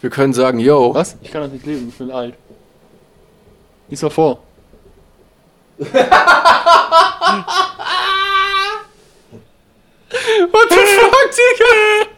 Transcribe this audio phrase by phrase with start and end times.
[0.00, 0.92] Wir können sagen, yo.
[0.94, 1.16] Was?
[1.22, 2.34] Ich kann das nicht lesen, ich bin alt.
[3.88, 4.42] Lies mal vor.
[10.50, 12.10] What the fuck, Digga?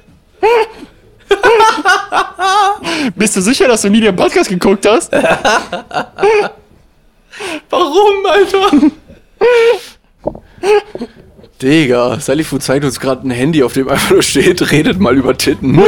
[3.17, 5.13] Bist du sicher, dass du nie den Podcast geguckt hast?
[7.71, 8.71] Warum, Alter?
[11.61, 15.35] Digga, Salifu zeigt uns gerade ein Handy, auf dem einfach nur steht, redet mal über
[15.37, 15.81] Titten.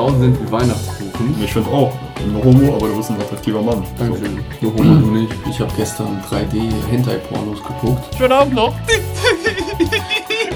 [0.00, 1.44] Frauen sind wie Weihnachtskuchen.
[1.44, 1.92] Ich finde auch.
[2.16, 3.86] Ein Homo, aber du bist ein attraktiver Mann.
[3.98, 4.30] Danke.
[4.62, 5.34] Nur Homo, du nicht.
[5.46, 8.14] Ich habe gestern 3D-Hentai-Pornos geguckt.
[8.16, 8.74] Schönen Abend noch.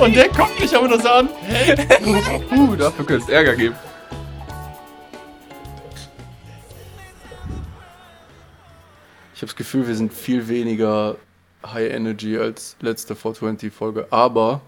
[0.00, 1.28] Und der guckt mich aber das an.
[2.56, 3.74] Uh, dafür könnte es Ärger geben.
[9.34, 11.16] Ich habe das Gefühl, wir sind viel weniger
[11.66, 14.62] High Energy als letzte 420-Folge, aber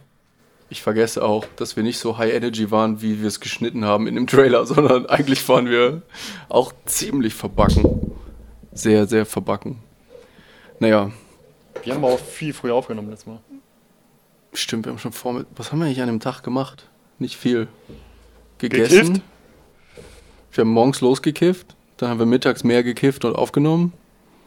[0.68, 4.06] ich vergesse auch, dass wir nicht so High Energy waren, wie wir es geschnitten haben
[4.06, 6.02] in dem Trailer, sondern eigentlich waren wir
[6.48, 8.12] auch ziemlich verbacken.
[8.72, 9.78] Sehr, sehr verbacken.
[10.78, 11.10] Naja,
[11.82, 13.38] Wir haben aber auch viel früher aufgenommen letztes Mal.
[14.52, 15.46] stimmt, wir haben schon vor mit.
[15.56, 16.88] Was haben wir eigentlich an dem Tag gemacht?
[17.18, 17.68] Nicht viel.
[18.58, 18.90] Gegessen.
[19.14, 19.22] Gekifft?
[20.52, 23.92] Wir haben morgens losgekifft, dann haben wir mittags mehr gekifft und aufgenommen.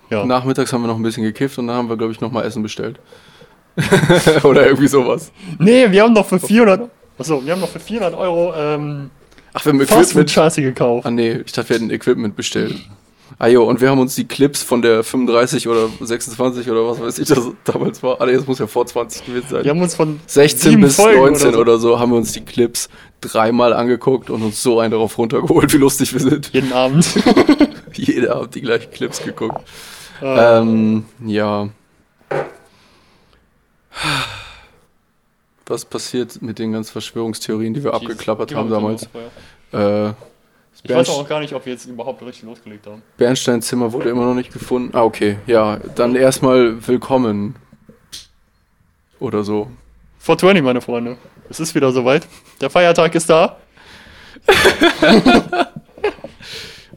[0.10, 0.26] Ja.
[0.26, 2.64] Nachmittags haben wir noch ein bisschen gekifft und dann haben wir, glaube ich, nochmal Essen
[2.64, 3.00] bestellt.
[4.44, 5.32] Oder irgendwie sowas.
[5.58, 6.90] Nee, wir haben noch für 400.
[7.18, 9.10] Achso, wir haben noch für 400 Euro ähm,
[9.54, 10.30] Ach, wir haben Equipment.
[10.32, 11.06] Scheiße gekauft.
[11.06, 12.76] Ah, nee, ich dachte, wir hätten Equipment bestellt.
[13.38, 17.00] Ah, jo, und wir haben uns die Clips von der 35 oder 26 oder was
[17.00, 18.20] weiß ich, das damals war.
[18.20, 19.64] Ah, nee, das muss ja vor 20 gewesen sein.
[19.64, 22.00] Wir haben uns von 16 sieben bis Folgen 19 so oder so.
[22.00, 22.90] haben wir uns die Clips
[23.22, 26.50] dreimal angeguckt und uns so einen darauf runtergeholt, wie lustig wir sind.
[26.54, 27.08] jeden Abend.
[27.94, 29.62] Jeder hat die gleichen Clips geguckt.
[30.22, 31.70] Äh, Ähm, ja.
[35.66, 39.08] Was passiert mit den ganzen Verschwörungstheorien, die wir abgeklappert Die haben damals?
[39.72, 40.10] Äh,
[40.84, 43.02] Ich weiß auch gar nicht, ob wir jetzt überhaupt richtig losgelegt haben.
[43.18, 44.96] Bernsteins Zimmer wurde immer noch nicht gefunden.
[44.96, 45.38] Ah, okay.
[45.46, 47.56] Ja, dann erstmal willkommen.
[49.20, 49.68] Oder so.
[50.20, 51.18] 420, meine Freunde.
[51.50, 52.26] Es ist wieder soweit.
[52.62, 53.58] Der Feiertag ist da.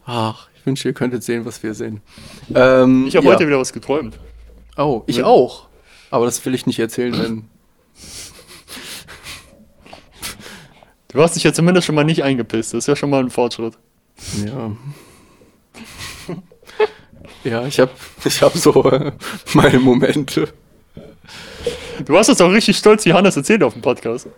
[0.07, 2.01] Ach, ich wünsche, ihr könntet sehen, was wir sehen.
[2.55, 3.33] Ähm, Ich habe ja.
[3.35, 4.19] heute wieder was geträumt.
[4.77, 5.67] Oh, ich Wenn- auch.
[6.13, 7.49] Aber das will ich nicht erzählen, wenn.
[11.09, 12.75] Du hast dich ja zumindest schon mal nicht eingepisst.
[12.75, 13.79] Das ist ja schon mal ein Fortschritt.
[14.47, 14.77] Ja.
[17.45, 17.91] Ja, ich habe
[18.25, 19.13] ich hab so äh,
[19.55, 20.49] meine Momente.
[22.05, 24.29] Du hast es auch richtig stolz wie Hannes erzählt auf dem Podcast.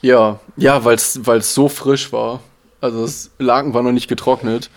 [0.00, 2.40] Ja, ja, weil es so frisch war.
[2.80, 4.70] Also das Laken war noch nicht getrocknet.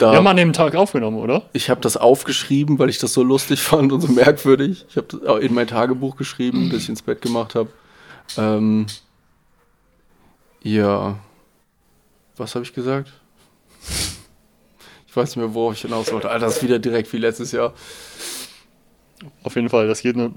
[0.00, 1.42] Da, Wir haben an dem Tag aufgenommen, oder?
[1.52, 4.86] ich habe das aufgeschrieben, weil ich das so lustig fand und so merkwürdig.
[4.88, 7.68] Ich habe das in mein Tagebuch geschrieben, bis ich ins Bett gemacht habe.
[8.38, 8.86] Ähm,
[10.62, 11.18] ja.
[12.38, 13.12] Was habe ich gesagt?
[15.06, 16.30] Ich weiß nicht mehr, worauf ich hinaus wollte.
[16.30, 17.74] Alter, das ist wieder direkt wie letztes Jahr.
[19.42, 19.86] Auf jeden Fall.
[19.86, 20.30] Das geht nur.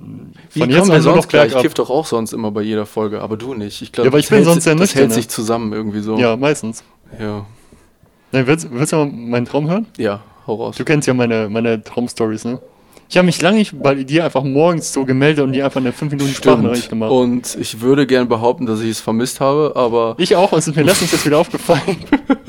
[0.51, 1.53] Wie Von kommen jetzt an sonst noch gleich?
[1.55, 3.81] Ich kiff doch auch sonst immer bei jeder Folge, aber du nicht.
[3.81, 6.01] Ich glaube, Ja, aber ich das bin hält sonst der Das hält sich zusammen irgendwie
[6.01, 6.17] so.
[6.17, 6.83] Ja, meistens.
[7.17, 7.45] Ja,
[8.33, 9.85] Nee, willst, willst du mal meinen Traum hören?
[9.97, 10.75] ja hau raus.
[10.77, 12.59] Du kennst ja meine, meine Traumstories, ne?
[13.09, 15.91] Ich habe mich lange nicht bei dir einfach morgens so gemeldet und dir einfach eine
[15.91, 17.11] 5 Minuten Sprachnachricht gemacht.
[17.11, 20.75] Und ich würde gern behaupten, dass ich es vermisst habe, aber ich auch, es ist
[20.75, 21.97] mir letztens jetzt wieder aufgefallen.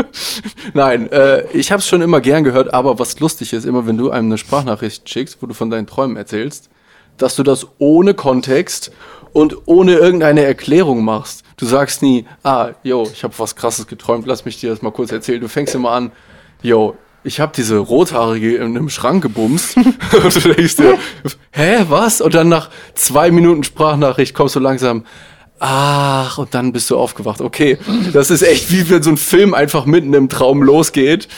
[0.74, 3.98] nein, äh, ich habe es schon immer gern gehört, aber was lustig ist, immer wenn
[3.98, 6.70] du einem eine Sprachnachricht schickst, wo du von deinen Träumen erzählst,
[7.18, 8.90] dass du das ohne Kontext
[9.34, 11.43] und ohne irgendeine Erklärung machst.
[11.56, 14.90] Du sagst nie, ah, yo, ich habe was krasses geträumt, lass mich dir das mal
[14.90, 15.40] kurz erzählen.
[15.40, 16.12] Du fängst immer an,
[16.62, 20.98] yo, ich habe diese rothaarige in einem Schrank gebumst und du denkst dir,
[21.52, 22.20] hä, was?
[22.20, 25.04] Und dann nach zwei Minuten Sprachnachricht kommst du langsam,
[25.58, 27.40] ach, und dann bist du aufgewacht.
[27.40, 27.78] Okay,
[28.12, 31.28] das ist echt wie wenn so ein Film einfach mitten im Traum losgeht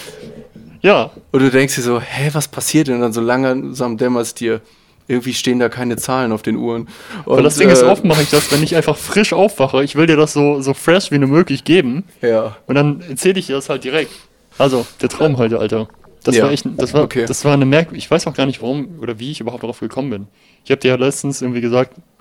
[0.86, 2.96] ja, und du denkst dir so, hä, was passiert denn?
[2.96, 4.60] Und dann so langsam dämmerst dir,
[5.08, 6.88] irgendwie stehen da keine Zahlen auf den Uhren.
[7.24, 9.84] Und, weil das Ding ist, äh, oft mache ich das, wenn ich einfach frisch aufwache.
[9.84, 12.04] Ich will dir das so, so fresh wie nur möglich geben.
[12.22, 12.56] Ja.
[12.66, 14.10] Und dann erzähle ich dir das halt direkt.
[14.58, 15.88] Also, der Traum heute, Alter.
[16.24, 16.44] Das Ja.
[16.44, 17.24] war echt, das war, Okay.
[17.26, 19.78] das war eine Merk, ich weiß auch gar nicht warum oder wie ich überhaupt darauf
[19.78, 20.26] gekommen bin.
[20.64, 21.92] Ich habe dir ja letztens irgendwie gesagt,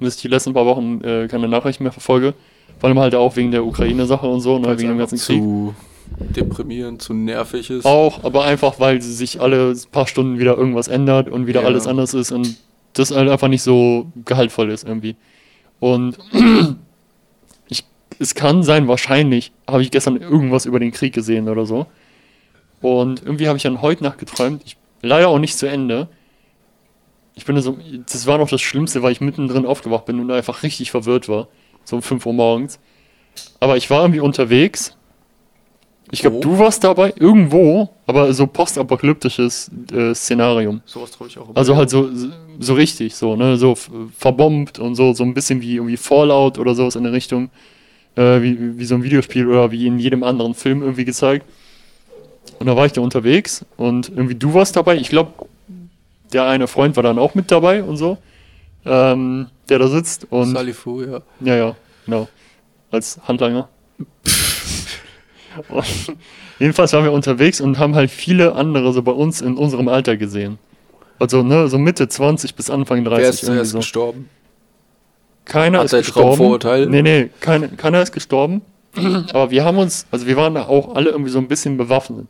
[0.00, 2.34] dass ich die letzten paar Wochen äh, keine Nachrichten mehr verfolge.
[2.78, 5.42] Vor allem halt auch wegen der Ukraine-Sache und so, ne, Weil's wegen dem ganzen Krieg.
[6.18, 7.84] Deprimierend, zu nervig ist.
[7.84, 11.66] Auch, aber einfach, weil sich alle paar Stunden wieder irgendwas ändert und wieder Ja.
[11.66, 12.56] alles anders ist und
[12.94, 15.16] das halt einfach nicht so gehaltvoll ist irgendwie.
[15.80, 16.18] Und
[17.68, 17.84] ich,
[18.18, 21.86] es kann sein, wahrscheinlich habe ich gestern irgendwas über den Krieg gesehen oder so.
[22.80, 26.08] Und irgendwie habe ich dann heute Nacht geträumt, ich, leider auch nicht zu Ende.
[27.34, 27.78] Ich bin so,
[28.10, 31.48] das war noch das Schlimmste, weil ich mittendrin aufgewacht bin und einfach richtig verwirrt war.
[31.84, 32.80] So um 5 Uhr morgens.
[33.60, 34.96] Aber ich war irgendwie unterwegs.
[36.10, 40.80] Ich glaube, du warst dabei, irgendwo, aber so postapokalyptisches äh, Szenarium.
[40.86, 41.54] Sowas traue ich auch.
[41.54, 42.08] Also halt so,
[42.58, 43.74] so richtig, so, ne, so
[44.16, 47.50] verbombt und so, so ein bisschen wie irgendwie Fallout oder sowas in der Richtung,
[48.16, 51.44] äh, wie, wie so ein Videospiel oder wie in jedem anderen Film irgendwie gezeigt.
[52.58, 54.96] Und da war ich da unterwegs und irgendwie du warst dabei.
[54.96, 55.32] Ich glaube,
[56.32, 58.18] der eine Freund war dann auch mit dabei und so,
[58.84, 61.20] ähm, der da sitzt und Salifu, ja.
[61.40, 61.76] ja, ja,
[62.06, 62.28] genau.
[62.90, 63.68] Als Handlanger.
[65.68, 65.84] Und
[66.58, 70.16] jedenfalls waren wir unterwegs und haben halt viele andere so bei uns in unserem Alter
[70.16, 70.58] gesehen.
[71.18, 73.22] Also, ne, so Mitte 20 bis Anfang 30.
[73.22, 73.78] Wer ist zuerst so.
[73.78, 74.28] gestorben?
[75.44, 76.28] Keiner Hat ist gestorben.
[76.28, 76.86] Traumvorurteil?
[76.86, 78.62] Nee, nee, keine, keiner ist gestorben.
[79.32, 82.26] Aber wir haben uns, also wir waren da auch alle irgendwie so ein bisschen bewaffnet.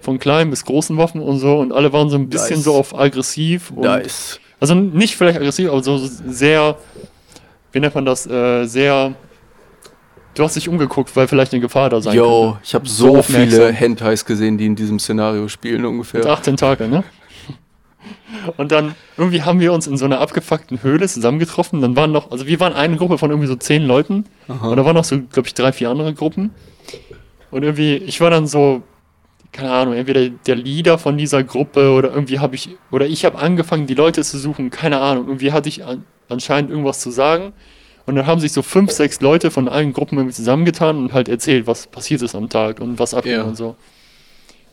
[0.00, 1.58] Von kleinen bis großen Waffen und so.
[1.58, 2.64] Und alle waren so ein bisschen Nice.
[2.64, 3.70] so auf aggressiv.
[3.70, 4.40] Und Nice.
[4.60, 6.76] also nicht vielleicht aggressiv, aber so sehr,
[7.72, 9.14] wie nennt man das, äh, sehr.
[10.40, 12.60] Du hast dich umgeguckt, weil vielleicht eine Gefahr da sein Yo, könnte.
[12.64, 16.24] ich habe So so, viele Hentais gesehen, die in diesem Szenario spielen Mit ungefähr.
[16.24, 17.04] acht Tentakeln, ne?
[18.56, 21.82] Und dann irgendwie haben wir uns in so einer abgefuckten Höhle zusammengetroffen.
[21.82, 24.24] Dann waren noch, also wir waren eine Gruppe von irgendwie so zehn Leuten.
[24.48, 26.54] Und da waren noch so, glaube ich, drei, vier andere Gruppen.
[27.50, 28.80] Und irgendwie, ich war dann so,
[29.52, 33.38] keine Ahnung, entweder der Leader von dieser Gruppe oder irgendwie habe ich, oder ich habe
[33.38, 35.26] angefangen, die Leute zu suchen, keine Ahnung.
[35.26, 37.52] Irgendwie hatte ich an, anscheinend irgendwas zu sagen.
[38.10, 41.28] Und dann haben sich so fünf, sechs Leute von allen Gruppen irgendwie zusammengetan und halt
[41.28, 43.42] erzählt, was passiert ist am Tag und was abging Ja.
[43.44, 43.76] und so.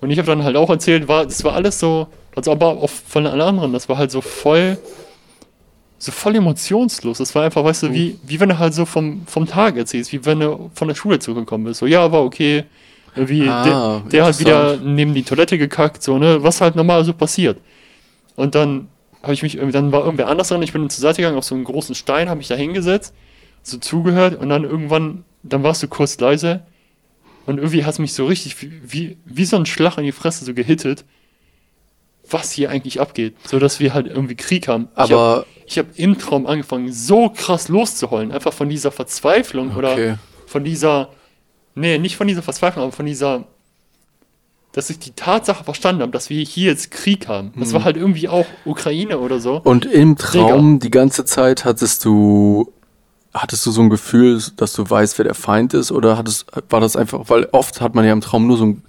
[0.01, 2.89] Und ich habe dann halt auch erzählt, war, das war alles so, also aber auch
[2.89, 4.79] von allen anderen, das war halt so voll,
[5.99, 7.19] so voll emotionslos.
[7.19, 10.11] Das war einfach, weißt du, wie, wie wenn du halt so vom, vom Tag erzählst,
[10.13, 11.79] wie wenn du von der Schule zurückgekommen bist.
[11.79, 12.63] So, ja, war okay.
[13.15, 17.05] Wie Ah, der, der hat wieder neben die Toilette gekackt, so, ne, was halt normal
[17.05, 17.59] so passiert.
[18.35, 18.87] Und dann
[19.21, 21.43] habe ich mich irgendwie, dann war irgendwer anders dran, ich bin zur Seite gegangen auf
[21.43, 23.13] so einen großen Stein, habe mich da hingesetzt,
[23.69, 26.61] so zugehört und dann irgendwann, dann warst du kurz leise
[27.45, 30.45] und irgendwie hast mich so richtig wie, wie, wie so ein Schlag in die Fresse
[30.45, 31.05] so gehittet,
[32.29, 34.89] was hier eigentlich abgeht, so dass wir halt irgendwie Krieg haben.
[34.93, 39.69] ich habe Aber ich hab im Traum angefangen, so krass loszuheulen, einfach von dieser Verzweiflung
[39.69, 39.77] Okay.
[39.77, 41.09] oder von dieser,
[41.75, 43.45] nee, nicht von dieser Verzweiflung, aber von dieser,
[44.73, 47.51] dass ich die Tatsache verstanden habe, dass wir hier jetzt Krieg haben.
[47.55, 47.73] Das Mhm.
[47.75, 49.61] war halt irgendwie auch Ukraine oder so.
[49.63, 52.71] und im Traum die ganze Zeit hattest du
[53.41, 56.81] hattest du so ein Gefühl, dass du weißt, wer der Feind ist oder hattest war
[56.81, 58.83] das einfach, weil oft hat man ja im Traum nur so ein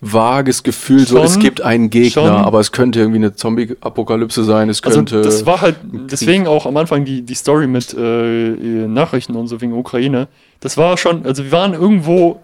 [0.00, 2.30] vages Gefühl, so Schon, es gibt einen Gegner, schon.
[2.30, 6.64] aber es könnte irgendwie eine Zombie-Apokalypse sein, es Also könnte das war halt, deswegen auch
[6.64, 10.28] am Anfang die, die Story mit äh, Nachrichten und so wegen Ukraine.
[10.60, 12.40] Das war schon, also wir waren irgendwo,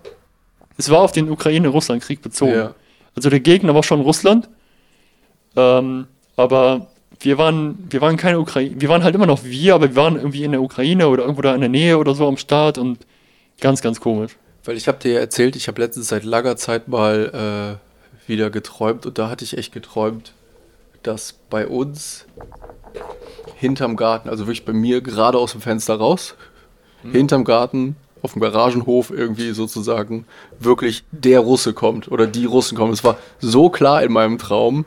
[0.76, 2.52] es war auf den Ukraine-Russland-Krieg bezogen.
[2.52, 2.74] Ja.
[3.14, 4.50] Also der Gegner war schon Russland,
[5.56, 6.06] ähm,
[6.36, 6.88] aber
[7.20, 10.16] wir waren, wir waren keine Ukraine, wir waren halt immer noch wir, aber wir waren
[10.16, 12.98] irgendwie in der Ukraine oder irgendwo da in der Nähe oder so am Start und
[13.60, 14.36] ganz, ganz komisch.
[14.64, 18.50] Weil ich habe dir ja erzählt, ich habe letztens seit langer Zeit mal äh, wieder
[18.50, 20.32] geträumt und da hatte ich echt geträumt,
[21.02, 22.26] dass bei uns
[23.56, 26.34] hinterm Garten, also wirklich bei mir gerade aus dem Fenster raus,
[27.12, 30.26] hinterm Garten auf dem Garagenhof irgendwie sozusagen
[30.58, 32.92] wirklich der Russe kommt oder die Russen kommen.
[32.92, 34.84] Es war so klar in meinem Traum.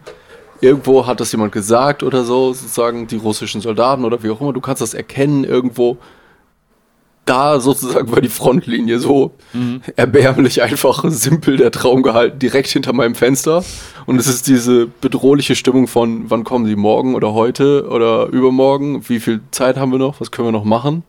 [0.61, 4.53] Irgendwo hat das jemand gesagt oder so, sozusagen die russischen Soldaten oder wie auch immer.
[4.53, 5.97] Du kannst das erkennen irgendwo
[7.29, 9.35] da sozusagen war die Frontlinie so
[9.95, 13.63] erbärmlich einfach simpel der Traum gehalten, direkt hinter meinem Fenster.
[14.07, 19.07] Und es ist diese bedrohliche Stimmung von, wann kommen sie, morgen oder heute oder übermorgen?
[19.07, 20.19] Wie viel Zeit haben wir noch?
[20.19, 21.03] Was können wir noch machen?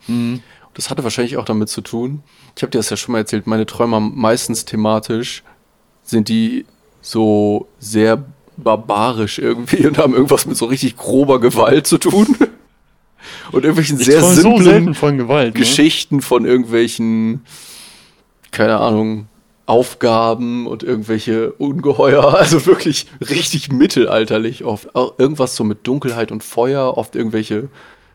[0.75, 2.23] Das hatte wahrscheinlich auch damit zu tun.
[2.55, 5.43] Ich habe dir das ja schon mal erzählt, meine Träume meistens thematisch,
[6.03, 6.67] sind die
[7.01, 8.23] so sehr
[8.63, 12.37] barbarisch irgendwie und haben irgendwas mit so richtig grober Gewalt zu tun.
[13.53, 15.55] Und irgendwelchen Ich sehr so simplen selten von Gewalt.
[15.55, 15.61] Ne?
[15.61, 17.43] Geschichten von irgendwelchen,
[18.51, 19.27] keine Ahnung,
[19.67, 24.95] Aufgaben und irgendwelche Ungeheuer, also wirklich richtig mittelalterlich oft.
[24.95, 27.69] Auch irgendwas so mit Dunkelheit und Feuer, oft irgendwelche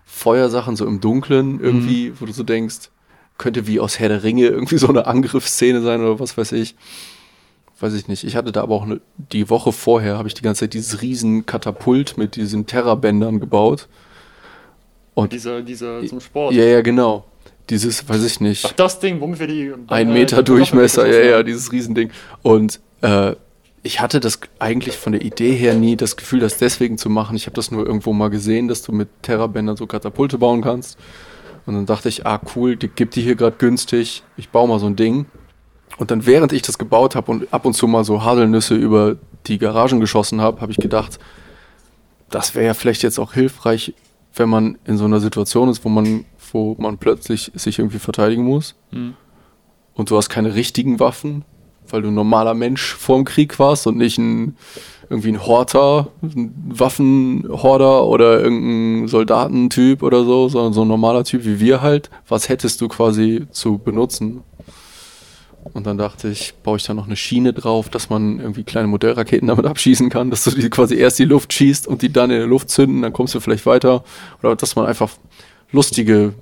[0.05, 2.89] Feuersachen so im Dunkeln irgendwie, wo du so denkst,
[3.37, 6.75] könnte wie aus Herr der Ringe irgendwie so eine Angriffsszene sein oder was weiß ich.
[7.79, 8.23] Weiß ich nicht.
[8.23, 11.01] Ich hatte da aber auch eine, die Woche vorher habe ich die ganze Zeit dieses
[11.01, 13.87] riesen Katapult mit diesen Terrabändern gebaut.
[15.13, 16.53] Und Dieser, dieser zum Sport.
[16.53, 17.25] ja, ja, genau.
[17.69, 19.73] Dieses, weiß ich nicht, Ach, das Ding, womit wir die.
[19.87, 22.11] ein äh, Meter die Durchmesser, ja, ja, dieses Riesending.
[22.43, 23.33] Und äh,
[23.81, 27.35] ich hatte das eigentlich von der Idee her nie das Gefühl, das deswegen zu machen.
[27.35, 30.97] Ich habe das nur irgendwo mal gesehen, dass du mit Terrabändern so Katapulte bauen kannst.
[31.65, 34.21] Und dann dachte ich, ah cool, die gibt die hier gerade günstig.
[34.37, 35.25] Ich baue mal so ein Ding.
[35.97, 39.15] Und dann während ich das gebaut habe und ab und zu mal so Haselnüsse über
[39.47, 41.19] die Garagen geschossen habe, habe ich gedacht,
[42.29, 43.93] das wäre ja vielleicht jetzt auch hilfreich,
[44.35, 48.43] wenn man in so einer Situation ist, wo man, wo man plötzlich sich irgendwie verteidigen
[48.43, 48.75] muss.
[48.91, 49.13] Mhm.
[49.93, 51.45] und du hast keine richtigen Waffen,
[51.87, 54.57] weil du ein normaler Mensch vorm Krieg warst und nicht ein
[55.09, 61.45] irgendwie ein Horter, ein Waffenhorder oder irgendein Soldatentyp oder so, sondern so ein normaler Typ
[61.45, 62.09] wie wir halt.
[62.27, 64.41] Was hättest du quasi zu benutzen?
[65.73, 68.87] Und dann dachte ich, baue ich da noch eine Schiene drauf, dass man irgendwie kleine
[68.87, 72.29] Modellraketen damit abschießen kann, dass du die quasi erst die Luft schießt und die dann
[72.31, 74.03] in der Luft zünden, dann kommst du vielleicht weiter.
[74.41, 75.09] Oder dass man einfach
[75.71, 76.33] lustige,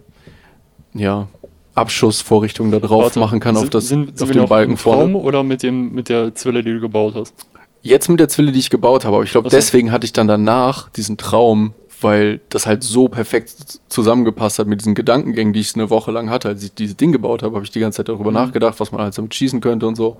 [0.94, 1.27] ja,
[1.75, 4.77] Abschussvorrichtungen da drauf Warte, machen kann auf, sind- das, sind, sind auf wir den Balken
[4.77, 5.03] vorne.
[5.03, 7.34] Traum oder mit, dem, mit der Zwille, die du gebaut hast?
[7.82, 10.27] Jetzt mit der Zwille, die ich gebaut habe, aber ich glaube, deswegen hatte ich dann
[10.27, 15.74] danach diesen Traum, weil das halt so perfekt zusammengepasst hat mit diesen Gedankengängen, die ich
[15.75, 16.50] eine Woche lang hatte.
[16.50, 18.36] Als ich dieses Ding gebaut habe, habe ich die ganze Zeit darüber Mhm.
[18.36, 20.17] nachgedacht, was man halt damit schießen könnte und so.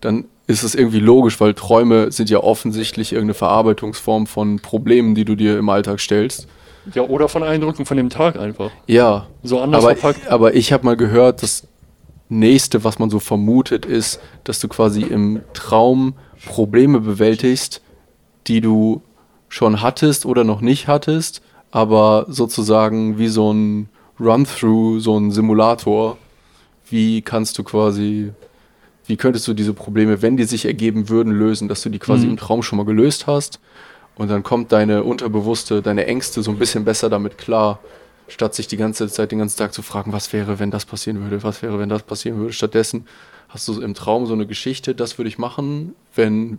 [0.00, 5.24] Dann ist es irgendwie logisch, weil Träume sind ja offensichtlich irgendeine Verarbeitungsform von Problemen, die
[5.26, 6.48] du dir im Alltag stellst.
[6.94, 8.70] Ja, oder von Eindrücken von dem Tag einfach.
[8.86, 10.28] Ja, So anders aber, verpackt.
[10.28, 11.66] aber ich habe mal gehört, das
[12.30, 16.14] nächste, was man so vermutet, ist, dass du quasi im Traum
[16.46, 17.82] Probleme bewältigst,
[18.46, 19.02] die du
[19.50, 26.16] schon hattest oder noch nicht hattest, aber sozusagen wie so ein Run-Through, so ein Simulator.
[26.88, 28.32] Wie kannst du quasi,
[29.06, 32.24] wie könntest du diese Probleme, wenn die sich ergeben würden, lösen, dass du die quasi
[32.24, 32.32] Mhm.
[32.32, 33.60] im Traum schon mal gelöst hast
[34.16, 37.80] und dann kommt deine Unterbewusste, deine Ängste so ein bisschen besser damit klar,
[38.28, 41.20] statt sich die ganze Zeit, den ganzen Tag zu fragen, was wäre, wenn das passieren
[41.22, 42.52] würde, was wäre, wenn das passieren würde.
[42.52, 43.06] Stattdessen
[43.48, 46.58] hast du im Traum so eine Geschichte, das würde ich machen, wenn,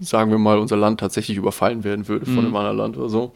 [0.00, 2.40] sagen wir mal, unser Land tatsächlich überfallen werden würde von Mhm.
[2.46, 3.32] einem anderen Land oder so.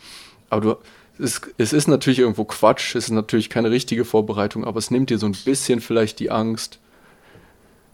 [0.51, 0.77] Aber du,
[1.23, 5.11] es, es ist natürlich irgendwo Quatsch, es ist natürlich keine richtige Vorbereitung, aber es nimmt
[5.11, 6.79] dir so ein bisschen vielleicht die Angst,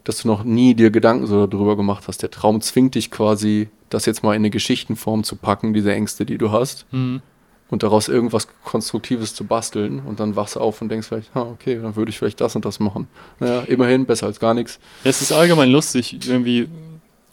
[0.03, 2.23] dass du noch nie dir Gedanken so darüber gemacht hast.
[2.23, 6.25] Der Traum zwingt dich quasi, das jetzt mal in eine Geschichtenform zu packen, diese Ängste,
[6.25, 7.21] die du hast Mhm.
[7.69, 11.41] und daraus irgendwas Konstruktives zu basteln und dann wachst du auf und denkst vielleicht, ah,
[11.43, 13.07] okay, dann würde ich vielleicht das und das machen.
[13.39, 14.79] Naja, immerhin, besser als gar nichts.
[15.03, 16.67] Es ist allgemein lustig, irgendwie.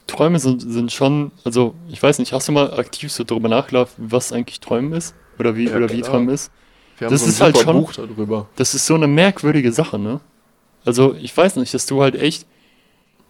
[0.08, 3.92] Träume sind, sind schon, also ich weiß nicht, hast du mal aktiv so darüber nachgedacht,
[3.96, 5.14] was eigentlich Träumen ist?
[5.38, 6.12] Oder wie, Ja, oder wie klar.
[6.14, 6.50] Träumen ist?
[6.98, 8.48] Wir Das ist halt schon- Buch darüber.
[8.56, 10.18] Das ist so eine merkwürdige Sache, ne?
[10.84, 12.46] Also ich weiß nicht, dass du halt echt.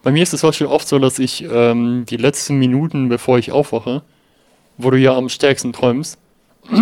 [0.02, 3.38] Bei mir ist es zum Beispiel oft so, dass ich ähm, die letzten Minuten, bevor
[3.38, 4.02] ich aufwache,
[4.78, 6.18] wo du ja am stärksten träumst,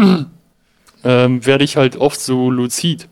[1.05, 3.09] ähm, werde ich halt oft so luzid,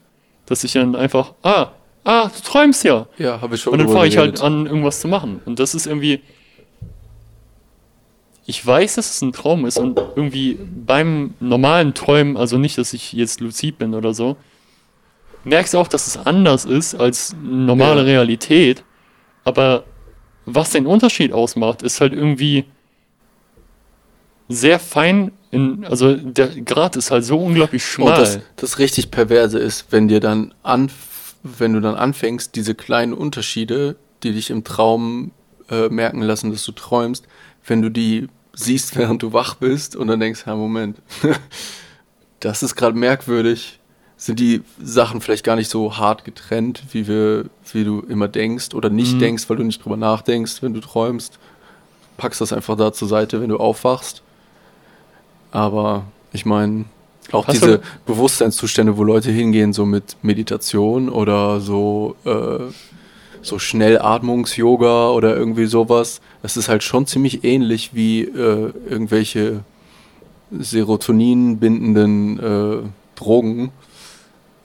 [0.46, 1.68] dass ich dann einfach, ah,
[2.04, 3.06] ah, du träumst ja.
[3.18, 5.40] Ja, habe ich schon Und dann drüber fange ich halt an, irgendwas zu machen.
[5.46, 6.20] Und das ist irgendwie.
[8.46, 12.92] Ich weiß, dass es ein Traum ist und irgendwie beim normalen Träumen, also nicht, dass
[12.92, 14.36] ich jetzt luzid bin oder so,
[15.44, 18.06] merkst du auch, dass es anders ist als normale Ja.
[18.06, 18.84] Realität.
[19.44, 19.84] Aber
[20.46, 22.64] was den Unterschied ausmacht, ist halt irgendwie
[24.48, 25.32] sehr fein.
[25.50, 28.18] In, also der Grad ist halt so unglaublich Und schmal.
[28.18, 30.92] das, das richtig Perverse ist, wenn dir dann anf
[31.46, 35.30] wenn du dann anfängst, diese kleinen Unterschiede, die dich im Traum
[35.68, 37.26] äh, merken lassen, dass du träumst,
[37.66, 40.99] wenn du die siehst, während du wach bist und dann denkst, ja, Moment,
[42.40, 43.80] das ist gerade merkwürdig,
[44.16, 48.75] sind die Sachen vielleicht gar nicht so hart getrennt, wie wir, wie du immer denkst
[48.75, 49.18] oder nicht Mhm.
[49.21, 51.38] denkst, weil du nicht drüber nachdenkst, wenn du träumst.
[52.16, 54.23] Packst das einfach da zur Seite, wenn du aufwachst.
[55.50, 56.85] Aber ich meine,
[57.33, 62.59] auch Hast diese Bewusstseinszustände, wo Leute hingehen, so mit Meditation oder so, äh,
[63.44, 69.60] so Schnellatmungs-Yoga oder irgendwie sowas, das ist halt schon ziemlich ähnlich wie äh, irgendwelche
[70.50, 73.70] Serotonin bindenden äh, Drogen.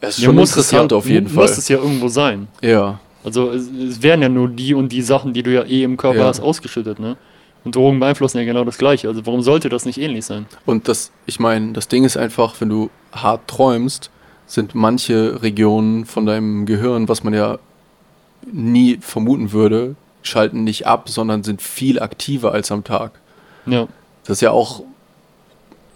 [0.01, 1.59] Es ist Ja, schon muss es interessant ja, auf jeden Muss Fall.
[1.59, 2.47] es ja irgendwo sein.
[2.61, 5.83] Ja, Also es, es wären ja nur die und die Sachen, die du ja eh
[5.83, 6.25] im Körper Ja.
[6.27, 7.17] hast, ausgeschüttet, ne?
[7.65, 9.09] Und Drogen beeinflussen ja genau das Gleiche.
[9.09, 10.45] Also warum sollte das nicht ähnlich sein?
[10.65, 14.09] und das, ich meine, das Ding ist einfach, wenn du hart träumst,
[14.45, 17.59] sind manche Regionen von deinem Gehirn, was man ja
[18.51, 23.11] nie vermuten würde, schalten nicht ab, sondern sind viel aktiver als am Tag.
[23.65, 23.87] Ja.
[24.23, 24.83] Das ist ja auch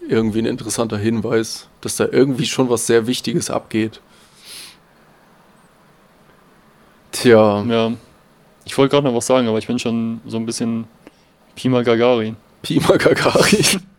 [0.08, 4.00] irgendwie ein interessanter Hinweis, dass da irgendwie schon was sehr Wichtiges abgeht.
[7.12, 7.92] Tja, Ja.
[8.66, 10.86] Ich wollte gerade noch was sagen, aber ich bin schon so ein bisschen
[11.54, 12.36] Pima Gagarin.
[12.62, 13.82] Pima Gagarin.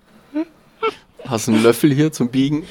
[1.28, 2.64] Hast du einen Löffel hier zum Biegen?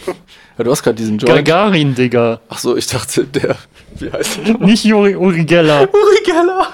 [0.59, 1.45] Ja, du hast gerade diesen Joint.
[1.45, 2.41] Gagarin, Digga.
[2.49, 3.57] Ach so, ich dachte, der.
[3.99, 4.59] Wie heißt der?
[4.59, 5.83] Nicht Uri, Uri Geller.
[5.93, 6.69] Uri Geller.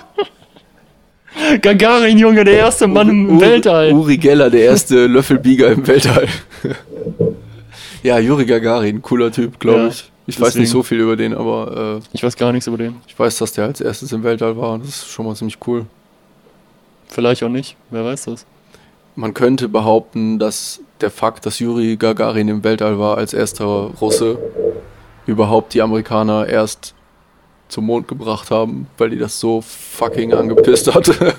[1.62, 3.92] Gagarin, Junge, der erste Mann im Uri, Weltall.
[3.92, 6.26] Uri Geller, der erste Löffelbieger im Weltall.
[8.02, 10.10] ja, Juri Gagarin, cooler Typ, glaube Ja, ich.
[10.26, 10.62] Ich weiß deswegen.
[10.62, 12.96] nicht so viel über den, aber äh, Ich weiß gar nichts über den.
[13.08, 14.78] ich weiß, dass der als erstes im Weltall war.
[14.78, 15.86] Das ist schon mal ziemlich cool.
[17.08, 17.76] Vielleicht auch nicht.
[17.90, 18.46] Wer weiß das?
[19.16, 24.38] Man könnte behaupten, dass der Fakt, dass Juri Gagarin im Weltall war als erster Russe,
[25.26, 26.94] überhaupt die Amerikaner erst
[27.68, 31.10] zum Mond gebracht haben, weil die das so fucking angepisst hat.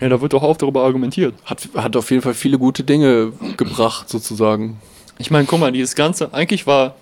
[0.00, 1.34] Ja, da wird doch auch darüber argumentiert.
[1.44, 4.80] hat, hat auf jeden Fall viele gute Dinge gebracht, sozusagen.
[5.18, 6.94] Ich meine, guck mal, dieses Ganze, eigentlich war,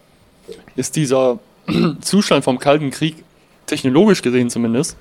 [0.76, 1.38] ist dieser
[2.00, 3.16] Zustand vom Kalten Krieg,
[3.66, 4.96] technologisch gesehen zumindest,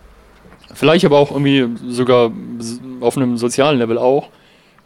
[0.74, 2.32] vielleicht aber auch irgendwie sogar
[3.00, 4.28] auf einem sozialen Level auch,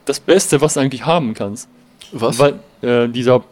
[0.09, 1.67] das Beste, was du eigentlich haben kannst.
[2.11, 2.39] Was?
[2.39, 3.43] Weil äh, dieser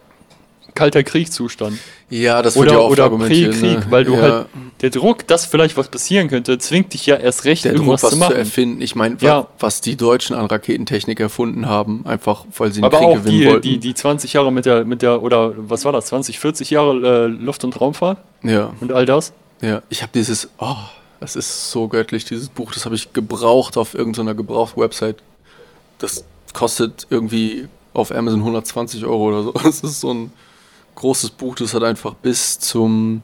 [0.74, 1.78] kalter Kriegszustand.
[2.10, 3.10] ja, das wird Oder, ja oft oder.
[3.10, 3.86] Prä-Krieg, ne?
[3.90, 4.46] weil du ja, halt,
[4.82, 8.04] der Druck, dass vielleicht was passieren könnte, zwingt dich ja erst recht, der Druck, irgendwas
[8.04, 8.36] was zu zu, machen.
[8.36, 8.82] erfinden.
[8.82, 9.40] Ich meine, Ja.
[9.42, 13.16] wa- was die Deutschen an Raketentechnik erfunden haben, einfach weil sie einen Aber Krieg auch
[13.16, 13.62] gewinnen die, wollten.
[13.64, 17.26] die, die 20 Jahre mit der, mit der, oder was war das, 20, 40 Jahre
[17.26, 19.34] äh, Luft- und Raumfahrt ja, und all das.
[19.62, 19.82] ja.
[19.90, 20.76] Ich habe dieses, oh,
[21.20, 25.18] das ist so göttlich, dieses Buch, das habe ich gebraucht auf irgendeiner Gebraucht-Website.
[25.98, 26.24] Das
[26.58, 29.52] kostet irgendwie auf Amazon 120 Euro oder so.
[29.64, 30.32] Das ist so ein
[30.96, 33.22] großes Buch, das hat einfach bis zum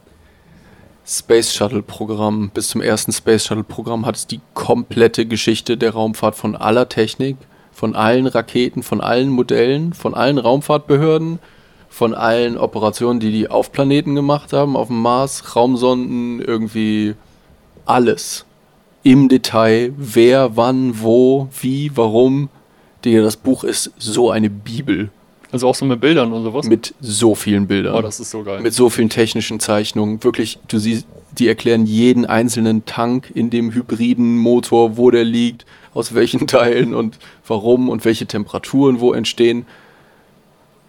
[1.04, 5.94] Space Shuttle Programm, bis zum ersten Space Shuttle Programm hat es die komplette Geschichte der
[5.94, 7.36] Raumfahrt von aller Technik,
[7.72, 11.40] von allen Raketen, von allen Modellen, von allen Raumfahrtbehörden,
[11.88, 17.16] von allen Operationen, die die auf Planeten gemacht haben, auf dem Mars, Raumsonden, irgendwie
[17.84, 18.46] alles.
[19.02, 22.48] Im Detail, wer, wann, wo, wie, warum.
[23.04, 25.10] Digga, das Buch ist so eine Bibel
[25.52, 26.66] Also auch so mit Bildern und sowas.
[26.66, 28.60] mit so vielen Bildern oh, das ist so geil.
[28.60, 30.22] mit so vielen technischen Zeichnungen.
[30.24, 31.06] Wirklich, du siehst,
[31.38, 36.94] die erklären jeden einzelnen Tank in dem hybriden Motor, wo der liegt, aus welchen Teilen
[36.94, 39.66] und warum und welche Temperaturen wo entstehen.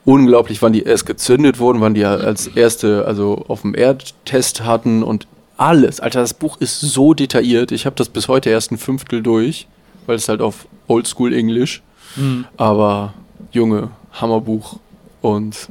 [0.05, 4.63] Unglaublich, wann die erst gezündet wurden, wann die ja als erste, also auf dem Erdtest
[4.63, 6.00] hatten und alles.
[6.00, 7.72] Alter, das Buch ist so detailliert.
[7.72, 9.67] Ich habe das bis heute erst ein Fünftel durch,
[10.05, 11.81] weil es halt auf Oldschool Englisch.
[12.15, 12.45] Hm.
[12.57, 13.13] Aber
[13.51, 14.77] Junge, Hammerbuch.
[15.22, 15.69] Und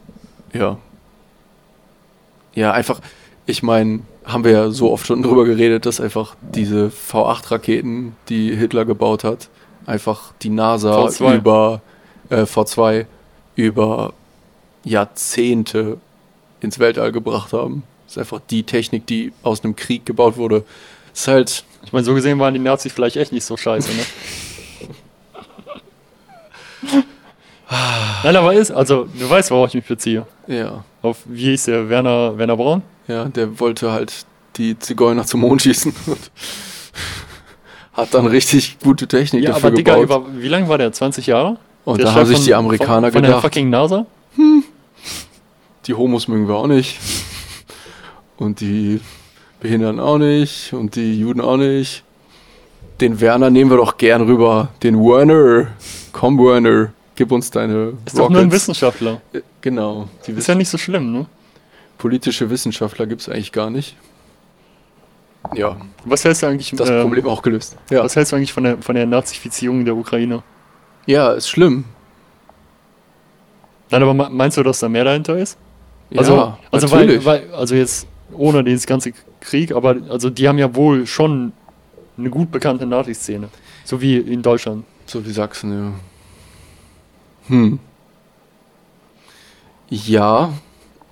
[0.53, 0.79] ja.
[2.55, 3.01] Ja, einfach,
[3.47, 8.55] ich meine, haben wir ja so oft schon drüber geredet, dass einfach diese V8-Raketen, die
[8.55, 9.49] Hitler gebaut hat,
[9.87, 11.37] einfach die NASA V2.
[11.37, 11.83] über
[12.31, 13.07] äh, V2
[13.57, 14.13] über
[14.85, 15.99] Jahrzehnte
[16.61, 17.83] ins Weltall gebracht haben.
[18.07, 20.65] Das ist einfach die Technik, die aus einem Krieg gebaut wurde.
[21.13, 24.03] ist halt, Ich meine, so gesehen waren die Nazis vielleicht echt nicht so scheiße, ne?
[28.23, 30.27] Nein, aber ist, also du weißt, worauf ich mich beziehe.
[30.47, 32.83] ja, Auf, wie hieß der, Werner, Werner Braun?
[33.09, 36.31] Ja, der wollte halt die Zigeuner zum Mond schießen und
[37.93, 40.27] hat dann richtig gute Technik Ja, dafür aber Digga, gebaut.
[40.29, 40.93] über, wie lange war der?
[40.93, 41.59] 20 Jahre?
[41.85, 44.07] und Der da haben sich von- die Amerikaner von, von der gedacht, fucking NASA?
[45.87, 46.99] die Homos mögen wir auch nicht
[48.37, 49.01] und die
[49.61, 52.03] Behinderten auch nicht und die Juden auch nicht.
[53.01, 54.69] Den Werner nehmen wir doch gern rüber.
[54.83, 55.69] Den Werner.
[56.15, 56.93] Komm, Werner.
[57.17, 58.55] Gib uns deine Ist doch nur ein Rockets.
[58.55, 59.21] Wissenschaftler.
[59.35, 60.09] Äh, Genau.
[60.27, 61.27] Die Ist ja nicht so schlimm, ne?
[61.99, 63.97] politische Wissenschaftler gibt es eigentlich gar nicht.
[65.55, 67.77] Ja, Was hältst du eigentlich, das ähm, Problem auch gelöst.
[67.91, 68.03] Ja.
[68.03, 70.43] was hältst du eigentlich von der, von der Nazifizierung der Ukraine?
[71.07, 71.85] ja, ist schlimm.
[73.91, 75.59] Nein, aber me- meinst du, dass da mehr dahinter ist?
[76.11, 77.25] Ja, Also, also weil, natürlich.
[77.25, 81.53] weil, also jetzt ohne dieses ganze Krieg, aber also die haben ja wohl schon
[82.17, 83.49] eine gut bekannte Nazi-Szene.
[83.85, 84.85] So wie in Deutschland.
[85.07, 85.93] So wie Sachsen, ja.
[87.49, 87.79] Hm.
[89.91, 90.53] Ja,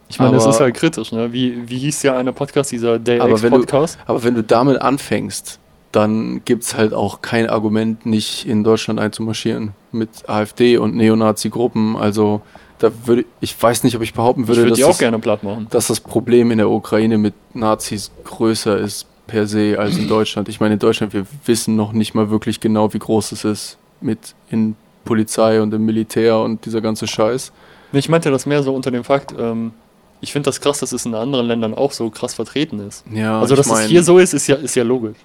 [0.09, 1.33] Ich meine, das Aber- ist halt kritisch, ne?
[1.33, 3.99] Wie, wie hieß ja einer Podcast, dieser Day Aber X wenn du- Podcast?
[4.07, 5.59] aber wenn du damit anfängst,
[5.91, 11.97] dann gibt es halt auch kein Argument, nicht in Deutschland einzumarschieren mit AfD und Neonazi-Gruppen.
[11.97, 12.43] Also
[12.79, 14.99] da würde ich weiß nicht, ob ich behaupten Ich würde, würde dass, die auch das,
[14.99, 15.67] gerne platt machen.
[15.71, 20.49] dass das Problem in der Ukraine mit Nazis größer ist per se als in Deutschland.
[20.51, 23.79] Ich meine, in Deutschland, wir wissen noch nicht mal wirklich genau, wie groß es ist
[24.03, 27.53] mit in Polizei und im Militär und dieser ganze Scheiß.
[27.93, 29.73] Ich meinte das mehr so unter dem Fakt, ähm,
[30.21, 33.05] ich finde das krass, dass es in anderen Ländern auch so krass vertreten ist.
[33.13, 35.17] Ja, also, ich dass mein- es hier so ist, ist ja, ist ja logisch.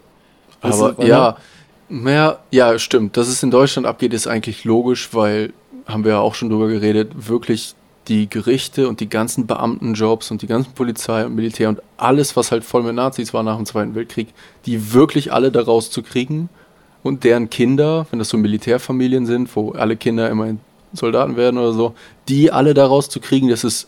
[0.62, 1.38] Das Aber ist- ja,
[1.88, 3.16] mehr, ja, stimmt.
[3.16, 5.54] Dass es in Deutschland abgeht, ist eigentlich logisch, weil,
[5.86, 7.76] haben wir ja auch schon drüber geredet, wirklich
[8.08, 12.52] die Gerichte und die ganzen Beamtenjobs und die ganzen Polizei und Militär und alles, was
[12.52, 14.30] halt voll mit Nazis war nach dem Zweiten Weltkrieg,
[14.66, 16.50] die wirklich alle da rauszukriegen
[17.08, 20.60] und deren Kinder, wenn das so Militärfamilien sind, wo alle Kinder immerhin
[20.94, 21.94] Soldaten werden oder so,
[22.28, 23.88] die alle da rauszukriegen, das ist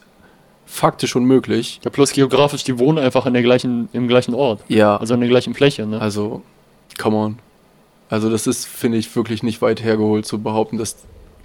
[0.65, 1.79] faktisch unmöglich.
[1.83, 4.61] Ja, plus geografisch, die wohnen einfach in der gleichen, im gleichen Ort.
[4.67, 5.99] Ja, Also in der gleichen Fläche, ne?
[5.99, 6.41] Also,
[6.97, 7.39] come on.
[8.09, 10.97] Also das ist, finde ich, wirklich nicht weit hergeholt zu behaupten, dass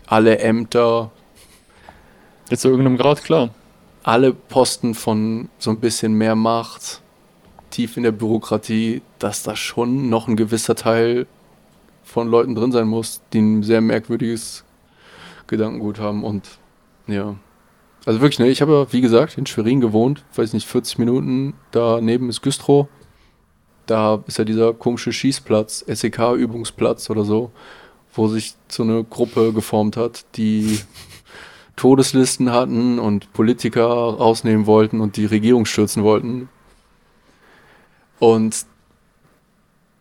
[0.06, 1.10] alle Ämter,
[2.50, 3.50] Jetzt zu irgendeinem Grad, klar.
[4.02, 7.00] alle Posten von so ein bisschen mehr Macht,
[7.70, 11.26] tief in der Bürokratie, dass da schon noch ein gewisser Teil
[12.04, 14.64] von Leuten drin sein muss, die ein sehr merkwürdiges
[15.46, 16.58] Gedankengut haben und
[17.06, 17.34] ja,
[18.06, 21.54] Also wirklich, ne, ich habe ja, wie gesagt, in Schwerin gewohnt, weiß nicht, 40 Minuten,
[21.70, 22.86] daneben ist Güstrow.
[23.86, 27.50] Da ist ja dieser komische Schießplatz, SEK-Übungsplatz oder so,
[28.14, 30.80] wo sich so eine Gruppe geformt hat, die
[31.76, 36.48] Todeslisten hatten und Politiker rausnehmen wollten und die Regierung stürzen wollten.
[38.18, 38.66] Und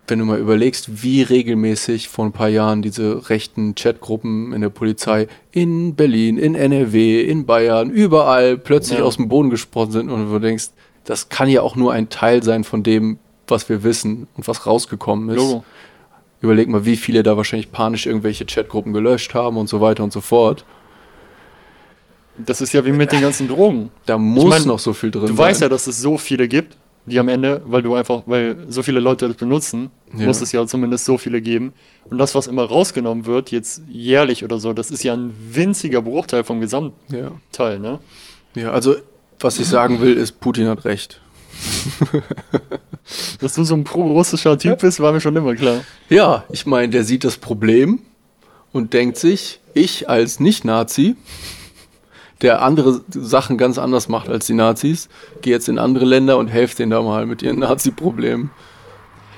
[0.07, 4.69] wenn du mal überlegst, wie regelmäßig vor ein paar Jahren diese rechten Chatgruppen in der
[4.69, 9.05] Polizei in Berlin, in NRW, in Bayern, überall plötzlich Ja.
[9.05, 10.69] aus dem Boden gesprochen sind und du denkst,
[11.05, 14.65] das kann ja auch nur ein Teil sein von dem, was wir wissen und was
[14.65, 15.35] rausgekommen ist.
[15.37, 15.63] Logo.
[16.41, 20.11] Überleg mal, wie viele da wahrscheinlich panisch irgendwelche Chatgruppen gelöscht haben und so weiter und
[20.11, 20.65] so fort.
[22.37, 23.91] Das ist ja wie mit den ganzen Drogen.
[24.05, 25.37] Da muss mein, noch so viel drin Du sein.
[25.37, 28.81] weißt ja, dass es so viele gibt, die am Ende, weil du einfach, weil so
[28.83, 30.25] viele Leute das benutzen, Ja.
[30.25, 31.73] muss es ja zumindest so viele geben.
[32.09, 36.01] Und das, was immer rausgenommen wird, jetzt jährlich oder so, das ist ja ein winziger
[36.01, 37.79] Bruchteil vom Gesamtteil, ja.
[37.79, 37.99] ne?
[38.55, 38.95] ja, also
[39.39, 41.19] was ich sagen will, ist, Putin hat recht.
[43.39, 45.81] Dass du so ein pro-russischer Typ bist, war mir schon immer klar.
[46.09, 47.99] Ja, ich meine, der sieht das Problem
[48.71, 51.15] und denkt sich, ich als Nicht-Nazi,
[52.41, 55.09] der andere Sachen ganz anders macht als die Nazis,
[55.41, 58.51] gehe jetzt in andere Länder und helfe denen da mal mit ihren Nazi-Problemen.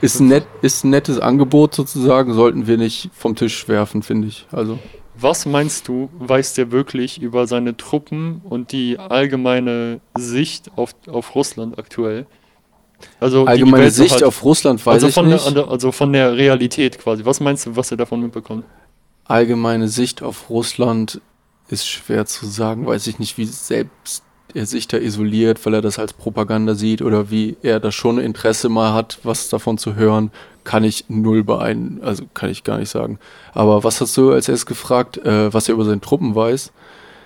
[0.01, 4.27] Ist ein, net, ist ein nettes Angebot sozusagen, sollten wir nicht vom Tisch werfen, finde
[4.27, 4.45] ich.
[4.51, 4.77] Also,
[5.17, 11.33] Was meinst du, weiß der wirklich über seine Truppen und die allgemeine Sicht auf, auf
[11.35, 12.25] Russland aktuell?
[13.19, 14.23] Also allgemeine Sicht hat.
[14.23, 15.55] auf Russland weiß also ich nicht.
[15.55, 17.25] Der, also von der Realität quasi.
[17.25, 18.63] Was meinst du, was er davon mitbekommt?
[19.25, 21.19] allgemeine Sicht auf Russland
[21.67, 22.85] ist schwer zu sagen.
[22.85, 24.23] Weiß ich nicht, wie selbst
[24.53, 28.19] er sich da isoliert, weil er das als Propaganda sieht oder wie er da schon
[28.19, 30.31] Interesse mal hat, was davon zu hören,
[30.63, 33.19] kann ich null beein, also kann ich gar nicht sagen.
[33.53, 36.71] Aber was hast du als erstes gefragt, äh, was er über seine Truppen weiß?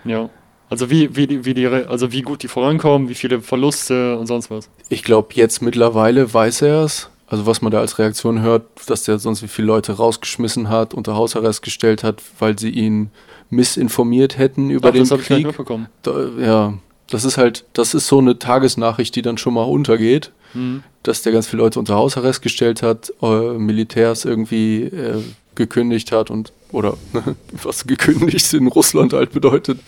[0.06, 0.30] Ja.
[0.70, 4.28] Also wie, wie, die, wie die, also wie gut die vorankommen, wie viele Verluste und
[4.28, 4.70] sonst was.
[4.90, 7.10] Ich glaube, jetzt mittlerweile weiß er es.
[7.28, 10.96] Also was man da als Reaktion hört, dass der sonst wie viele Leute rausgeschmissen hat,
[10.96, 13.12] unter Hausarrest gestellt hat, weil sie ihn
[13.50, 15.46] missinformiert hätten über Ach, den das ich Krieg.
[15.48, 15.88] mitbekommen.
[16.04, 16.74] da, ja,
[17.10, 20.82] das ist halt, das ist so eine Tagesnachricht, die dann schon mal untergeht, Mhm.
[21.04, 25.22] dass der ganz viele Leute unter Hausarrest gestellt hat, äh, Militärs irgendwie äh,
[25.56, 26.98] gekündigt hat und oder
[27.64, 29.80] was gekündigt in Russland halt bedeutet,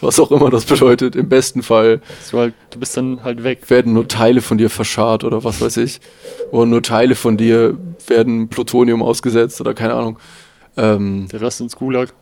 [0.00, 1.16] was auch immer das bedeutet.
[1.16, 3.68] Im besten Fall So halt, du bist dann halt weg.
[3.70, 6.00] werden nur Teile von dir verscharrt oder was weiß ich.
[6.50, 10.18] Oder nur Teile von dir werden Plutonium ausgesetzt oder keine Ahnung.
[10.76, 12.12] Ähm, Der Rest ins Gulag.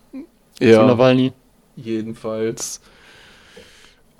[0.59, 0.85] Zu ja.
[0.85, 1.31] Nawalny.
[1.75, 2.81] Jedenfalls.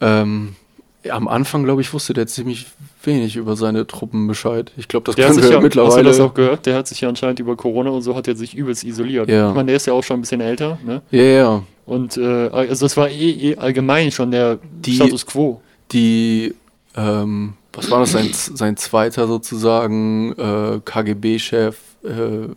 [0.01, 0.55] Ähm,
[1.03, 2.65] ja, am Anfang, glaube ich, wusste der ziemlich
[3.03, 4.71] wenig über seine Truppen Bescheid.
[4.77, 6.03] Ich glaube, das Der können wir ja, hast du mittlerweile.
[6.03, 6.65] das auch gehört?
[6.65, 9.29] Der hat sich ja anscheinend über Corona und so hat er sich übelst isoliert.
[9.29, 9.49] Ja.
[9.49, 11.01] Ich meine, der ist ja auch schon ein bisschen älter, ne?
[11.11, 11.63] ja, ja.
[11.85, 15.61] Und äh, also das war eh, eh allgemein schon der Die- Status quo.
[15.91, 16.53] Die,
[16.95, 22.49] ähm, was war das, sein, sein zweiter sozusagen, äh, KGB-Chef, äh,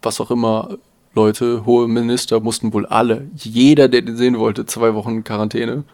[0.00, 0.76] was auch immer,
[1.14, 5.84] Leute, hohe Minister mussten wohl alle, jeder, der den sehen wollte, zwei Wochen in Quarantäne.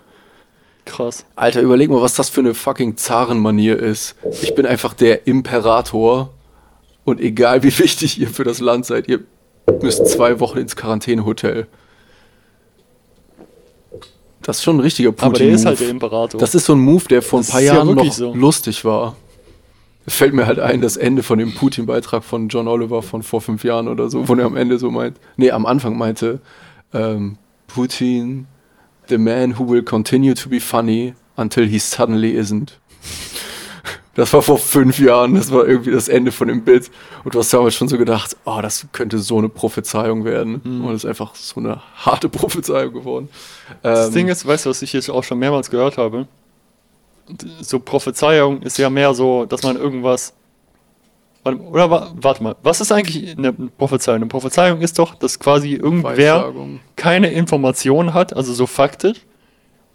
[0.85, 1.27] Krass.
[1.37, 4.15] Alter, überleg mal, was das für eine fucking Zarenmanier ist.
[4.43, 6.31] Ich bin einfach der Imperator
[7.05, 9.21] und egal wie wichtig ihr für das Land seid, ihr
[9.83, 11.67] müsst zwei Wochen ins Quarantänehotel.
[14.43, 15.27] Das ist schon ein richtiger Putin.
[15.27, 16.41] Aber der ist halt der Imperator.
[16.41, 18.33] Das ist so ein Move, der vor ein Das paar ist ja Jahren noch so.
[18.35, 19.15] lustig war.
[20.09, 23.63] Fällt mir halt ein, das Ende von dem Putin-Beitrag von John Oliver von vor fünf
[23.65, 26.41] Jahren oder so, wo er am Ende so meint, nee, am Anfang meinte,
[26.93, 28.47] ähm, Putin,
[29.09, 32.79] the man who will continue to be funny until he suddenly isn't.
[34.15, 36.91] Das war vor fünf Jahren, das war irgendwie das Ende von dem Bild.
[37.23, 40.61] Und du hast damals schon so gedacht, oh, das könnte so eine Prophezeiung werden.
[40.65, 40.85] Mhm.
[40.85, 43.29] Und es ist einfach so eine harte Prophezeiung geworden.
[43.83, 46.27] Das Ähm, Ding ist, weißt du, was ich jetzt auch schon mehrmals gehört habe?
[47.61, 50.35] So Prophezeiung ist ja mehr so, dass man irgendwas.
[51.45, 54.17] Warte- Oder wa- warte mal, was ist eigentlich eine Prophezeiung?
[54.17, 56.53] Eine Prophezeiung ist doch, dass quasi irgendwer
[56.97, 59.19] keine Informationen hat, also so faktisch,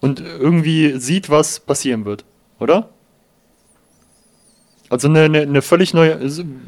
[0.00, 2.24] und irgendwie sieht, was passieren wird,
[2.60, 2.88] oder?
[4.90, 6.18] Also eine, eine, eine völlig neue,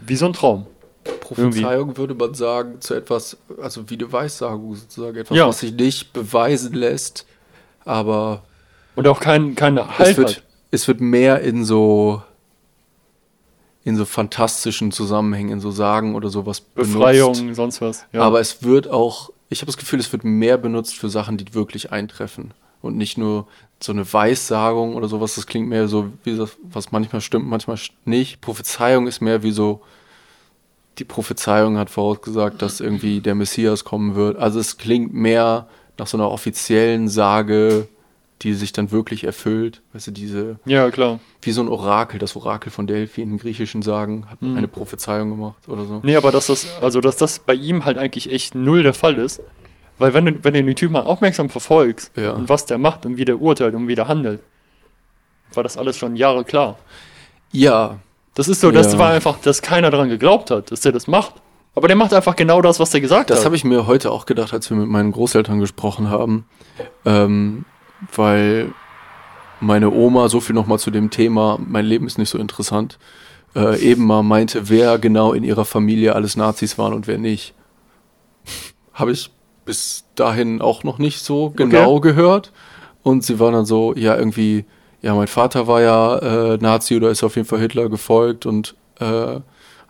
[0.07, 0.66] wie so ein Traum.
[1.20, 5.46] Prophezeiung würde man sagen zu etwas, also wie eine Weissagung sozusagen, etwas, Ja.
[5.48, 7.26] was sich nicht beweisen lässt,
[7.85, 8.42] aber
[8.96, 10.42] Und auch kein, keine es Halt wird, hat.
[10.70, 12.22] Es wird mehr in so
[13.85, 17.55] in so fantastischen Zusammenhängen, in so Sagen oder sowas Befreiung, benutzt.
[17.57, 18.05] sonst was.
[18.12, 18.22] Ja.
[18.22, 21.55] Aber es wird auch, ich habe das Gefühl, es wird mehr benutzt für Sachen, die
[21.55, 22.52] wirklich eintreffen
[22.83, 23.46] und nicht nur
[23.81, 25.37] so eine Weissagung oder sowas.
[25.37, 28.40] Das klingt mehr so wie das, was manchmal stimmt, manchmal nicht.
[28.40, 29.83] Prophezeiung ist mehr wie so
[30.98, 34.37] die Prophezeiung hat vorausgesagt, dass irgendwie der Messias kommen wird.
[34.37, 37.87] Also es klingt mehr nach so einer offiziellen Sage,
[38.42, 39.81] die sich dann wirklich erfüllt.
[39.92, 41.20] Weißt du, diese, Ja, klar.
[41.42, 45.68] wie so ein Orakel, das Orakel von Delphi im Griechischen sagen, hat eine Prophezeiung gemacht
[45.68, 46.01] oder so.
[46.03, 49.14] Nee, aber dass das, also dass das bei ihm halt eigentlich echt null der Fall
[49.16, 49.40] ist.
[49.99, 52.33] Weil wenn du, wenn du den Typ mal aufmerksam verfolgst Ja.
[52.33, 54.40] und was der macht und wie der urteilt und wie der handelt,
[55.55, 56.79] war das alles schon Jahre klar.
[57.53, 57.99] Ja,
[58.35, 58.99] Das ist so, das Ja.
[58.99, 61.37] war einfach, dass keiner daran geglaubt hat, dass der das macht.
[61.75, 63.44] Aber der macht einfach genau das, was der gesagt Das hat.
[63.46, 66.44] habe ich mir heute auch gedacht, als wir mit meinen Großeltern gesprochen haben,
[67.07, 67.64] ähm,
[68.14, 68.72] weil
[69.61, 72.98] meine Oma, so viel nochmal zu dem Thema, mein Leben ist nicht so interessant,
[73.54, 77.54] äh, eben mal meinte, wer genau in ihrer Familie alles Nazis waren und wer nicht.
[78.92, 79.30] Habe ich
[79.64, 82.52] bis dahin auch noch nicht so genau gehört.
[83.02, 84.64] Und sie war dann so, ja, irgendwie,
[85.02, 86.16] ja, mein Vater war ja
[86.54, 89.42] äh, Nazi oder ist auf jeden Fall Hitler gefolgt und äh, hat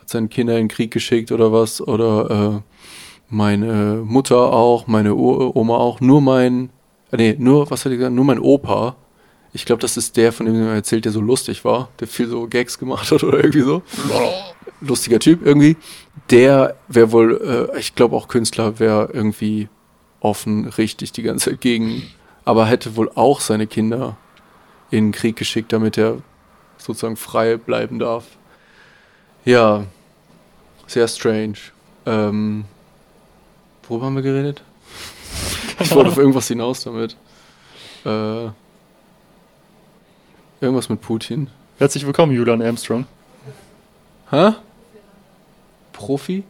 [0.07, 1.81] seine Kinder in den Krieg geschickt oder was.
[1.81, 2.61] Oder äh,
[3.29, 6.01] meine Mutter auch, meine Oma auch.
[6.01, 6.71] Nur mein,
[7.17, 8.15] nee, nur, was hat die gesagt?
[8.15, 8.97] Nur mein Opa.
[9.53, 12.29] Ich glaube, das ist der, von dem mir erzählt, der so lustig war, der viel
[12.29, 13.83] so Gags gemacht hat oder irgendwie so.
[14.81, 15.77] Lustiger Typ irgendwie.
[16.31, 19.69] Der wäre wohl, äh, ich glaube auch Künstler, wäre irgendwie
[20.21, 22.03] offen, richtig die ganze Zeit gegen,
[22.45, 24.17] aber hätte wohl auch seine Kinder
[24.91, 26.19] in den Krieg geschickt, damit er
[26.79, 28.25] sozusagen frei bleiben darf.
[29.45, 29.85] Ja,
[30.87, 31.59] sehr strange.
[32.05, 32.65] Ähm,
[33.89, 34.63] worüber haben wir geredet?
[35.79, 37.17] Ich wollte auf irgendwas hinaus damit.
[38.05, 38.49] Äh,
[40.61, 41.51] irgendwas mit Putin.
[41.79, 43.05] Herzlich willkommen, Julian Armstrong.
[44.31, 44.53] Hä?
[45.93, 46.45] Profi?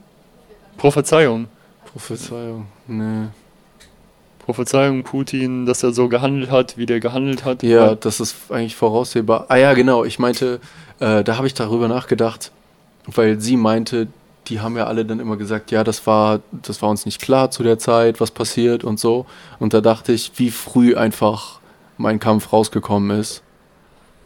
[0.77, 1.49] Prophezeiung.
[1.85, 2.67] Prophezeiung.
[2.87, 3.29] Nee.
[4.39, 7.65] Prophezeiung Putin, dass er so gehandelt hat, wie der gehandelt hat.
[7.65, 9.47] Ja, das ist eigentlich voraussehbar.
[9.49, 10.05] Ah ja, genau.
[10.05, 10.61] Ich meinte,
[11.01, 12.53] äh, da habe ich darüber nachgedacht,
[13.07, 14.07] weil sie meinte,
[14.49, 17.51] die haben ja alle dann immer gesagt, ja, das war, das war uns nicht klar
[17.51, 19.27] zu der Zeit, was passiert und so.
[19.59, 21.61] Und da dachte ich, wie früh einfach
[21.99, 23.43] mein Kampf rausgekommen ist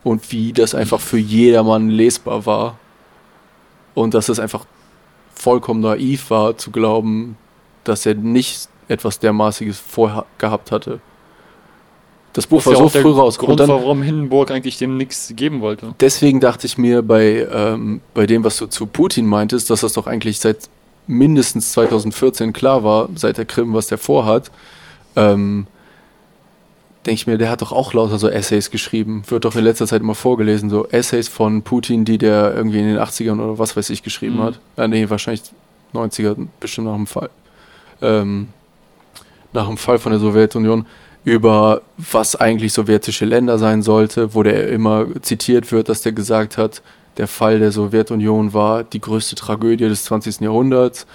[0.05, 2.79] und wie das einfach für jedermann lesbar war
[3.95, 4.65] und dass es einfach
[5.35, 7.37] vollkommen naiv war zu glauben,
[7.85, 11.01] dass er nicht etwas dermaßiges vorher gehabt hatte.
[12.33, 13.39] Das Buch Das war ja so früh raus.
[13.39, 15.95] Grund, und dann, warum Hindenburg eigentlich dem nichts geben wollte.
[16.01, 19.95] deswegen dachte ich mir bei, ähm, bei dem, was du zu Putin meintest, dass das
[19.95, 20.69] doch eigentlich seit
[21.09, 24.51] mindestens 2014 klar war, seit der Krim, was der vorhat.
[25.17, 25.67] Ähm,
[27.05, 29.23] denke ich mir, der hat doch auch lauter so Essays geschrieben.
[29.27, 32.87] Wird doch in letzter Zeit immer vorgelesen, so Essays von Putin, die der irgendwie in
[32.87, 34.43] den 80ern oder was weiß ich geschrieben Mhm.
[34.43, 34.61] hat.
[34.77, 35.43] Äh, nee, wahrscheinlich
[35.95, 37.31] 90er, bestimmt nach dem Fall.
[38.03, 38.49] Ähm,
[39.53, 40.87] nach dem Fall von der Sowjetunion
[41.25, 46.57] über was eigentlich sowjetische Länder sein sollte, wo der immer zitiert wird, dass der gesagt
[46.57, 46.83] hat,
[47.17, 50.41] der Fall der Sowjetunion war die größte Tragödie des 20.
[50.41, 51.07] Jahrhunderts.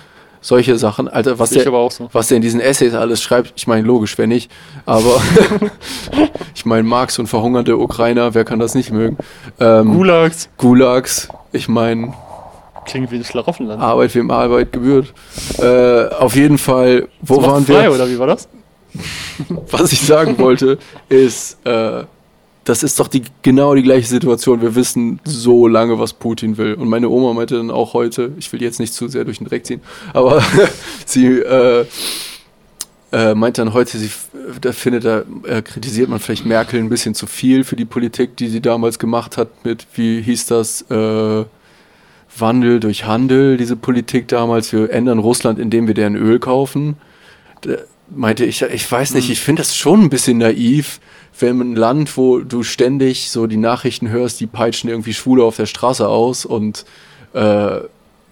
[0.41, 2.07] Solche Sachen, Alter, was ich der, so.
[2.11, 4.51] was der in diesen Essays alles schreibt, ich meine, logisch, wer nicht,
[4.85, 5.19] aber
[6.53, 9.17] ich meine, Marx und verhungernde Ukrainer, wer kann das nicht mögen?
[9.59, 12.13] Ähm, Gulags Gulags, ich meine,
[12.85, 13.81] klingt wie ein Schlaraffenland.
[13.81, 15.13] Arbeit wem Arbeit gebührt.
[15.57, 17.93] Äh, auf jeden Fall, wo waren frei, wir?
[17.93, 18.47] oder wie war das?
[19.71, 20.77] Was ich sagen wollte,
[21.09, 22.03] ist, äh,
[22.63, 24.61] das ist doch die, genau die gleiche Situation.
[24.61, 26.73] Wir wissen so lange, was Putin will.
[26.73, 29.47] Und meine Oma meinte dann auch heute, ich will jetzt nicht zu sehr durch den
[29.47, 29.81] Dreck ziehen,
[30.13, 30.43] aber
[31.05, 31.85] sie äh,
[33.11, 34.09] äh, meinte dann heute, sie
[34.61, 38.35] da findet er, äh, kritisiert man vielleicht Merkel ein bisschen zu viel für die Politik,
[38.37, 41.45] die sie damals gemacht hat mit, wie hieß das, äh,
[42.37, 44.73] Wandel durch Handel, diese Politik damals.
[44.73, 46.97] Wir ändern Russland, indem wir deren Öl kaufen.
[48.09, 50.99] Meinte ich, ich weiß nicht, ich finde das schon ein bisschen naiv,
[51.39, 55.55] wenn ein Land, wo du ständig so die Nachrichten hörst, die peitschen irgendwie Schwule auf
[55.55, 56.85] der Straße aus und
[57.33, 57.79] äh, weiß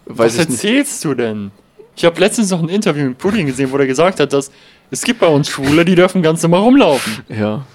[0.05, 0.49] Was ich nicht.
[0.63, 1.51] erzählst du denn?
[1.95, 4.51] Ich habe letztens noch ein Interview mit Putin gesehen, wo er gesagt hat, dass
[4.91, 7.23] es gibt bei uns Schwule, die dürfen ganz normal rumlaufen.
[7.29, 7.65] Ja,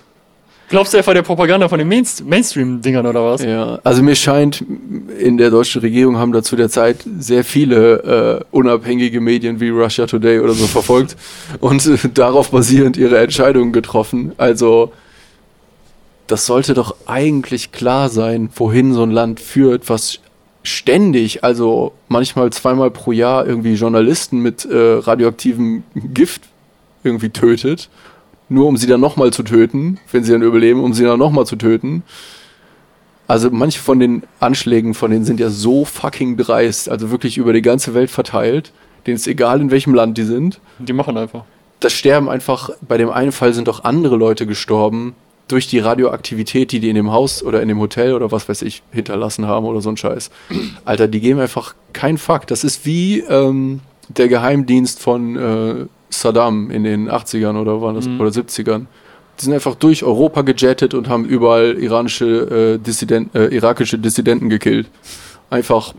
[0.69, 3.43] Glaubst du etwa der Propaganda von den Mainst Mainstream-Dingern oder was?
[3.43, 3.79] ja.
[3.85, 4.63] Also mir scheint,
[5.19, 9.71] in der deutschen Regierung haben da zu der Zeit sehr viele äh, unabhängige Medien wie
[9.71, 11.17] Russia Today oder so verfolgt
[11.61, 14.33] und äh, darauf basierend ihre Entscheidungen getroffen.
[14.37, 14.93] Also
[16.27, 20.21] das sollte doch eigentlich klar sein, wohin so ein Land führt, was
[20.63, 26.43] ständig, also manchmal zweimal pro Jahr irgendwie Journalisten mit äh, radioaktivem Gift
[27.05, 27.89] irgendwie tötet,
[28.49, 31.47] nur um sie dann nochmal zu töten, wenn sie dann überleben, um sie dann nochmal
[31.47, 32.03] zu töten.
[33.27, 37.53] Also manche von den Anschlägen von denen sind ja so fucking dreist, also wirklich über
[37.53, 38.73] die ganze Welt verteilt,
[39.07, 40.61] denen ist egal, in welchem Land die sind.
[40.79, 41.45] Die machen einfach.
[41.81, 45.15] Das sterben einfach, bei dem einen Fall sind doch andere Leute gestorben
[45.47, 48.63] durch die Radioaktivität, die die in dem Haus oder in dem Hotel oder was weiß
[48.63, 50.31] ich hinterlassen haben oder so ein Scheiß.
[50.85, 52.47] Alter, die geben einfach keinen Fuck.
[52.47, 58.07] Das ist wie ähm, der Geheimdienst von äh, Saddam in den 80ern oder waren das
[58.07, 58.21] Mhm.
[58.21, 58.87] oder 70ern.
[59.39, 64.49] Die sind einfach durch Europa gejettet und haben überall iranische, äh, Dissident, äh, irakische Dissidenten
[64.49, 64.89] gekillt.
[65.51, 65.95] Einfach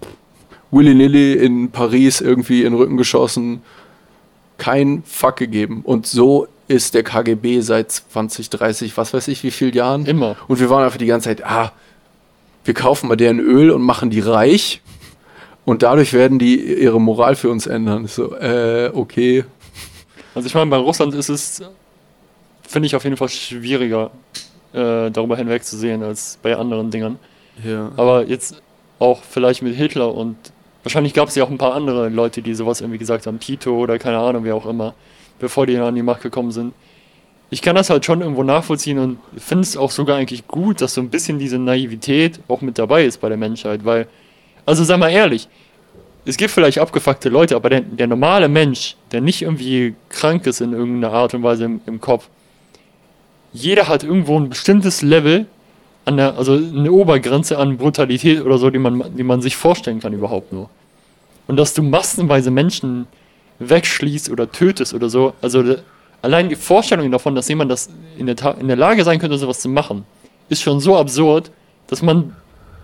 [0.72, 3.62] willy-nilly in Paris irgendwie in den Rücken geschossen.
[4.58, 5.82] Kein Fuck gegeben.
[5.84, 10.06] Und so ist der KGB seit 20, 30, was weiß ich, wie vielen Jahren.
[10.06, 10.36] Immer.
[10.48, 11.72] Und wir waren einfach die ganze Zeit, ah,
[12.65, 14.82] wir kaufen mal deren Öl und machen die reich.
[15.65, 18.06] Und dadurch werden die ihre Moral für uns ändern.
[18.08, 19.45] So, äh, okay.
[20.39, 21.62] Also ich meine, bei Russland ist es,
[22.65, 24.10] finde ich auf jeden Fall schwieriger,
[24.71, 27.19] äh, darüber hinwegzusehen als bei anderen Dingern.
[27.62, 27.91] Ja.
[27.97, 28.62] Aber jetzt
[28.99, 30.38] auch vielleicht mit Hitler und
[30.84, 33.78] wahrscheinlich gab es ja auch ein paar andere Leute, die sowas irgendwie gesagt haben, Tito
[33.78, 34.93] oder keine Ahnung, wer auch immer,
[35.39, 36.73] bevor die an die Macht gekommen sind.
[37.49, 40.93] Ich kann das halt schon irgendwo nachvollziehen und finde es auch sogar eigentlich gut, dass
[40.93, 44.08] so ein bisschen diese Naivität auch mit dabei ist bei der Menschheit, weil,
[44.65, 45.49] also sei mal ehrlich,
[46.25, 50.62] es gibt vielleicht abgefuckte Leute, aber der, der normale Mensch, der nicht irgendwie krank ist
[50.62, 52.27] in irgendeiner Art und Weise im, im Kopf,
[53.51, 55.47] jeder hat irgendwo ein bestimmtes Level
[56.05, 59.99] an der, also eine Obergrenze an Brutalität oder so, die man, die man sich vorstellen
[59.99, 60.69] kann überhaupt nur.
[61.47, 63.08] Und dass du massenweise Menschen
[63.60, 65.63] wegschließt oder tötest oder so, also
[66.21, 69.60] allein die Vorstellung davon, dass jemand das in der, in der Lage sein könnte, sowas
[69.60, 70.05] zu machen,
[70.49, 71.51] ist schon so absurd,
[71.88, 72.36] dass man,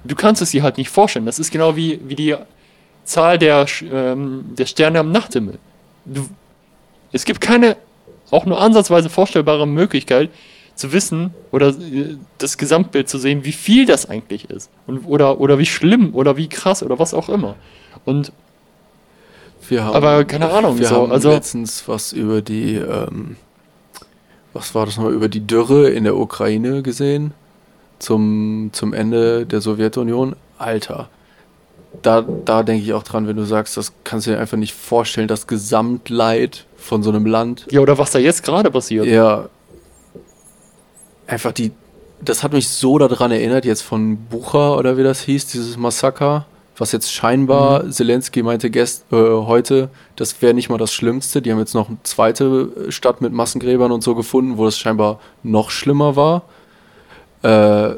[0.03, 1.25] du kannst es dir halt nicht vorstellen.
[1.25, 2.35] Das ist genau wie, wie die
[3.05, 5.57] Zahl der, ähm, der Sterne am Nachthimmel.
[6.05, 6.27] Du,
[7.11, 7.77] es gibt keine
[8.31, 10.29] auch nur ansatzweise vorstellbare Möglichkeit
[10.75, 14.69] zu wissen oder äh, das Gesamtbild zu sehen, wie viel das eigentlich ist.
[14.87, 17.55] Und, oder, oder wie schlimm oder wie krass oder was auch immer.
[18.03, 18.31] Und
[19.69, 23.37] Wir haben, Aber keine Ahnung, Wir so, haben also- letztens was über die, ähm,
[24.53, 27.33] was war das nochmal, über die Dürre in der Ukraine gesehen.
[27.99, 30.35] Zum, zum Ende der Sowjetunion.
[30.57, 31.09] Alter.
[32.01, 34.73] Da, da denke ich auch dran, wenn du sagst, das kannst du dir einfach nicht
[34.73, 37.65] vorstellen, das Gesamtleid von so einem Land.
[37.71, 39.05] ja, oder was da jetzt gerade passiert.
[39.05, 39.49] Ja.
[41.27, 41.71] Einfach die.
[42.21, 46.45] Das hat mich so daran erinnert, jetzt von Bucha oder wie das hieß, dieses Massaker,
[46.77, 47.91] was jetzt scheinbar, Mhm.
[47.91, 51.41] Zelensky meinte gest, äh, heute, das wäre nicht mal das Schlimmste.
[51.41, 55.19] Die haben jetzt noch eine zweite Stadt mit Massengräbern und so gefunden, wo das scheinbar
[55.43, 56.43] noch schlimmer war.
[57.43, 57.95] Äh,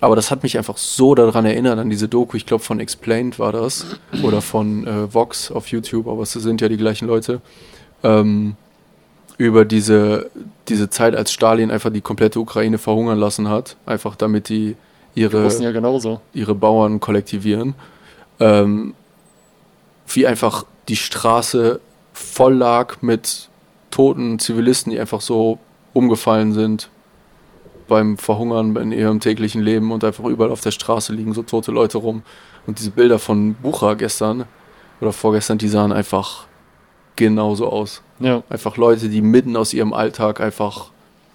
[0.00, 3.38] aber das hat mich einfach so daran erinnert, an diese Doku, ich glaube von Explained
[3.38, 3.84] war das,
[4.22, 7.40] oder von äh, Vox auf YouTube, aber es sind ja die gleichen Leute.
[8.02, 8.56] Ähm,
[9.36, 10.30] über diese,
[10.68, 14.76] diese Zeit, als Stalin einfach die komplette Ukraine verhungern lassen hat, einfach damit die
[15.16, 15.72] Die ihre, Russen ja
[16.34, 17.74] ihre Bauern kollektivieren,
[18.38, 18.94] ähm,
[20.08, 21.80] wie einfach die Straße
[22.12, 23.48] voll lag mit
[23.90, 25.58] toten Zivilisten, die einfach so
[25.92, 26.90] umgefallen sind
[27.90, 31.72] beim Verhungern in ihrem täglichen Leben und einfach überall auf der Straße liegen so tote
[31.72, 32.22] Leute rum.
[32.66, 34.44] Und diese Bilder von Bucha gestern
[35.00, 36.46] oder vorgestern, die sahen einfach
[37.16, 38.00] genauso aus.
[38.20, 38.44] Ja.
[38.48, 40.90] Einfach Leute, die mitten aus ihrem Alltag einfach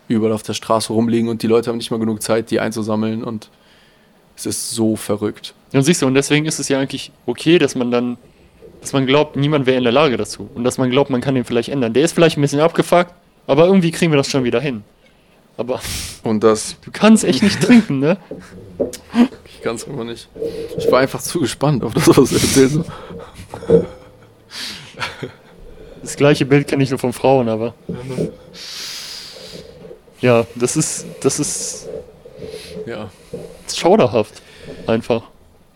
[0.07, 3.23] überall auf der Straße rumliegen und die Leute haben nicht mal genug Zeit, die einzusammeln
[3.23, 3.49] und
[4.37, 5.53] es ist so verrückt.
[5.73, 8.17] Und siehst du, und deswegen ist es ja eigentlich okay, dass man dann,
[8.79, 10.49] dass man glaubt, niemand wäre in der Lage dazu.
[10.55, 11.93] Und dass man glaubt, man kann den vielleicht ändern.
[11.93, 13.13] Der ist vielleicht ein bisschen abgefuckt,
[13.45, 14.83] aber irgendwie kriegen wir das schon wieder hin.
[15.57, 15.79] Aber
[16.23, 18.17] Und das, du kannst echt nicht trinken, ne?
[19.45, 20.27] ich kann es immer nicht.
[20.77, 22.79] Ich war einfach zu gespannt auf das, was du erzählst.
[26.01, 27.73] Das gleiche Bild kenne ich nur von Frauen, aber.
[30.21, 31.87] Ja, das ist, das ist
[32.85, 33.09] Ja.
[33.73, 34.43] schauderhaft.
[34.85, 35.23] Einfach.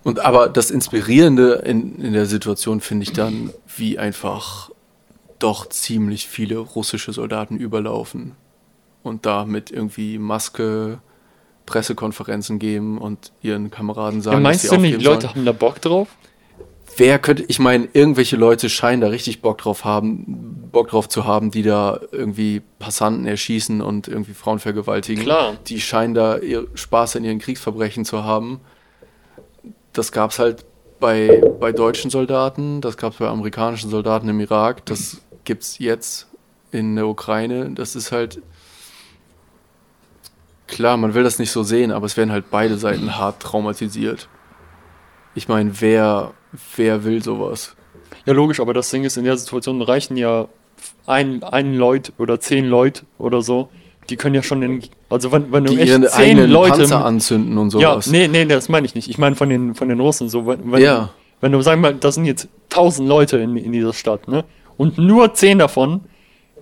[0.03, 4.69] Und aber das Inspirierende in, in der Situation finde ich dann, wie einfach
[5.39, 8.35] doch ziemlich viele russische Soldaten überlaufen
[9.03, 10.99] und da mit irgendwie Maske
[11.65, 15.35] Pressekonferenzen geben und ihren Kameraden sagen, Ja, meinst dass du sie nicht, die Leute sollen.
[15.35, 16.07] haben da Bock drauf?
[16.97, 21.25] Wer könnte, ich meine, irgendwelche Leute scheinen da richtig Bock drauf haben, Bock drauf zu
[21.25, 25.23] haben, die da irgendwie Passanten erschießen und irgendwie Frauen vergewaltigen.
[25.23, 25.53] Klar.
[25.67, 28.59] Die scheinen da ihr Spaß an ihren Kriegsverbrechen zu haben.
[29.93, 30.65] Das gab es halt
[30.99, 35.77] bei, bei deutschen Soldaten, das gab es bei amerikanischen Soldaten im Irak, das gibt es
[35.79, 36.27] jetzt
[36.71, 37.71] in der Ukraine.
[37.71, 38.41] Das ist halt.
[40.69, 44.27] Klar, man will das nicht so sehen, aber es werden halt beide Seiten hart traumatisiert.
[45.35, 46.31] Ich meine, wer,
[46.75, 47.75] wer will sowas?
[48.25, 50.47] Ja, logisch, aber das Ding ist, in der Situation reichen ja
[51.07, 53.69] ein, ein Leut oder zehn Leute oder so.
[54.09, 54.81] Die können ja schon in.
[55.09, 56.77] Also, wenn, wenn du Die echt ihren zehn Leute.
[56.79, 58.07] Panzer anzünden und ja, sowas.
[58.07, 59.07] nee, nee, das meine ich nicht.
[59.07, 60.29] Ich meine von den, von den Russen.
[60.29, 61.09] So, wenn, wenn, Ja.
[61.41, 64.45] wenn du sagen wir, mal, da sind jetzt tausend Leute in, in dieser Stadt, ne?
[64.77, 66.01] Und nur zehn davon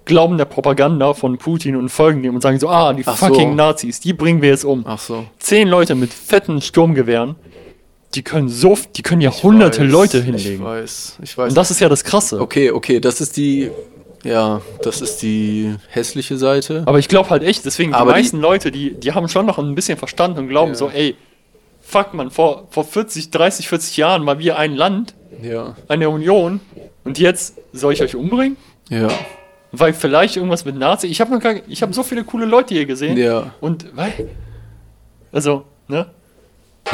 [0.08, 3.28] glauben der Propaganda von Putin und folgen dem und sagen so, ah, die Ach so.
[3.28, 4.84] fucking Nazis, die bringen wir jetzt um.
[4.88, 5.26] Ach so.
[5.38, 7.36] Zehn Leute mit fetten Sturmgewehren,
[8.16, 10.64] die können so, die können ja hunderte weiß, Leute Ich hinlegen.
[10.64, 11.50] weiß, ich weiß.
[11.50, 12.42] Und das ist ja das Krasse.
[12.42, 13.70] okay, okay, das ist die.
[14.24, 16.84] Ja, das ist die hässliche Seite.
[16.88, 19.46] Aber ich glaube halt echt, deswegen, die Aber die- meisten Leute, die, die haben schon
[19.46, 20.76] noch ein bisschen Verstand und glauben Ja.
[20.76, 21.16] so, ey,
[21.82, 25.76] fuck man, vor, vor 40, 30, 40 Jahren war wir ein Land, Ja.
[25.88, 26.60] eine Union
[27.06, 28.58] und jetzt soll ich euch umbringen?
[28.90, 29.08] Ja.
[29.72, 31.08] Weil vielleicht irgendwas mit Nazi.
[31.08, 33.18] Ich habe noch gar, ich habe so viele coole Leute hier gesehen.
[33.18, 33.52] Ja.
[33.60, 34.30] Und weil,
[35.32, 36.08] also, ne?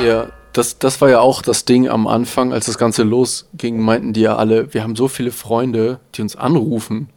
[0.03, 4.13] Ja, das, das war ja auch das Ding am Anfang, als das Ganze losging, meinten
[4.13, 7.09] die ja alle, wir haben so viele Freunde, die uns anrufen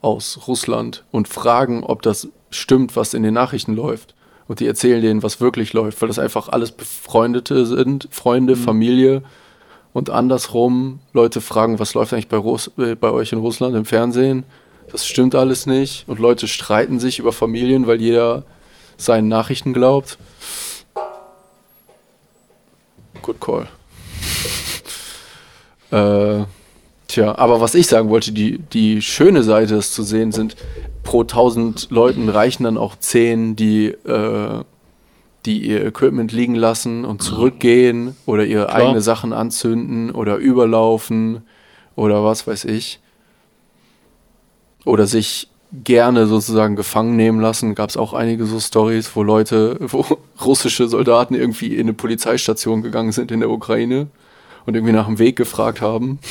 [0.00, 4.14] aus Russland und fragen, ob das stimmt, was in den Nachrichten läuft.
[4.46, 9.22] Und die erzählen denen, was wirklich läuft, weil das einfach alles Befreundete sind, Freunde, Familie.
[9.94, 13.86] Und andersrum, Leute fragen, was läuft eigentlich bei, Russ äh, bei euch in Russland im
[13.86, 14.44] Fernsehen?
[14.90, 16.04] Das stimmt alles nicht.
[16.06, 18.44] Und Leute streiten sich über Familien, weil jeder
[18.96, 20.18] seinen Nachrichten glaubt.
[23.22, 23.66] Good call.
[25.90, 26.44] äh,
[27.08, 30.56] tja, aber was ich sagen wollte, die, die schöne Seite, das zu sehen, sind
[31.02, 34.64] pro 1000 Leuten reichen dann auch 10, die, äh,
[35.46, 38.76] die ihr Equipment liegen lassen und zurückgehen oder ihre Klar.
[38.76, 41.42] eigene Sachen anzünden oder überlaufen
[41.96, 43.00] oder was weiß ich.
[44.84, 45.48] Oder sich
[45.82, 47.74] gerne sozusagen gefangen nehmen lassen.
[47.74, 50.04] Gab es auch einige so Stories, wo Leute, wo
[50.44, 54.06] russische Soldaten irgendwie in eine Polizeistation gegangen sind in der Ukraine
[54.66, 56.18] und irgendwie nach dem Weg gefragt haben.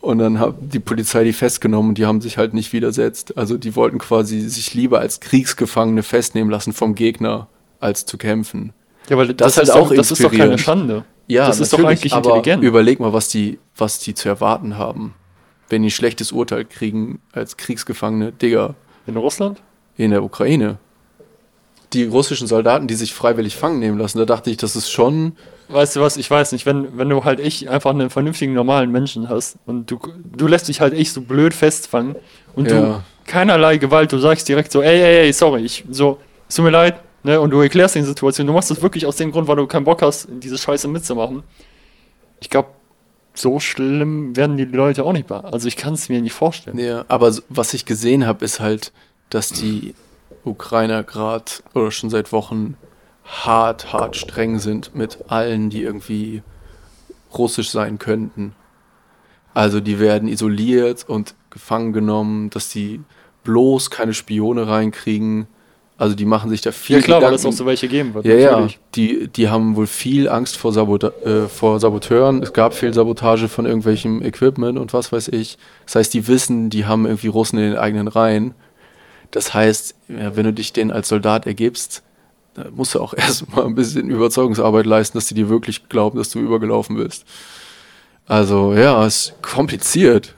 [0.00, 3.38] Und dann hat die Polizei die festgenommen und die haben sich halt nicht widersetzt.
[3.38, 7.46] Also die wollten quasi sich lieber als Kriegsgefangene festnehmen lassen vom Gegner,
[7.78, 8.72] als zu kämpfen.
[9.08, 10.58] Ja, weil Das ist halt doch- auch Das ist doch keine.
[10.58, 11.04] Schande.
[11.28, 12.64] Ja, das ist doch eigentlich aber intelligent.
[12.64, 15.14] Überleg mal, was die, was die zu erwarten haben.
[15.72, 18.74] Wenn die ein schlechtes Urteil kriegen als Kriegsgefangene, Digga,
[19.06, 19.62] In Russland?
[19.96, 20.76] in der Ukraine.
[21.94, 25.34] Die russischen Soldaten, die sich freiwillig fangen nehmen lassen, da dachte ich, das ist schon.
[25.68, 28.92] Weißt du was, ich weiß nicht, wenn, wenn du halt echt einfach einen vernünftigen, normalen
[28.92, 29.98] Menschen hast und du,
[30.36, 32.16] du lässt dich halt echt so blöd festfangen
[32.54, 33.04] und du Ja.
[33.24, 36.18] keinerlei Gewalt, du sagst direkt so, ey, ey, ey, sorry, ich, so,
[36.50, 39.16] es tut mir leid, ne, und du erklärst die Situation, du machst das wirklich aus
[39.16, 41.42] dem Grund, weil du keinen Bock hast, diese Scheiße mitzumachen.
[42.40, 42.68] Ich glaube,
[43.34, 45.38] so schlimm werden die Leute auch nicht bei.
[45.38, 46.78] Also ich kann es mir nicht vorstellen.
[46.78, 48.92] Ja, aber was ich gesehen habe, ist halt,
[49.30, 49.94] dass die
[50.44, 52.76] Ukrainer gerade oder schon seit Wochen
[53.24, 56.42] hart, hart streng sind mit allen, die irgendwie
[57.36, 58.54] russisch sein könnten.
[59.54, 63.00] Also die werden isoliert und gefangen genommen, dass die
[63.44, 65.46] bloß keine Spione reinkriegen.
[65.98, 67.54] Also die machen sich da viel Ja klar, weil es Gedanken.
[67.54, 68.24] auch so welche geben wird.
[68.24, 68.78] Ja, ja, natürlich.
[68.94, 72.42] die, die haben wohl viel Angst vor, Sabota äh, vor Saboteuren.
[72.42, 75.58] Es gab viel Sabotage von irgendwelchem Equipment und was weiß ich.
[75.86, 78.54] Das heißt, die wissen, die haben irgendwie Russen in den eigenen Reihen.
[79.30, 82.02] Das heißt, ja, wenn du dich denen als Soldat ergibst,
[82.54, 86.30] da musst du auch erstmal ein bisschen Überzeugungsarbeit leisten, dass die dir wirklich glauben, dass
[86.30, 87.24] du übergelaufen bist.
[88.26, 90.34] Also, ja, es ist kompliziert.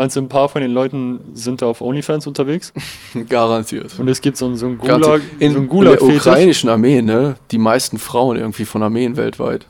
[0.00, 2.72] Meinst du, ein paar von den Leuten sind da auf OnlyFans unterwegs?
[3.28, 3.98] Garantiert.
[3.98, 7.02] Und es gibt so einen, so einen Gulag, in, so einen in der ukrainischen Armee,
[7.02, 7.36] ne?
[7.50, 9.66] Die meisten Frauen irgendwie von Armeen weltweit.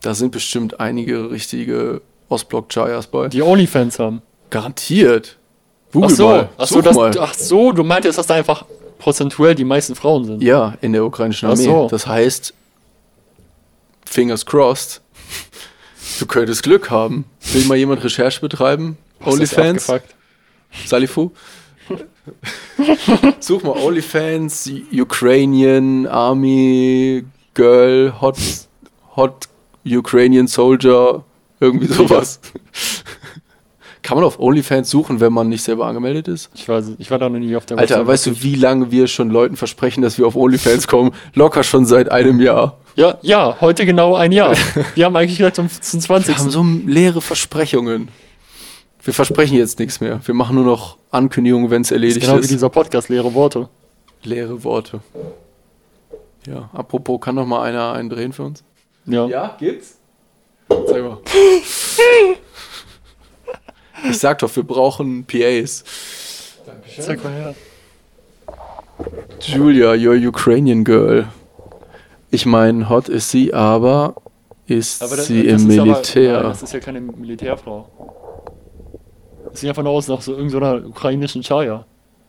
[0.00, 3.28] Da sind bestimmt einige richtige Ostblock-Chayas bei.
[3.28, 4.20] Die OnlyFans haben.
[4.50, 5.38] Garantiert.
[5.90, 6.48] Ach Google so, mal.
[6.58, 7.16] ach so, das, mal.
[7.16, 8.64] ach so, du meintest, dass da einfach
[8.98, 10.42] prozentuell die meisten Frauen sind.
[10.42, 11.62] Ja, in der ukrainischen Ach Armee.
[11.62, 11.86] so.
[11.88, 12.52] Das heißt,
[14.06, 15.02] fingers crossed,
[16.18, 17.26] du könntest Glück haben.
[17.52, 18.98] Will mal jemand Recherche betreiben?
[19.26, 19.92] OnlyFans?
[20.86, 21.30] Salifu?
[23.40, 27.24] Such mal OnlyFans, Ukrainian Army
[27.54, 28.36] Girl, Hot,
[29.16, 29.48] Hot
[29.84, 31.24] Ukrainian Soldier,
[31.60, 32.40] irgendwie sowas.
[34.02, 36.50] Kann man auf OnlyFans suchen, wenn man nicht selber angemeldet ist?
[36.54, 38.06] Ich weiß ich war da noch nie auf der Alter, Website.
[38.06, 41.12] weißt du, wie lange wir schon Leuten versprechen, dass wir auf OnlyFans kommen?
[41.34, 42.78] Locker schon seit einem Jahr.
[42.94, 44.54] Ja, ja, heute genau ein Jahr.
[44.94, 46.28] Wir haben eigentlich gesagt zum, zum 20.
[46.28, 48.08] Wir haben so leere Versprechungen.
[49.06, 50.20] Wir versprechen jetzt nichts mehr.
[50.24, 52.50] Wir machen nur noch Ankündigungen, wenn es erledigt genau wie ist.
[52.50, 53.68] dieser Podcast, leere Worte.
[54.24, 54.98] Leere Worte.
[56.44, 58.64] Ja, apropos, kann noch mal einer einen drehen für uns?
[59.04, 59.26] Ja.
[59.26, 59.98] Ja, gibt's?
[60.68, 61.18] Zeig mal.
[64.10, 65.84] Ich sag doch, wir brauchen PAs.
[66.98, 67.54] Zeig mal her.
[69.40, 71.28] Julia, you're Ukrainian girl.
[72.32, 74.16] Ich meine, hot ist sie, aber
[74.66, 76.32] ist Aber das, sie das im ist Militär.
[76.38, 77.88] Aber, nein, das ist ja keine Militärfrau.
[79.56, 81.84] Sieht einfach aus nach so irgendeiner ukrainischen Chaya.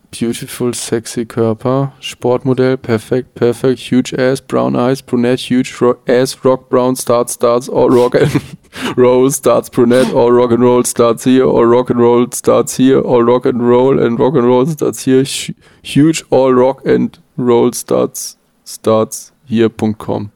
[0.09, 6.69] Beautiful, sexy Körper, Sportmodell, perfekt, perfekt, huge ass, brown eyes, brunette, huge ro ass, rock,
[6.69, 8.31] brown, starts, starts, all rock and
[8.95, 13.01] roll, starts, brunette, all rock and roll, starts here, all rock and roll, starts here,
[13.01, 15.53] all rock and roll and rock and roll, starts here, hu-
[15.83, 20.31] huge, all rock and roll, starts, starts hier.com.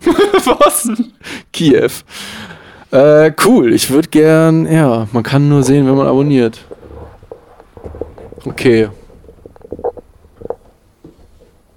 [0.06, 0.88] Was?
[1.52, 2.04] Kiew.
[2.92, 6.64] Äh, cool, ich würde gern, ja, man kann nur sehen, wenn man abonniert.
[8.44, 8.88] Okay.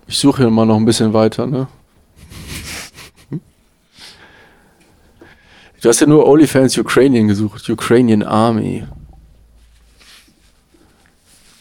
[0.08, 1.68] Ich suche hier mal noch ein bisschen weiter, ne?
[5.82, 7.70] Du hast ja nur OnlyFans Ukrainian gesucht.
[7.70, 8.86] Ukrainian Army.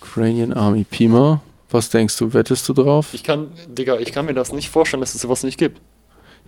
[0.00, 0.84] Ukrainian Army.
[0.84, 2.32] Pima, was denkst du?
[2.32, 3.14] Wettest du drauf?
[3.14, 5.80] Ich kann, Digga, ich kann mir das nicht vorstellen, dass es sowas nicht gibt.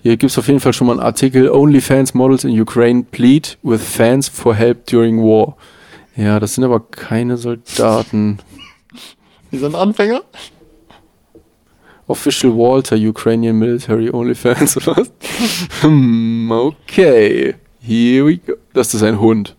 [0.04, 1.50] Hier gibt es auf jeden Fall schon mal einen Artikel.
[1.50, 5.56] OnlyFans Models in Ukraine plead with fans for help during war.
[6.14, 8.38] Ja, das sind aber keine Soldaten.
[9.50, 10.20] Die sind Anfänger?
[12.06, 15.10] Official Walter, Ukrainian Military OnlyFans oder was?
[15.80, 17.54] Hm, okay.
[17.80, 18.56] Here we go.
[18.74, 19.56] Das ist ein Hund.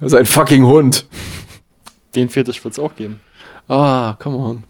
[0.00, 1.06] Das ist ein fucking Hund.
[2.14, 3.20] Den Fetisch wird es auch geben.
[3.68, 4.64] Ah, come on.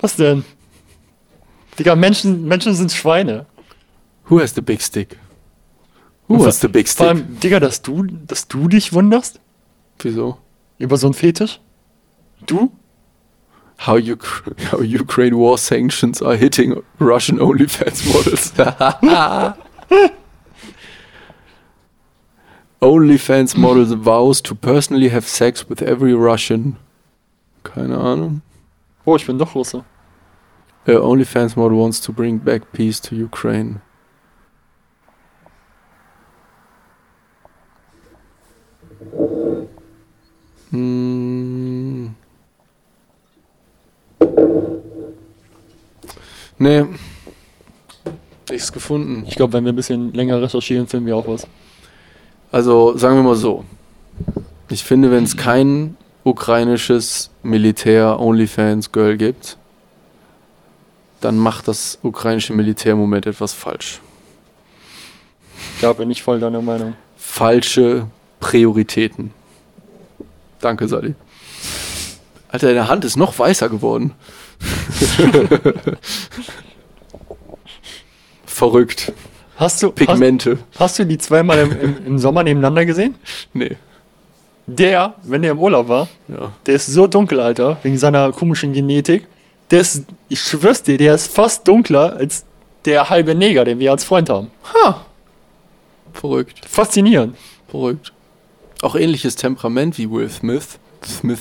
[0.00, 0.44] Was denn?
[1.76, 3.46] Digga, Menschen, Menschen sind Schweine.
[4.30, 5.16] Who has the big stick?
[6.28, 7.06] Who has the big Vor stick?
[7.06, 9.40] allem, Digga, dass du, dass du dich wunderst
[9.98, 10.38] Wieso?
[10.78, 11.60] über so einen Fetisch?
[12.46, 12.70] Du?
[13.86, 18.52] How, Uk how Ukraine war sanctions are hitting Russian OnlyFans models.
[22.80, 26.76] OnlyFans models vows to personally have sex with every Russian.
[27.62, 28.42] Keine Ahnung.
[29.04, 29.84] Oh, ich bin doch Russe.
[30.86, 33.80] Uh, OnlyFans model wants to bring back peace to Ukraine.
[40.70, 42.14] Hm.
[46.58, 46.84] Nee.
[48.50, 49.24] Nichts gefunden.
[49.26, 51.46] Ich glaube, wenn wir ein bisschen länger recherchieren, finden wir auch was.
[52.52, 53.64] Also sagen wir mal so.
[54.68, 59.56] Ich finde, wenn es kein ukrainisches Militär OnlyFans Girl gibt,
[61.20, 64.00] dann macht das ukrainische Militär im Moment etwas falsch.
[65.80, 66.94] Da bin ich voll deiner Meinung.
[67.16, 68.06] Falsche
[68.38, 69.32] Prioritäten.
[70.60, 71.14] Danke, Sally.
[72.48, 74.12] Alter, deine Hand ist noch weißer geworden.
[78.44, 79.12] Verrückt.
[79.56, 80.58] Hast du, hast, Pigmente.
[80.78, 83.14] hast du die zweimal im, im, im Sommer nebeneinander gesehen?
[83.52, 83.76] Nee.
[84.66, 86.52] Der, wenn der im Urlaub war, Ja.
[86.66, 89.26] der ist so dunkel, Alter, wegen seiner komischen Genetik.
[89.70, 92.44] Der ist, ich schwör's dir, der ist fast dunkler als
[92.84, 94.50] der halbe Neger, den wir als Freund haben.
[94.74, 95.04] Ha.
[96.12, 96.60] Verrückt.
[96.66, 97.36] Faszinierend.
[97.68, 98.12] Verrückt.
[98.82, 100.78] Auch ähnliches Temperament wie Will Smith.
[101.04, 101.40] Smith.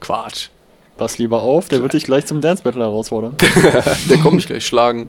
[0.00, 0.48] Quatsch.
[0.96, 3.34] Pass lieber auf, der wird dich gleich zum Dance Battle herausfordern.
[4.10, 5.08] Der kommt mich gleich schlagen.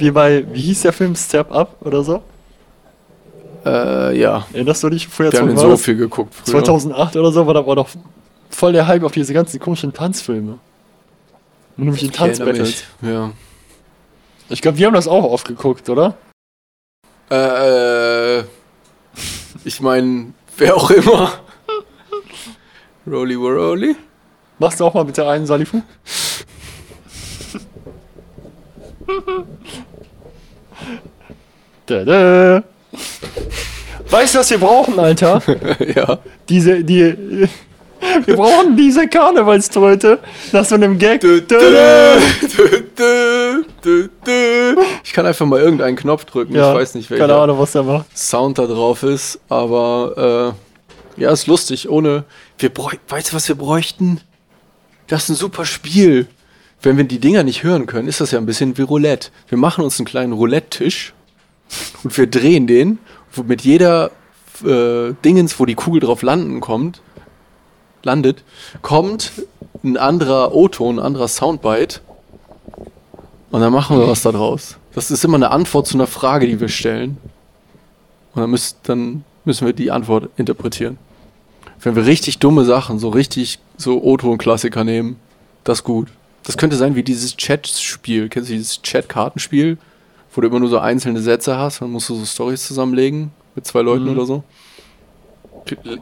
[0.00, 2.22] Wie bei, wie hieß der Film Step Up oder so?
[3.64, 4.46] Äh, ja.
[4.52, 6.34] Erinnerst du dich früher Wir haben so viel geguckt.
[6.34, 6.64] Früher.
[6.64, 7.88] 2008 oder so, war da war doch
[8.50, 10.58] voll der Hype auf diese ganzen komischen Tanzfilme.
[11.76, 12.82] Nämlich die Tanzbattles.
[13.02, 13.30] Ja.
[14.48, 16.16] Ich glaube, wir haben das auch oft geguckt, oder?
[17.30, 18.40] Äh,
[19.64, 21.32] ich meine, wer auch immer.
[23.06, 23.96] Rolly Rolly.
[24.58, 25.82] Machst du auch mal bitte einen, Salifu?
[31.86, 32.62] da, da.
[34.10, 35.42] Weißt du, was wir brauchen, Alter?
[35.94, 36.18] ja.
[36.48, 37.48] Diese, die.
[38.24, 40.18] Wir brauchen diese Karnevalströte
[40.52, 41.22] nach so einem Gag.
[45.04, 46.54] Ich kann einfach mal irgendeinen Knopf drücken.
[46.54, 48.16] Ja, ich weiß nicht, Keine welcher Ahnung, was der macht.
[48.16, 50.54] Sound da drauf ist, aber
[51.16, 51.88] äh, ja, ist lustig.
[51.88, 52.24] Ohne.
[52.58, 53.00] Wir bräuchten.
[53.08, 54.20] Weißt du, was wir bräuchten?
[55.06, 56.26] Das ist ein super Spiel.
[56.82, 59.30] Wenn wir die Dinger nicht hören können, ist das ja ein bisschen wie Roulette.
[59.48, 61.14] Wir machen uns einen kleinen Roulette-Tisch
[62.04, 62.98] und wir drehen den,
[63.46, 64.10] mit jeder
[64.64, 67.00] äh, Dingens, wo die Kugel drauf landen kommt,
[68.06, 68.42] landet,
[68.82, 69.32] kommt
[69.84, 72.00] ein anderer O-Ton, ein anderer Soundbite
[73.50, 74.76] und dann machen wir was da draus.
[74.94, 77.18] Das ist immer eine Antwort zu einer Frage, die wir stellen.
[78.34, 80.98] Und dann, müsst, dann müssen wir die Antwort interpretieren.
[81.80, 85.16] Wenn wir richtig dumme Sachen, so richtig so O-Ton-Klassiker nehmen,
[85.64, 86.08] das ist gut.
[86.44, 88.28] Das könnte sein wie dieses Chat-Spiel.
[88.28, 89.76] Kennst du dieses Chat-Kartenspiel,
[90.34, 93.66] wo du immer nur so einzelne Sätze hast, dann musst du so Stories zusammenlegen mit
[93.66, 94.10] zwei Leuten Mhm.
[94.10, 94.44] oder so.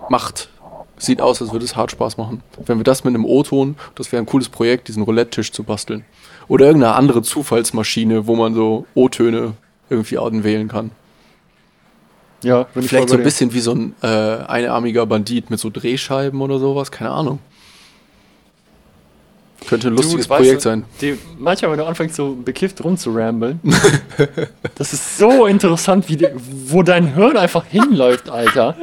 [0.09, 0.49] Macht.
[1.05, 2.43] Sieht aus, als würde es hart Spaß machen.
[2.67, 6.05] Wenn wir das mit einem O-Ton, das wäre ein cooles Projekt, diesen Roulette-Tisch zu basteln.
[6.49, 9.53] Oder irgendeine andere Zufallsmaschine, wo man so O-Töne
[9.91, 10.91] irgendwie wählen kann.
[12.43, 15.71] Ja, wenn ich Vielleicht so ein bisschen wie so ein äh, einarmiger Bandit mit so
[15.71, 17.39] Drehscheiben oder sowas, keine Ahnung.
[19.67, 20.85] Könnte ein lustiges Du, Projekt du, sein.
[21.01, 23.61] Die, manchmal, wenn du anfängst, so bekifft rumzurambeln,
[24.75, 28.77] das ist so interessant, wie die, wo dein Hirn einfach hinläuft, Alter.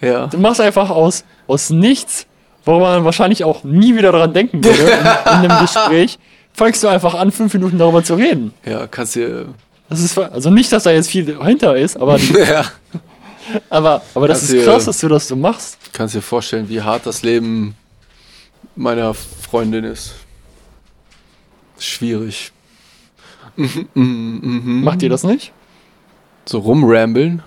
[0.00, 0.26] Ja.
[0.28, 2.26] Du machst einfach aus, aus nichts,
[2.64, 4.88] wo man wahrscheinlich auch nie wieder dran denken würde, in,
[5.44, 6.18] in einem Gespräch,
[6.52, 8.52] fängst du einfach an, fünf Minuten darüber zu reden.
[8.64, 9.46] Ja, kannst dir.
[9.88, 12.64] Das ist, also nicht, dass da jetzt viel dahinter ist, aber die, ja.
[13.70, 15.78] Aber, aber das Kannst ist dir- krass, dass du das so machst.
[15.94, 17.74] Kannst dir vorstellen, wie hart das Leben
[18.76, 20.14] meiner Freundin ist.
[21.78, 22.52] Schwierig.
[23.94, 25.52] Macht ihr das nicht?
[26.44, 27.42] So rumrambeln?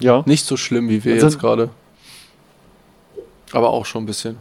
[0.00, 0.22] Ja.
[0.26, 1.70] Nicht so schlimm wie wir Also- jetzt gerade.
[3.52, 4.38] Aber auch schon ein bisschen.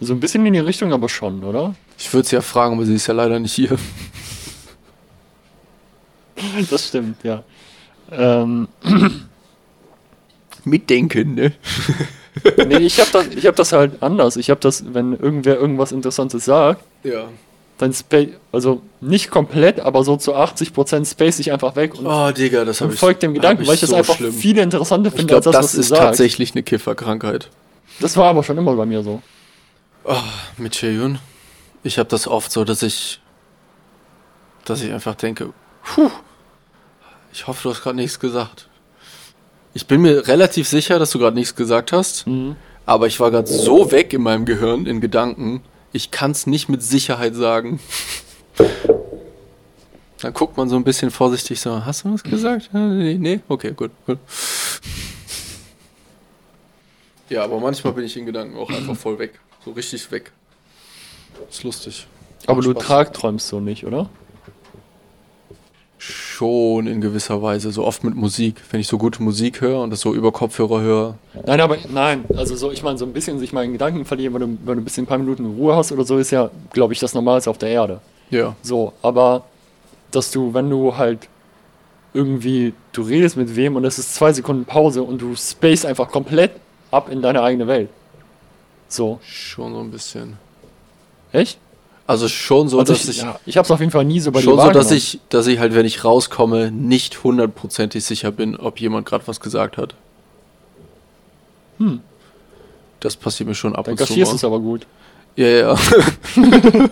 [0.00, 1.74] So ein bisschen in die Richtung, aber schon, oder?
[1.98, 3.76] Ich würde sie ja fragen, aber sie ist ja leider nicht hier.
[6.70, 7.42] Das stimmt, ja.
[8.12, 8.68] Ähm,
[10.64, 11.52] Mitdenken, ne?
[12.68, 14.36] nee, ich habe das, ich hab das halt anders.
[14.36, 17.24] Ich habe das, wenn irgendwer irgendwas Interessantes sagt, Ja.
[17.78, 22.30] Dann space, also nicht komplett, aber so zu 80% space ich einfach weg und, Oh,
[22.32, 23.00] Digga, das habe und ich.
[23.00, 24.32] folgt dem Gedanken, weil ich das so einfach schlimm.
[24.32, 26.02] viel interessanter Ich finde glaube, als das, das was du ist sagst.
[26.02, 27.50] tatsächlich eine Kifferkrankheit.
[28.00, 29.22] Das war aber schon immer bei mir so.
[30.04, 30.14] Oh,
[30.56, 31.18] mit Cheyun.
[31.84, 33.20] Ich habe das oft so, dass ich,
[34.64, 35.52] dass ich einfach denke,
[35.84, 36.10] puh,
[37.32, 38.68] ich hoffe, du hast gerade nichts gesagt.
[39.74, 42.56] Ich bin mir relativ sicher, dass du gerade nichts gesagt hast, Mhm.
[42.86, 45.62] aber ich war gerade so weg in meinem Gehirn, in Gedanken,
[45.92, 47.80] ich kann es nicht mit Sicherheit sagen.
[50.20, 52.70] Dann guckt man so ein bisschen vorsichtig so, hast du was gesagt?
[52.72, 53.40] Nee, nee?
[53.48, 54.18] okay, gut, gut.
[57.28, 59.38] Ja, aber manchmal bin ich in Gedanken auch einfach voll weg.
[59.64, 60.32] So richtig weg.
[61.48, 62.06] Ist lustig.
[62.46, 62.84] Aber Macht du Spaß.
[62.84, 64.08] tragträumst so nicht, oder?
[65.98, 68.62] Schon in gewisser Weise, so oft mit Musik.
[68.70, 71.14] Wenn ich so gute Musik höre und das so über Kopfhörer höre.
[71.44, 74.34] Nein, aber nein, also so, ich meine, so ein bisschen sich mal in Gedanken verlieren,
[74.34, 76.50] wenn du, wenn du ein bisschen ein paar Minuten Ruhe hast oder so, ist ja,
[76.72, 78.00] glaube ich, das Normalste auf der Erde.
[78.30, 78.54] Ja.
[78.62, 79.44] So, aber
[80.10, 81.28] dass du, wenn du halt
[82.14, 86.08] irgendwie, du redest mit wem und es ist zwei Sekunden Pause und du space einfach
[86.08, 86.52] komplett
[86.90, 87.90] ab in deine eigene Welt.
[88.88, 90.38] So, Schon so ein bisschen.
[91.32, 91.58] echt?
[92.08, 93.22] Also schon so, Also dass ich, ich.
[93.22, 95.58] ja, ich hab's auf jeden Fall nie so bei Schon so, dass ich, dass ich
[95.58, 99.94] halt, wenn ich rauskomme, nicht hundertprozentig sicher bin, ob jemand gerade was gesagt hat.
[101.78, 102.00] Hm.
[103.00, 104.18] Das passiert mir schon ab Dann und zu.
[104.18, 104.22] mal.
[104.34, 104.86] es aber gut.
[105.36, 105.76] Ja, ja.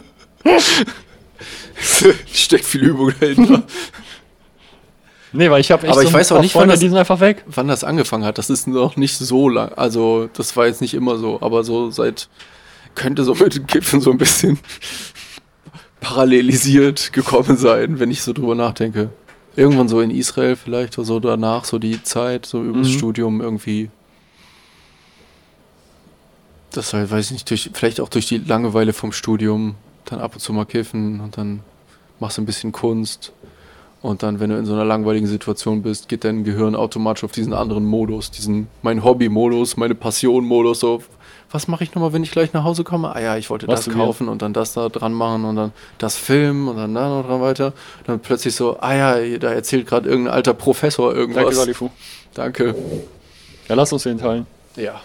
[2.32, 3.62] Steckt viel Übung dahinter.
[5.32, 6.88] Nee, weil ich habe echt Aber ich ein weiß auch nicht, wann Freunde, das- die
[6.88, 7.42] sind einfach weg.
[7.46, 9.72] Wann das angefangen hat, das ist noch nicht so lang.
[9.76, 12.28] Also, das war jetzt nicht immer so, aber so seit.
[12.96, 14.58] Könnte so mit dem Kiffen so ein bisschen
[16.00, 19.10] parallelisiert gekommen sein, wenn ich so drüber nachdenke.
[19.54, 22.92] Irgendwann so in Israel vielleicht oder so danach, so die Zeit, so übers Mhm.
[22.92, 23.90] Studium irgendwie.
[26.72, 30.34] Das halt, weiß ich nicht, durch, vielleicht auch durch die Langeweile vom Studium, dann ab
[30.34, 31.60] und zu mal kiffen und dann
[32.20, 33.32] machst du ein bisschen Kunst.
[34.02, 37.32] Und dann, wenn du in so einer langweiligen Situation bist, geht dein Gehirn automatisch auf
[37.32, 41.02] diesen anderen Modus, diesen mein Hobby-Modus, meine Passion-Modus, so,
[41.50, 43.14] was mache ich nochmal, wenn ich gleich nach Hause komme?
[43.14, 45.72] Ah ja, ich wollte Was das kaufen und dann das da dran machen und dann
[45.98, 47.72] das filmen und dann da noch dran weiter.
[48.06, 51.44] Dann plötzlich so, ah ja, da erzählt gerade irgendein alter Professor irgendwas.
[51.44, 51.90] Danke, Salifu.
[52.34, 52.74] Danke.
[53.68, 54.46] Ja, lass uns den teilen.
[54.76, 55.00] Ja.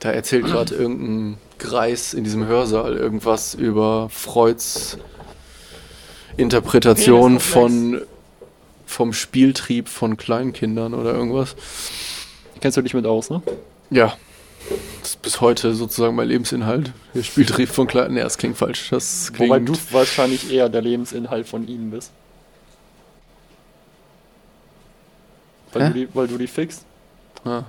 [0.00, 4.98] Da erzählt gerade irgendein Greis in diesem Hörsaal irgendwas über Freuds
[6.36, 8.00] Interpretation von
[8.86, 11.56] vom Spieltrieb von Kleinkindern oder irgendwas.
[12.60, 13.42] Kennst du dich mit aus, ne?
[13.90, 14.14] Ja.
[15.00, 16.92] Das ist bis heute sozusagen mein Lebensinhalt.
[17.14, 18.14] Der Spieltrieb von Kleinen.
[18.14, 18.90] Nee, das klingt falsch.
[18.90, 19.50] Das klingt.
[19.50, 22.12] Wobei du wahrscheinlich eher der Lebensinhalt von ihnen bist.
[25.72, 25.88] Weil, Hä?
[25.88, 26.84] du die, weil du die fixst.
[27.44, 27.64] Ja.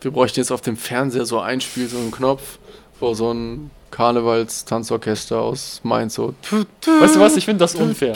[0.00, 2.58] Wir bräuchten jetzt auf dem Fernseher so ein Spiel, so einen Knopf,
[2.98, 6.34] wo so ein Karnevalstanzorchester aus Mainz so.
[6.50, 8.14] Weißt du was, ich finde das unfair.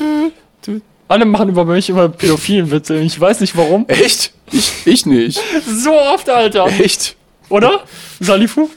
[1.08, 2.96] Alle machen über mich immer pädophilen Witze.
[2.98, 3.84] Ich weiß nicht warum.
[3.88, 4.32] Echt?
[4.52, 5.40] Ich, ich nicht.
[5.66, 6.66] So oft, Alter.
[6.66, 7.16] Echt?
[7.48, 7.80] Oder?
[8.20, 8.68] Salifu?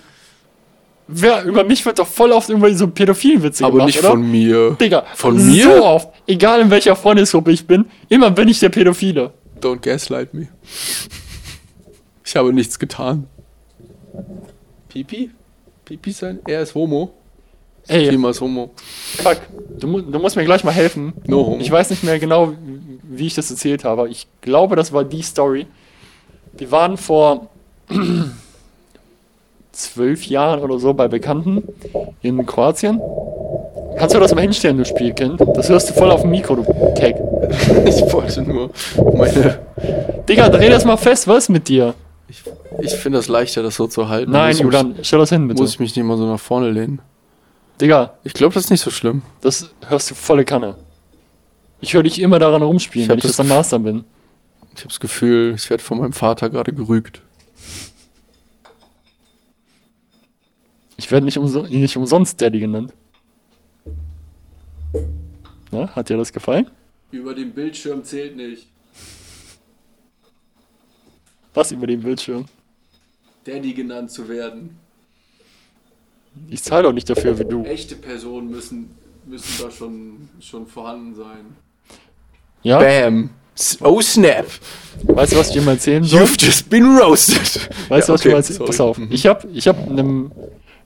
[1.08, 4.10] Wer, über mich wird doch voll oft immer so pädophilen Witze Aber gemacht, nicht oder?
[4.12, 4.78] von mir.
[4.80, 5.64] Digga, Von mir?
[5.64, 6.10] So oft.
[6.28, 9.34] Egal in welcher Freundesgruppe ich bin, immer bin ich der Pädophile.
[9.60, 10.48] Don't gaslight me.
[12.24, 13.26] Ich habe nichts getan.
[14.90, 15.32] Pipi?
[15.86, 16.40] Pipi sein?
[16.48, 17.12] Er ist Homo.
[17.90, 18.70] Ey, ist Homo.
[19.18, 19.38] fuck.
[19.80, 21.14] Du, du musst mir gleich mal helfen.
[21.26, 21.58] No homo.
[21.60, 22.54] Ich weiß nicht mehr genau,
[23.04, 24.08] wie ich das erzählt habe.
[24.10, 25.66] Ich glaube, das war die Story.
[26.54, 27.48] Wir waren vor
[29.72, 31.64] zwölf Jahren oder so bei Bekannten
[32.22, 33.02] in Kroatien.
[33.98, 35.42] Kannst du das mal hinstellen, du Spielkind?
[35.56, 36.64] Das hörst du voll auf dem Mikro, du
[36.94, 37.16] Keck.
[37.88, 38.70] Ich wollte nur
[39.16, 39.60] meine.
[40.28, 41.96] Digga, dreh das mal fest, was ist mit dir?
[42.28, 42.44] Ich,
[42.82, 44.32] ich finde das leichter, das so zu halten.
[44.32, 45.62] Nein, Julian, stell das hin, bitte.
[45.62, 47.02] Muss ich mich nicht mal so nach vorne lehnen.
[47.80, 49.22] Digga, Ich glaube, das ist nicht so schlimm.
[49.42, 50.76] das hörst du volle Kanne.
[51.82, 54.04] Ich höre dich immer daran rumspielen, Ich wenn ich das das am Master bin.
[54.74, 57.22] Ich habe das Gefühl, ich werde von meinem Vater gerade gerügt.
[60.98, 62.94] Ich werde nicht, umso nicht umsonst Daddy genannt.
[65.72, 66.70] Na, hat dir das gefallen?
[67.12, 68.68] Über den Bildschirm zählt nicht.
[71.54, 72.46] Was über den Bildschirm?
[73.46, 74.78] Daddy genannt zu werden.
[76.48, 77.64] Ich zahle doch nicht dafür wie du.
[77.64, 78.92] Echte Personen müssen,
[79.26, 81.56] müssen da schon, schon vorhanden sein.
[82.64, 82.80] Ja?
[82.80, 83.30] Bam.
[83.82, 84.46] Oh snap.
[85.04, 86.22] Weißt du, was ich dir mal erzählen soll?
[86.22, 87.70] You've just been roasted.
[87.90, 89.00] Weißt du, Ja, was ich okay, mal erzählen Pass auf.
[89.10, 90.32] Ich hab, ich hab einem,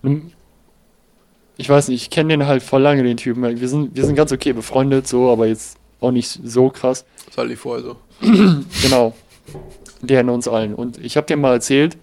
[0.01, 0.31] einem
[1.57, 3.43] ich weiß nicht, ich kenne den halt voll lange, den Typen.
[3.43, 7.05] Wir sind, wir sind ganz okay befreundet, so, aber jetzt auch nicht so krass.
[7.31, 7.95] Soll ich vorher so.
[8.81, 9.13] Genau.
[10.01, 10.73] Der in uns allen.
[10.73, 11.97] Und ich habe dir mal erzählt,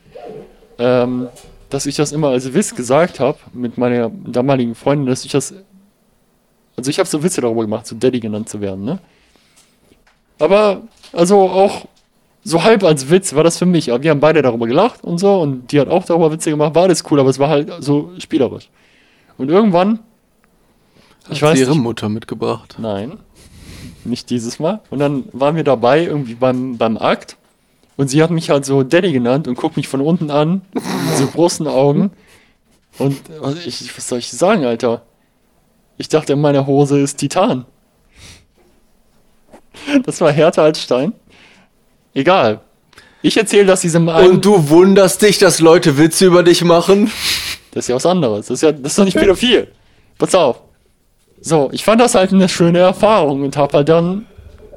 [0.78, 1.28] ähm,
[1.70, 5.54] dass ich das immer als Witz gesagt habe mit meiner damaligen Freundin, dass ich das.
[6.76, 8.98] Also ich habe so Witze darüber gemacht, so Daddy genannt zu werden, ne?
[10.38, 11.86] Aber, also auch
[12.42, 13.92] so halb als Witz war das für mich.
[13.92, 16.74] Aber wir haben beide darüber gelacht und so und die hat auch darüber Witze gemacht,
[16.74, 18.68] war alles cool, aber es war halt so spielerisch.
[19.36, 20.00] Und irgendwann,
[21.30, 22.76] ich weiß Hat ihre nicht, Mutter mitgebracht.
[22.78, 23.18] Nein,
[24.04, 24.80] nicht dieses Mal.
[24.90, 27.36] Und dann waren wir dabei, irgendwie beim, beim Akt.
[28.00, 31.16] Und sie hat mich halt so Daddy genannt und guckt mich von unten an, mit
[31.18, 32.10] so großen Augen.
[32.96, 33.20] Und
[33.66, 35.02] ich, was soll ich sagen, Alter?
[35.98, 37.66] Ich dachte, meine Hose ist Titan.
[40.06, 41.12] Das war härter als Stein.
[42.14, 42.60] Egal.
[43.20, 44.30] Ich erzähle das diesem einen.
[44.30, 47.10] Und du wunderst dich, dass Leute Witze über dich machen?
[47.72, 48.46] Das ist ja was anderes.
[48.46, 49.68] Das ist ja, das ist doch nicht pädophil.
[50.16, 50.62] Pass auf.
[51.42, 54.24] So, ich fand das halt eine schöne Erfahrung und habe halt dann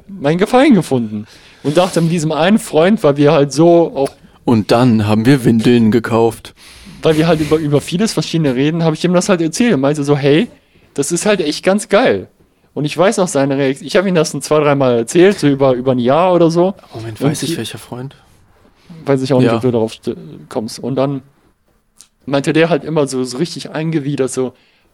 [0.08, 1.26] meinen Gefallen gefunden.
[1.64, 4.10] Und dachte mit diesem einen Freund, weil wir halt so auch,
[4.44, 6.54] Und dann haben wir Windeln gekauft.
[7.02, 9.80] weil wir halt über, über vieles verschiedene reden, habe ich ihm das halt erzählt und
[9.80, 10.48] meinte so, hey,
[10.94, 12.28] das ist halt echt ganz geil.
[12.74, 13.86] Und ich weiß noch seine Reaktion.
[13.86, 16.74] Ich habe ihm das ein zwei, dreimal erzählt, so über, über ein Jahr oder so.
[16.94, 18.14] Moment, Und weiß ich die- welcher Freund?
[19.06, 19.56] Weiß ich auch nicht, Ja.
[19.56, 20.16] ob du darauf st-
[20.48, 20.78] kommst.
[20.78, 21.22] Und dann
[22.26, 24.52] meinte der halt immer so, so richtig eingewidert, so,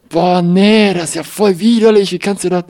[0.08, 2.64] boah, nee, das ist ja voll widerlich, wie kannst du das?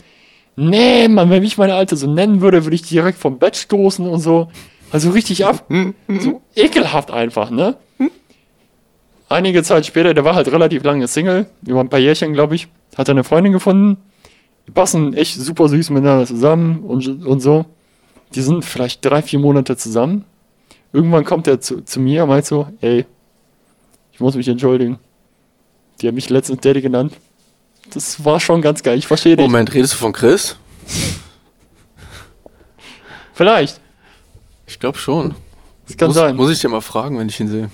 [0.57, 4.07] Nee, Mann, wenn mich meine Alte so nennen würde, würde ich direkt vom Bett stoßen
[4.07, 4.49] und so.
[4.93, 5.65] Also richtig ab.
[6.09, 7.77] so ekelhaft einfach, ne?
[9.29, 12.67] Einige Zeit später, der war halt relativ lange Single, über ein paar Jährchen, glaube ich,
[12.97, 13.99] hat er eine Freundin gefunden.
[14.67, 17.65] Die passen echt super süß miteinander zusammen und, und so.
[18.35, 20.25] Die sind vielleicht drei, vier Monate zusammen.
[20.93, 23.07] Irgendwann kommt er zu, zu mir und meint so, ey,
[24.13, 24.99] ich muss mich entschuldigen.
[26.01, 27.13] Die haben mich letztens Daddy genannt.
[27.91, 29.45] Das war schon ganz geil, ich verstehe dich.
[29.45, 30.57] Moment, redest du von Chris?
[33.35, 33.81] Vielleicht,
[34.67, 35.35] Ich glaube schon.
[35.87, 36.37] das kann muss, sein.
[36.37, 37.71] Muss ich dir mal fragen, wenn ich ihn sehe.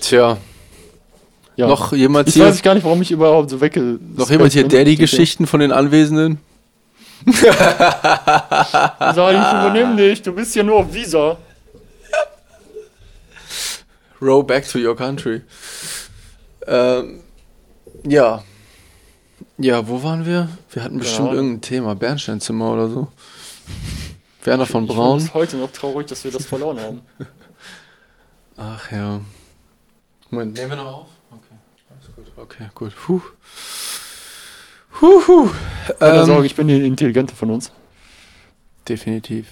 [0.00, 0.36] Tja,
[1.56, 1.66] ja.
[1.66, 3.98] noch jemand ich hier, weiß gar nicht, warum ich überhaupt so wegge...
[4.14, 6.38] noch jemand hier Daddy-Geschichten von den Anwesenden?
[7.26, 11.38] Sag ich, übernimm dich, du bist ja nur auf Visa.
[14.20, 15.42] Row back to your country.
[16.66, 17.20] Ähm,
[18.06, 18.42] ja.
[19.58, 20.48] Ja, wo waren wir?
[20.70, 21.34] Wir hatten bestimmt Ahnung.
[21.36, 21.94] irgendein Thema.
[21.94, 23.08] Bernsteinzimmer oder so.
[24.44, 25.34] Werner von Ich bin Braun.
[25.34, 27.00] heute noch traurig, dass wir das verloren haben.
[28.56, 29.20] Ach ja.
[30.30, 31.06] Moment, nehmen wir noch auf?
[31.30, 31.54] Okay,
[31.90, 32.26] alles gut.
[32.36, 32.92] Okay, gut.
[32.96, 33.20] Puh.
[34.98, 35.50] Puh, puh.
[35.98, 37.70] Keine Ähm, Sorge, ich bin die Intelligente von uns.
[38.88, 39.46] definitiv.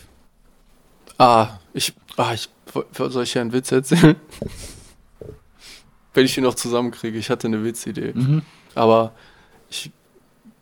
[1.19, 2.49] Ah, ich, ah, ich,
[2.93, 4.17] soll ich hier einen Witz erzählen?
[6.15, 7.19] Wenn ich ihn noch zusammenkriege.
[7.19, 8.13] Ich hatte eine Witzidee.
[8.15, 8.43] Mhm.
[8.75, 9.13] Aber
[9.75, 9.91] ich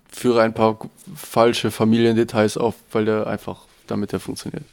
[0.08, 0.78] führe ein paar
[1.14, 4.64] falsche Familiendetails auf, weil der einfach, damit der funktioniert.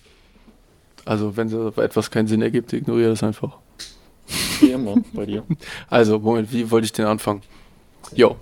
[1.05, 3.57] Also, wenn etwas keinen Sinn ergibt, ignoriere das einfach.
[4.59, 5.43] Wie immer bei dir.
[5.89, 7.41] Also, Moment, wie wollte ich den anfangen?
[8.13, 8.35] Jo.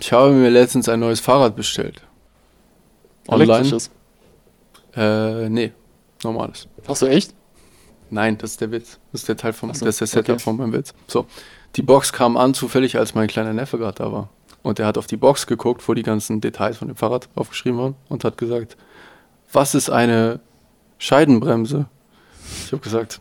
[0.00, 2.02] Ich habe mir letztens ein neues Fahrrad bestellt.
[3.28, 3.52] Online?
[3.52, 3.90] Elektrisches.
[4.96, 5.72] Äh, nee,
[6.22, 6.68] normales.
[6.86, 7.34] Hast du echt?
[8.10, 8.98] Nein, das ist der Witz.
[9.12, 10.42] Das ist der Teil vom, so, das ist der Setup okay.
[10.42, 10.92] von meinem Witz.
[11.06, 11.26] So,
[11.76, 14.28] die Box kam an zufällig, als mein kleiner Neffe gerade da war.
[14.62, 17.78] Und er hat auf die Box geguckt, wo die ganzen Details von dem Fahrrad aufgeschrieben
[17.78, 18.76] waren und hat gesagt,
[19.52, 20.40] was ist eine
[20.98, 21.86] Scheidenbremse?
[22.64, 23.20] Ich habe gesagt,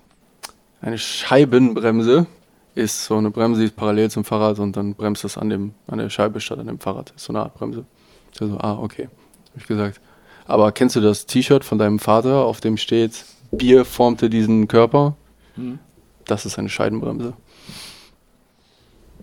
[0.81, 2.27] eine Scheibenbremse
[2.75, 5.73] ist so eine Bremse, die ist parallel zum Fahrrad und dann bremst das an, dem,
[5.87, 7.11] an der Scheibe statt an dem Fahrrad.
[7.15, 7.85] Ist so eine Art Bremse.
[8.31, 9.05] Ich so, ah, okay.
[9.49, 10.01] Habe ich gesagt.
[10.45, 15.15] Aber kennst du das T-Shirt von deinem Vater, auf dem steht, Bier formte diesen Körper?
[15.55, 15.79] Mhm.
[16.25, 17.33] Das ist eine Scheibenbremse.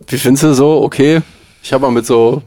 [0.06, 0.82] Wie findest du so?
[0.82, 1.20] Okay.
[1.62, 2.42] Ich habe mal mit so,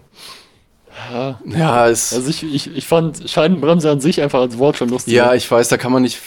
[1.12, 1.40] Ja.
[1.46, 5.14] ja, es, Also ich, ich, ich fand Scheibenbremse an sich einfach als Wort schon lustig.
[5.14, 6.20] ja, ich weiß, da kann man nicht,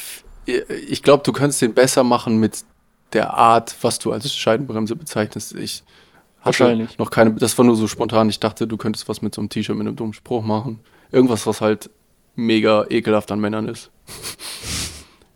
[0.46, 2.64] ich glaube, du könntest den besser machen mit
[3.12, 5.54] der Art, was du als Scheibenbremse bezeichnest.
[5.54, 5.82] Ich
[6.42, 6.98] Wahrscheinlich.
[6.98, 8.28] noch keine, das war nur so spontan.
[8.28, 10.78] Ich dachte, du könntest was mit so einem T-Shirt mit einem dummen Spruch machen.
[11.10, 11.90] Irgendwas, was halt
[12.36, 13.90] mega ekelhaft an Männern ist.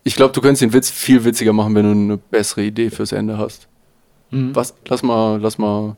[0.03, 3.13] Ich glaube, du könntest den Witz viel witziger machen, wenn du eine bessere Idee fürs
[3.13, 3.69] Ende hast.
[4.31, 4.55] Mhm.
[4.55, 5.95] Was, lass mal, lass mal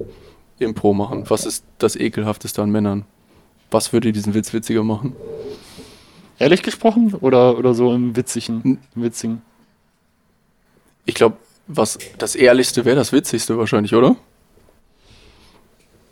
[0.59, 1.25] Impro machen.
[1.29, 3.05] Was ist das ekelhafteste an Männern?
[3.71, 5.15] Was würde diesen Witz witziger machen?
[6.39, 8.79] Ehrlich gesprochen oder, oder so im witzigen?
[8.95, 9.43] Im witzigen.
[11.05, 14.17] Ich glaube, was das Ehrlichste wäre das Witzigste wahrscheinlich, oder?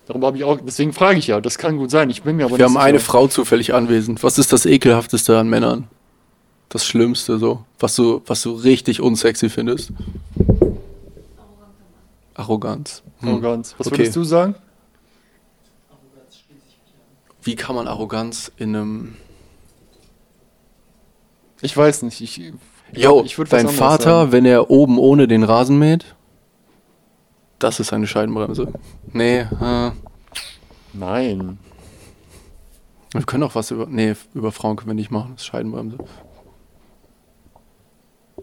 [0.06, 2.10] Darüber habe ich auch, deswegen frage ich ja, das kann gut sein.
[2.10, 2.82] Ich bin mir aber Wir haben sicher.
[2.84, 4.22] eine Frau zufällig anwesend.
[4.22, 5.86] Was ist das Ekelhafteste an Männern?
[6.68, 9.92] Das Schlimmste so, was du, was du richtig unsexy findest?
[12.40, 13.02] Arroganz.
[13.20, 13.28] Hm.
[13.28, 13.74] Arroganz.
[13.78, 13.98] Was Okay.
[13.98, 14.54] würdest du sagen?
[17.42, 19.16] Wie kann man Arroganz in einem...
[21.62, 22.20] Ich weiß nicht.
[22.20, 22.40] Ich,
[22.92, 24.32] Jo, ich dein Vater, sagen.
[24.32, 26.16] wenn er oben ohne den Rasen mäht,
[27.58, 28.72] das ist eine Scheibenbremse.
[29.12, 29.90] Nee, äh,
[30.92, 31.58] Nein.
[33.12, 33.86] wir können auch was über...
[33.86, 35.98] Nee, über Frauen können wir nicht machen, das ist Scheibenbremse.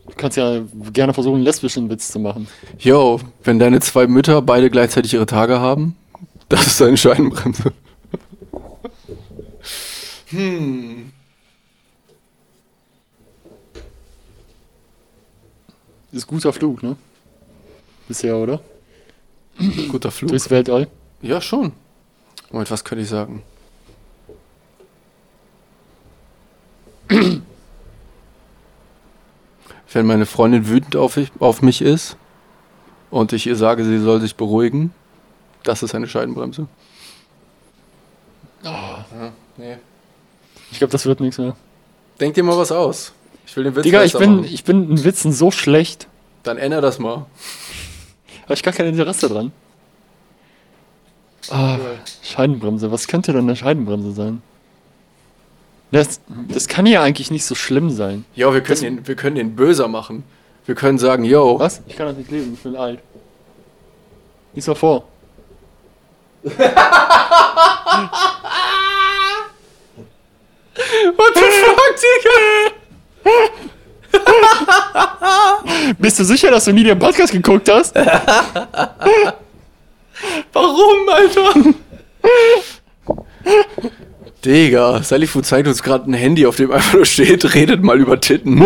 [0.08, 0.62] Du kannst ja
[0.94, 2.48] gerne versuchen, einen lesbischen Witz zu machen.
[2.80, 5.96] Jo, wenn deine zwei Mütter beide gleichzeitig ihre Tage haben,
[6.50, 7.74] das ist eine Scheibenbremse.
[16.12, 16.96] Ist guter Flug, ne?
[18.08, 18.62] Bisher, oder?
[19.90, 20.30] Guter Flug.
[20.30, 20.88] Durchs Weltall.
[21.22, 21.74] Ja, schon.
[22.50, 23.44] Moment, was könnte ich sagen?
[29.92, 32.18] Wenn meine Freundin wütend auf, ich, auf mich ist
[33.10, 34.94] und ich ihr sage, sie soll sich beruhigen,
[35.64, 36.68] das ist eine Scheibenbremse.
[38.64, 39.06] Ja,
[39.58, 39.78] nee.
[40.72, 41.56] Ich glaube, das wird nichts mehr.
[42.20, 43.14] Denk dir mal was aus.
[43.46, 44.50] Ich will den Witz Digga, ich bin, machen.
[44.52, 46.08] ich bin in Witzen so schlecht.
[46.44, 47.26] Dann änder das mal.
[48.44, 49.52] Habe ich gar kein Interesse dran.
[51.50, 51.78] Ah,
[52.24, 52.92] Scheibenbremse.
[52.92, 54.42] Was könnte denn eine Scheibenbremse sein?
[55.92, 56.20] Das,
[56.50, 58.26] das kann ja eigentlich nicht so schlimm sein.
[58.36, 60.24] Ja, wir können, den, wir können den böser machen.
[60.66, 61.82] Wir können sagen, yo, Was?
[61.88, 63.00] Ich kann das nicht lesen, ich bin alt.
[64.54, 65.06] Lies mal vor.
[66.44, 66.60] what
[71.36, 72.34] the fuck, Digga?
[76.00, 77.96] Bist du sicher, dass du nie den Podcast geguckt hast?
[80.54, 81.54] Warum, Alter?
[84.48, 88.22] Digga, Salifu zeigt uns gerade ein Handy, auf dem einfach nur steht, redet mal über
[88.22, 88.64] Titten.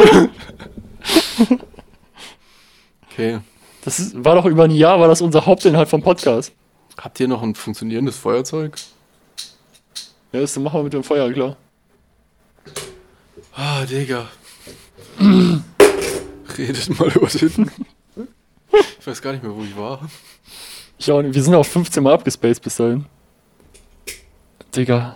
[3.09, 3.39] okay.
[3.83, 6.53] Das ist, war doch über ein Jahr, war das unser Hauptinhalt vom Podcast.
[6.99, 8.75] Habt ihr noch ein funktionierendes Feuerzeug?
[10.31, 11.57] Ja, das machen wir mit dem Feuer, klar.
[13.55, 14.27] Ah, Digga.
[16.59, 17.71] redet mal über Titten.
[18.99, 20.07] Ich weiß gar nicht mehr, wo ich war.
[20.99, 21.33] Ich auch nicht.
[21.33, 23.05] Wir sind auf 15 Mal abgespaced bis dahin.
[24.75, 25.15] Digga.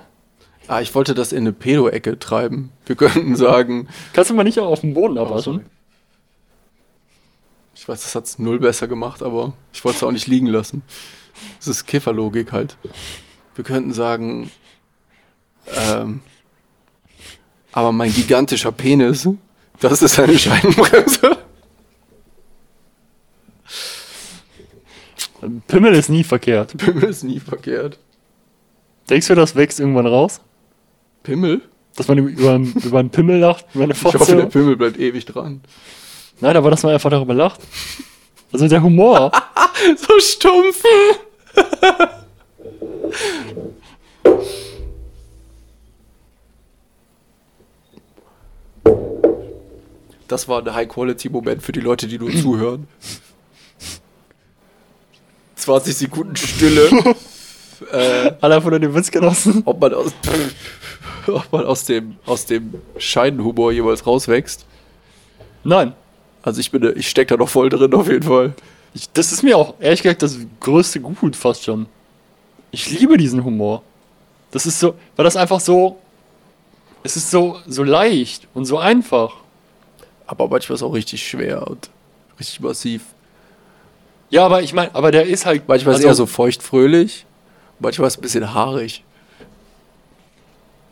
[0.68, 2.72] Ah, ich wollte das in eine Pedo-Ecke treiben.
[2.86, 5.66] Wir könnten sagen, Kannst du mal nicht auch auf dem Boden abwaschen?
[7.76, 10.82] Ich weiß, das hat's null besser gemacht, aber ich wollte es auch nicht liegen lassen.
[11.59, 12.78] Das ist Kifferlogik halt.
[13.53, 14.49] Wir könnten sagen,
[15.68, 16.22] ähm,
[17.74, 19.28] aber mein gigantischer Penis,
[19.82, 21.38] das ist eine Scheibenbremse.
[25.68, 26.76] Pimmel ist nie verkehrt.
[26.78, 27.99] Pimmel ist nie verkehrt.
[29.09, 30.41] Denkst du, das wächst irgendwann raus?
[31.26, 31.61] Pimmel?
[31.95, 33.65] Dass man über, über einen Pimmel lacht?
[33.73, 35.61] Über eine Ich hoffe, der Pimmel bleibt ewig dran.
[36.39, 37.61] Nein, aber dass man einfach darüber lacht.
[38.51, 39.32] Also der Humor.
[39.97, 40.84] So stumpf.
[50.30, 52.88] Das war ein High-Quality-Moment für die Leute, die nur zuhören.
[55.55, 56.89] 20 Sekunden Stille.
[57.91, 59.63] äh, Alle nur den Witz genossen.
[59.65, 60.11] ob man aus,
[61.28, 64.65] ob man aus dem, aus dem Scheidenhumor jeweils rauswächst.
[65.63, 65.93] Nein.
[66.43, 68.53] Also ich bin, ich steck da noch voll drin auf jeden Fall.
[68.93, 71.88] Ich, das ist mir auch, ehrlich gesagt, das größte Gut fast schon.
[72.71, 73.82] Ich liebe diesen Humor.
[74.51, 75.97] Das ist so, weil das einfach so,
[77.03, 79.34] es ist so, so leicht und so einfach.
[80.28, 81.89] Aber manchmal ist es auch richtig schwer und
[82.39, 83.03] richtig massiv.
[84.30, 85.67] Ja, aber ich meine, aber der ist halt.
[85.67, 87.26] Manchmal ist also, er so feuchtfröhlich,
[87.80, 89.03] manchmal ist es ein bisschen haarig.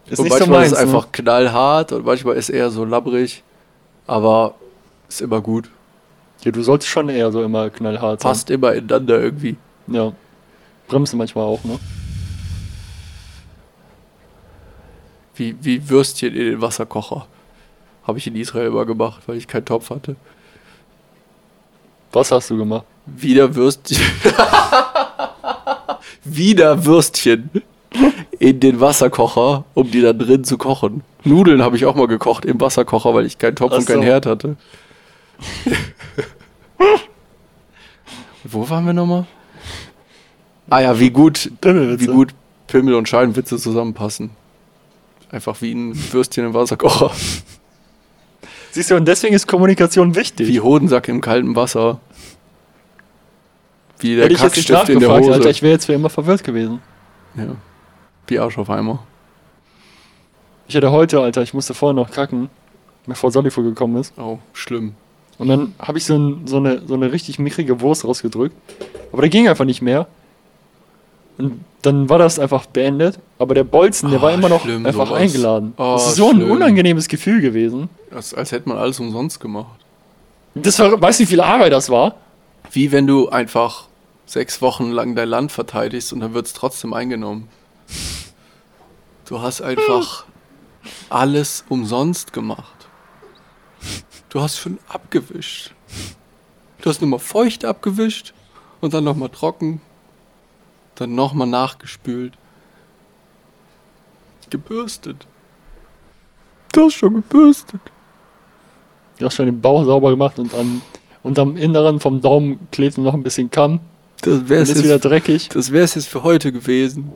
[0.08, 0.72] Ist und nicht so manchmal meins.
[0.72, 0.92] ist es ne?
[0.92, 3.44] einfach knallhart und manchmal ist er so labbrig.
[4.06, 4.56] Aber
[5.08, 5.70] ist immer gut.
[6.44, 8.30] Ja, du solltest schon eher so immer knallhart sein.
[8.30, 9.56] Passt immer ineinander irgendwie.
[9.88, 10.12] Ja.
[10.88, 11.80] Bremsen manchmal auch, ne?
[15.36, 17.28] Wie, wie Würstchen in den Wasserkocher.
[18.06, 20.18] Habe ich in Israel immer gemacht, weil ich keinen Topf hatte.
[22.12, 22.86] Was hast du gemacht?
[23.06, 23.98] Wieder Würstchen.
[26.24, 27.50] Wieder Würstchen
[28.40, 31.04] in den Wasserkocher, um die dann drin zu kochen.
[31.24, 34.02] Nudeln habe ich auch mal gekocht im Wasserkocher, weil ich keinen Topf Ach und keinen
[34.02, 34.04] so.
[34.04, 34.58] Herd hatte.
[38.44, 39.26] Wo waren wir nochmal?
[40.70, 42.34] Ah ja, wie gut, wie gut
[42.68, 44.32] Pimmel und Scheibenwitze zusammenpassen.
[45.32, 47.12] Einfach wie ein Würstchen im Wasserkocher.
[48.72, 50.48] Siehst du, und deswegen ist Kommunikation wichtig.
[50.48, 52.00] Wie Hodensack im kalten Wasser.
[54.00, 55.34] Wie der Hätte ich jetzt nicht Kackstift in der nachgefragt, Hose.
[55.40, 56.82] Alter, ich wäre jetzt für immer verwirrt gewesen.
[57.36, 57.56] ja.
[58.28, 59.00] Wie Arsch auf Eimer.
[60.68, 62.50] Ich hatte heute, Alter, ich musste vorher noch kacken,
[63.06, 64.14] bevor Solly vorgekommen ist.
[64.18, 64.96] Oh, schlimm.
[65.38, 68.56] Und dann habe ich so, ein, so, eine, so eine richtig mickrige Wurst rausgedrückt.
[69.12, 70.08] Aber der ging einfach nicht mehr.
[71.38, 73.20] Und dann war das einfach beendet.
[73.40, 75.20] Aber der Bolzen, der Oh, war immer noch schlimm, einfach sowas.
[75.22, 75.74] eingeladen.
[75.78, 76.52] Oh, das ist so ein schlimm.
[76.52, 77.90] unangenehmes Gefühl gewesen.
[78.12, 79.80] Das, als hätte man alles umsonst gemacht.
[80.56, 82.16] Das war, weißt du, wie viel Arbeit das war?
[82.72, 83.88] Wie wenn du einfach
[84.28, 87.50] sechs Wochen lang dein Land verteidigst und dann wird es trotzdem eingenommen.
[89.26, 90.26] Du hast einfach
[91.10, 92.88] alles umsonst gemacht.
[94.30, 95.74] Du hast schon abgewischt.
[96.82, 98.34] Du hast nochmal feucht abgewischt
[98.82, 99.82] und dann nochmal trocken.
[100.96, 102.34] Dann nochmal nachgespült.
[104.50, 105.26] Gebürstet.
[106.72, 107.82] Du hast schon gebürstet.
[109.18, 110.82] Du hast schon den Bauch sauber gemacht und an,
[111.22, 113.80] und am Inneren vom Daumen klebt noch ein bisschen Kamm.
[114.22, 115.50] Das wär's ist wieder dreckig.
[115.50, 117.12] das wär's jetzt für heute gewesen.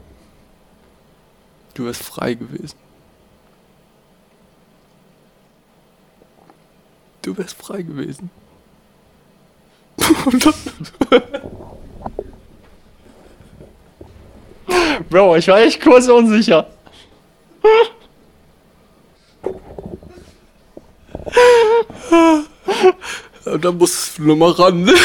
[1.78, 2.76] Du wärst frei gewesen.
[7.22, 8.32] Du wärst frei gewesen.
[15.08, 16.66] Bro, ich war echt kurz unsicher.
[23.46, 24.82] und dann musst du nur mal ran.
[24.82, 24.96] ne?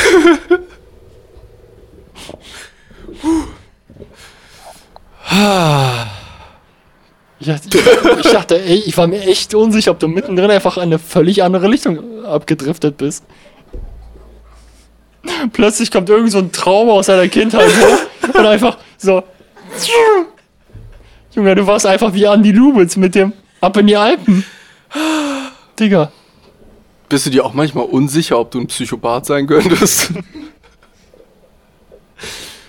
[7.43, 7.79] Ich dachte,
[8.21, 11.43] ich dachte, ey, ich war mir echt unsicher, ob du mittendrin einfach in eine völlig
[11.43, 13.25] andere Richtung abgedriftet bist.
[15.53, 19.25] Plötzlich kommt irgend so ein Trauma aus deiner Kindheit hoch und einfach so.
[21.35, 24.45] Junge, du warst einfach wie Andy Lubitz mit dem Ab in die Alpen.
[25.81, 26.13] Digga.
[27.09, 30.13] Bist du dir auch manchmal unsicher, ob du ein Psychopath sein könntest?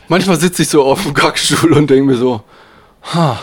[0.08, 2.42] manchmal sitze ich so auf dem Kackstuhl und denke mir so,
[3.14, 3.40] ha,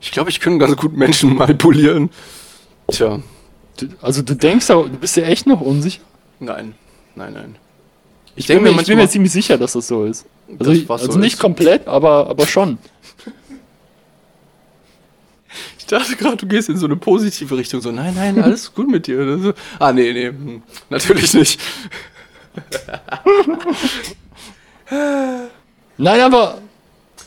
[0.00, 2.10] ich glaube, ich könnte ganz gut Menschen manipulieren.
[2.88, 3.20] Tja,
[4.00, 6.02] also du denkst du bist dir echt noch unsicher?
[6.38, 6.74] nein,
[7.14, 7.56] nein, nein.
[8.36, 10.26] Ich, denk bin, mir ich bin mir ziemlich sicher, dass das so ist.
[10.58, 11.40] Also, ich, was so also nicht ist.
[11.40, 12.78] komplett, aber, aber schon.
[15.78, 17.80] Ich dachte gerade, du gehst in so eine positive Richtung.
[17.80, 19.38] So, nein, nein, alles gut mit dir.
[19.38, 19.52] So.
[19.78, 21.60] Ah, nee, nee, hm, natürlich nicht.
[25.96, 26.58] Nein, aber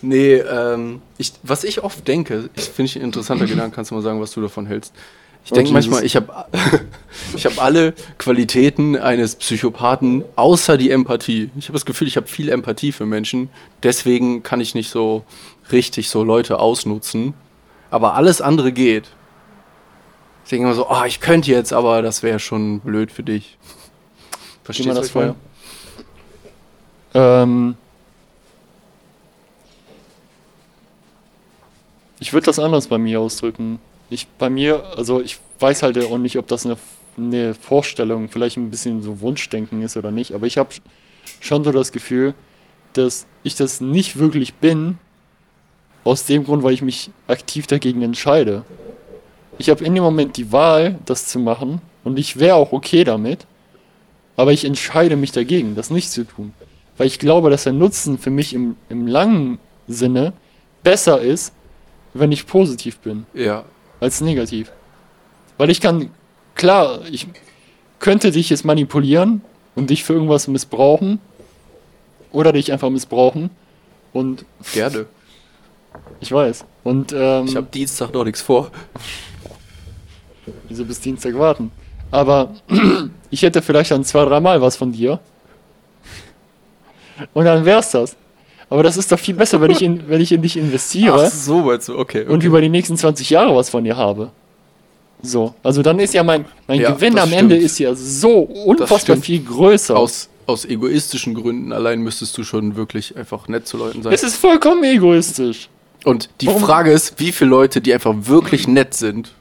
[0.02, 3.96] Nee, ähm, ich, was ich oft denke, ich finde ich ein interessanter Gedanke, kannst du
[3.96, 4.94] mal sagen, was du davon hältst.
[5.46, 5.86] Ich Oh, denke Jesus.
[5.90, 6.46] manchmal, ich habe
[7.36, 11.50] ich hab alle Qualitäten eines Psychopathen, außer die Empathie.
[11.58, 13.50] Ich habe das Gefühl, ich habe viel Empathie für Menschen,
[13.84, 15.24] deswegen kann ich nicht so
[15.72, 17.34] richtig so Leute ausnutzen.
[17.92, 19.06] Aber alles andere geht.
[20.44, 23.58] Ich denke immer so, oh, ich könnte jetzt, aber das wäre schon blöd für dich.
[24.64, 25.36] Verstehst du das Feuer.
[27.14, 27.76] Ähm,
[32.20, 33.80] ich würde das anders bei mir ausdrücken.
[34.10, 36.78] Ich bei mir, also ich weiß halt auch nicht, ob das eine,
[37.18, 40.70] eine Vorstellung, vielleicht ein bisschen so Wunschdenken ist oder nicht, aber ich habe
[41.40, 42.34] schon so das Gefühl,
[42.94, 44.98] dass ich das nicht wirklich bin,
[46.04, 48.64] aus dem Grund, weil ich mich aktiv dagegen entscheide.
[49.58, 53.04] Ich habe in dem Moment die Wahl, das zu machen, und ich wäre auch okay
[53.04, 53.46] damit,
[54.38, 56.54] aber ich entscheide mich dagegen, das nicht zu tun.
[56.98, 60.34] Weil ich glaube, dass der Nutzen für mich im, im langen Sinne
[60.82, 61.54] besser ist,
[62.20, 63.64] wenn ich positiv bin, Ja,
[64.00, 64.72] als negativ.
[65.58, 66.10] Weil ich kann,
[66.56, 67.28] klar, ich
[68.00, 69.42] könnte dich jetzt manipulieren
[69.76, 71.20] und dich für irgendwas missbrauchen
[72.32, 73.50] oder dich einfach missbrauchen
[74.14, 75.06] und gerne.
[76.22, 76.66] ich weiß.
[76.84, 78.72] Und ähm, Ich habe Dienstag noch nichts vor.
[80.68, 81.72] wieso bis Dienstag warten?
[82.12, 82.56] Aber
[83.30, 85.20] ich hätte vielleicht dann zwei, dreimal was von dir.
[87.34, 88.16] Und dann wär's das.
[88.70, 91.32] Aber das ist doch viel besser, wenn ich in, wenn ich in dich investiere Ach,
[91.32, 92.22] so meinst du, okay.
[92.22, 92.32] okay.
[92.32, 94.32] und über die nächsten 20 Jahre was von dir habe.
[95.22, 97.66] So, also dann ist ja mein, mein Ja, Gewinn am Ende stimmt.
[97.66, 99.98] ist ja so unfassbar viel größer.
[99.98, 104.14] aus, aus egoistischen Gründen allein müsstest du schon wirklich einfach nett zu Leuten sein.
[104.14, 105.68] es ist vollkommen egoistisch.
[106.06, 109.32] Und die Warum- Frage ist, wie viele Leute, die einfach wirklich nett sind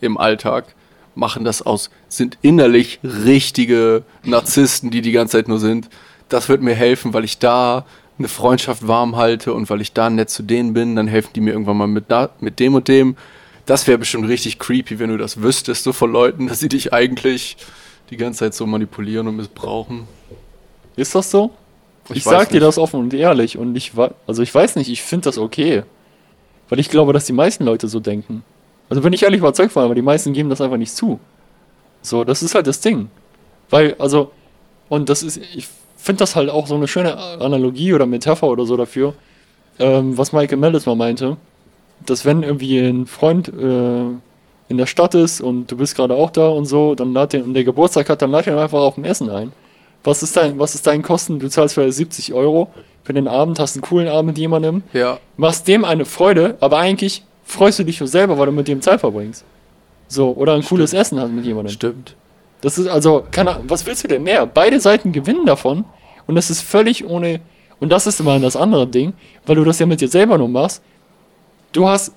[0.00, 0.74] im Alltag,
[1.14, 5.88] machen das aus, sind innerlich richtige Narzissten, die die ganze Zeit nur sind.
[6.30, 7.84] Das wird mir helfen, weil ich da
[8.18, 11.40] eine Freundschaft warm halte und weil ich da nett zu denen bin, dann helfen die
[11.40, 13.16] mir irgendwann mal mit, da, mit dem und dem.
[13.66, 16.92] Das wäre bestimmt richtig creepy, wenn du das wüsstest, so von Leuten, dass sie dich
[16.92, 17.56] eigentlich
[18.10, 20.06] die ganze Zeit so manipulieren und missbrauchen.
[20.94, 21.52] Ist das so?
[22.10, 23.92] Ich, weiß sag dir das offen und ehrlich und ich
[24.26, 25.82] also ich weiß nicht, ich finde das okay.
[26.68, 28.42] Weil ich glaube, dass die meisten Leute so denken.
[28.88, 31.18] Also bin ich ehrlich überzeugt von, aber die meisten geben das einfach nicht zu.
[32.02, 33.10] So, das ist halt das Ding.
[33.68, 34.30] Weil, also,
[34.88, 35.66] und das ist, ich
[36.06, 39.14] finde das halt auch so eine schöne Analogie oder Metapher oder so dafür,
[39.78, 41.36] ähm, was Michael Mellis mal meinte,
[42.06, 44.04] dass wenn irgendwie ein Freund äh,
[44.68, 47.42] in der Stadt ist und du bist gerade auch da und so, dann lad den,
[47.42, 49.52] und der Geburtstag hat, dann lad ihn einfach auf ein Essen ein.
[50.02, 51.38] Was ist dein, was ist dein Kosten?
[51.38, 52.68] Du zahlst für 70 Euro
[53.04, 55.18] für den Abend, hast einen coolen Abend mit jemandem, Ja.
[55.36, 58.80] machst dem eine Freude, aber eigentlich freust du dich nur selber, weil du mit dem
[58.80, 59.44] Zeit verbringst.
[60.08, 61.72] So, oder ein cooles Essen hast mit jemandem.
[61.72, 62.14] Stimmt.
[62.60, 64.46] Das ist also, keine Ahnung, was willst du denn mehr?
[64.46, 65.84] Beide Seiten gewinnen davon
[66.26, 67.40] und das ist völlig ohne,
[67.80, 69.12] und das ist immer das andere Ding,
[69.46, 70.82] weil du das ja mit dir selber nur machst.
[71.72, 72.12] Du hast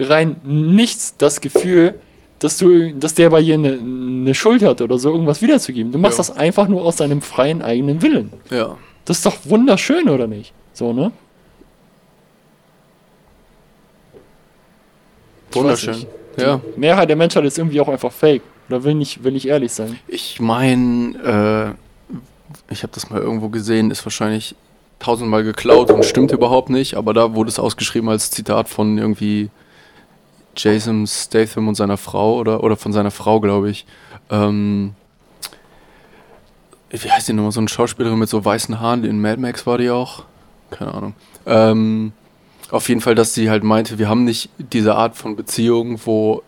[0.00, 1.94] rein nichts das Gefühl,
[2.40, 5.92] dass du, dass der bei dir eine, eine Schuld hat oder so, irgendwas wiederzugeben.
[5.92, 6.24] Du machst Ja.
[6.24, 8.32] das einfach nur aus deinem freien eigenen Willen.
[8.50, 8.76] Ja.
[9.04, 10.52] Das ist doch wunderschön, oder nicht?
[10.72, 11.12] So, ne?
[15.50, 16.06] Ich Wunderschön.
[16.36, 16.60] Ja.
[16.76, 18.42] Mehrheit der Menschheit ist irgendwie auch einfach fake.
[18.68, 19.98] Oder will nicht, will nicht ehrlich sein.
[20.08, 21.83] Ich meine, äh,
[22.70, 24.54] ich habe das mal irgendwo gesehen, ist wahrscheinlich
[24.98, 29.50] tausendmal geklaut und stimmt überhaupt nicht, aber da wurde es ausgeschrieben als Zitat von irgendwie
[30.56, 33.86] Jason Statham und seiner Frau oder, oder von seiner Frau, glaube ich.
[34.30, 34.94] Ähm,
[36.90, 37.52] wie heißt die nochmal?
[37.52, 40.24] So eine Schauspielerin mit so weißen Haaren, in Mad Max war die auch.
[40.70, 41.14] Keine Ahnung.
[41.46, 42.12] Ähm,
[42.70, 46.42] auf jeden Fall, dass sie halt meinte, wir haben nicht diese Art von Beziehung, wo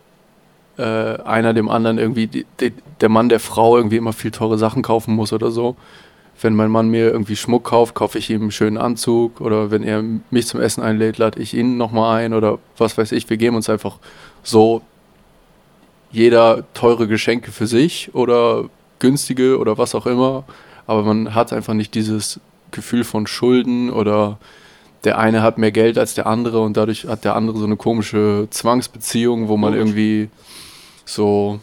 [0.78, 4.58] äh, einer dem anderen irgendwie, die, die, der Mann der Frau irgendwie immer viel teure
[4.58, 5.76] Sachen kaufen muss oder so.
[6.40, 9.82] Wenn mein Mann mir irgendwie Schmuck kauft, kaufe ich ihm einen schönen Anzug oder wenn
[9.82, 13.28] er mich zum Essen einlädt, lade ich ihn nochmal ein oder was weiß ich.
[13.30, 13.98] Wir geben uns einfach
[14.42, 14.82] so
[16.10, 18.68] jeder teure Geschenke für sich oder
[18.98, 20.44] günstige oder was auch immer.
[20.86, 24.38] Aber man hat einfach nicht dieses Gefühl von Schulden oder
[25.04, 27.76] der eine hat mehr Geld als der andere und dadurch hat der andere so eine
[27.76, 30.28] komische Zwangsbeziehung, wo man irgendwie
[31.04, 31.60] so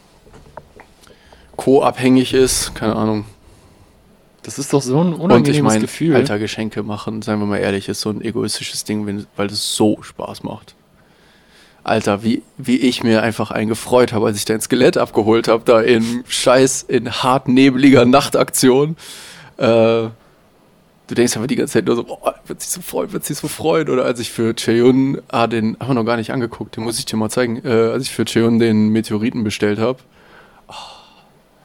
[1.57, 3.25] co-abhängig ist, keine Ahnung.
[4.43, 6.15] Das ist doch so ein Und ich unangenehmes meine, Gefühl.
[6.15, 10.01] alter Geschenke machen, seien wir mal ehrlich, ist so ein egoistisches Ding, weil das so
[10.01, 10.75] Spaß macht.
[11.83, 15.63] Alter, wie, wie ich mir einfach einen gefreut habe, als ich dein Skelett abgeholt habe,
[15.65, 18.95] da in scheiß, in hartnebeliger Nachtaktion.
[19.57, 20.11] Äh, du
[21.09, 23.49] denkst aber die ganze Zeit nur so, boah, wird sich so freuen, wird sich so
[23.49, 23.89] freuen.
[23.89, 26.99] Oder als ich für Cheyun, ah, den haben wir noch gar nicht angeguckt, den muss
[26.99, 29.99] ich dir mal zeigen, äh, als ich für Cheyun den Meteoriten bestellt habe,
[30.69, 30.73] oh,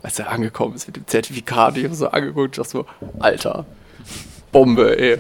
[0.03, 2.87] als er angekommen ist mit dem Zertifikat, ich habe so angeguckt, ich dachte so,
[3.19, 3.67] Alter,
[4.53, 5.19] Bombe, ey.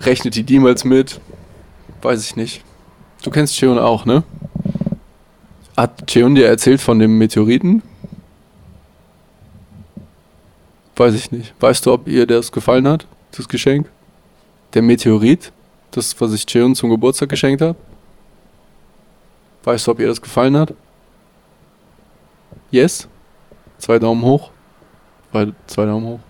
[0.00, 1.20] Rechnet die niemals mit?
[2.02, 2.64] Weiß ich nicht.
[3.22, 4.22] Du kennst Cheon auch, ne?
[5.76, 7.82] Hat Cheon dir erzählt von dem Meteoriten?
[10.96, 11.54] Weiß ich nicht.
[11.60, 13.88] Weißt du, ob ihr das gefallen hat, das Geschenk?
[14.74, 15.52] Der Meteorit,
[15.90, 17.76] das, was ich Cheon zum Geburtstag geschenkt habe?
[19.64, 20.74] Weißt du, ob ihr das gefallen hat?
[22.70, 23.08] Yes?
[23.80, 24.50] Zwei Daumen hoch?
[25.32, 26.20] Zwei, zwei Daumen hoch.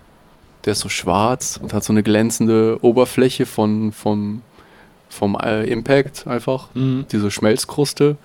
[0.65, 4.41] Der ist so schwarz und hat so eine glänzende Oberfläche von, von,
[5.09, 6.69] vom äh, Impact einfach.
[6.73, 7.05] Mhm.
[7.11, 8.17] Diese Schmelzkruste.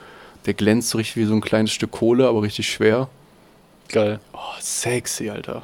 [0.47, 3.09] Der glänzt so richtig wie so ein kleines Stück Kohle, aber richtig schwer.
[3.89, 4.21] Geil.
[4.33, 5.63] Oh, sexy, Alter.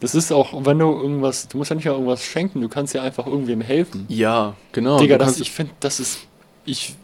[0.00, 2.92] Das ist auch, wenn du irgendwas, du musst ja nicht mal irgendwas schenken, du kannst
[2.92, 4.04] ja einfach irgendwem helfen.
[4.08, 4.98] Ja, genau.
[4.98, 6.26] Digga, das, ich finde, das ist,
[6.64, 6.96] ich,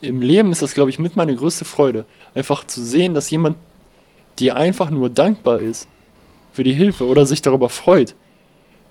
[0.00, 2.04] im Leben ist das, glaube ich, mit meine größte Freude.
[2.34, 3.56] Einfach zu sehen, dass jemand
[4.40, 5.86] dir einfach nur dankbar ist
[6.52, 8.14] für die Hilfe oder sich darüber freut.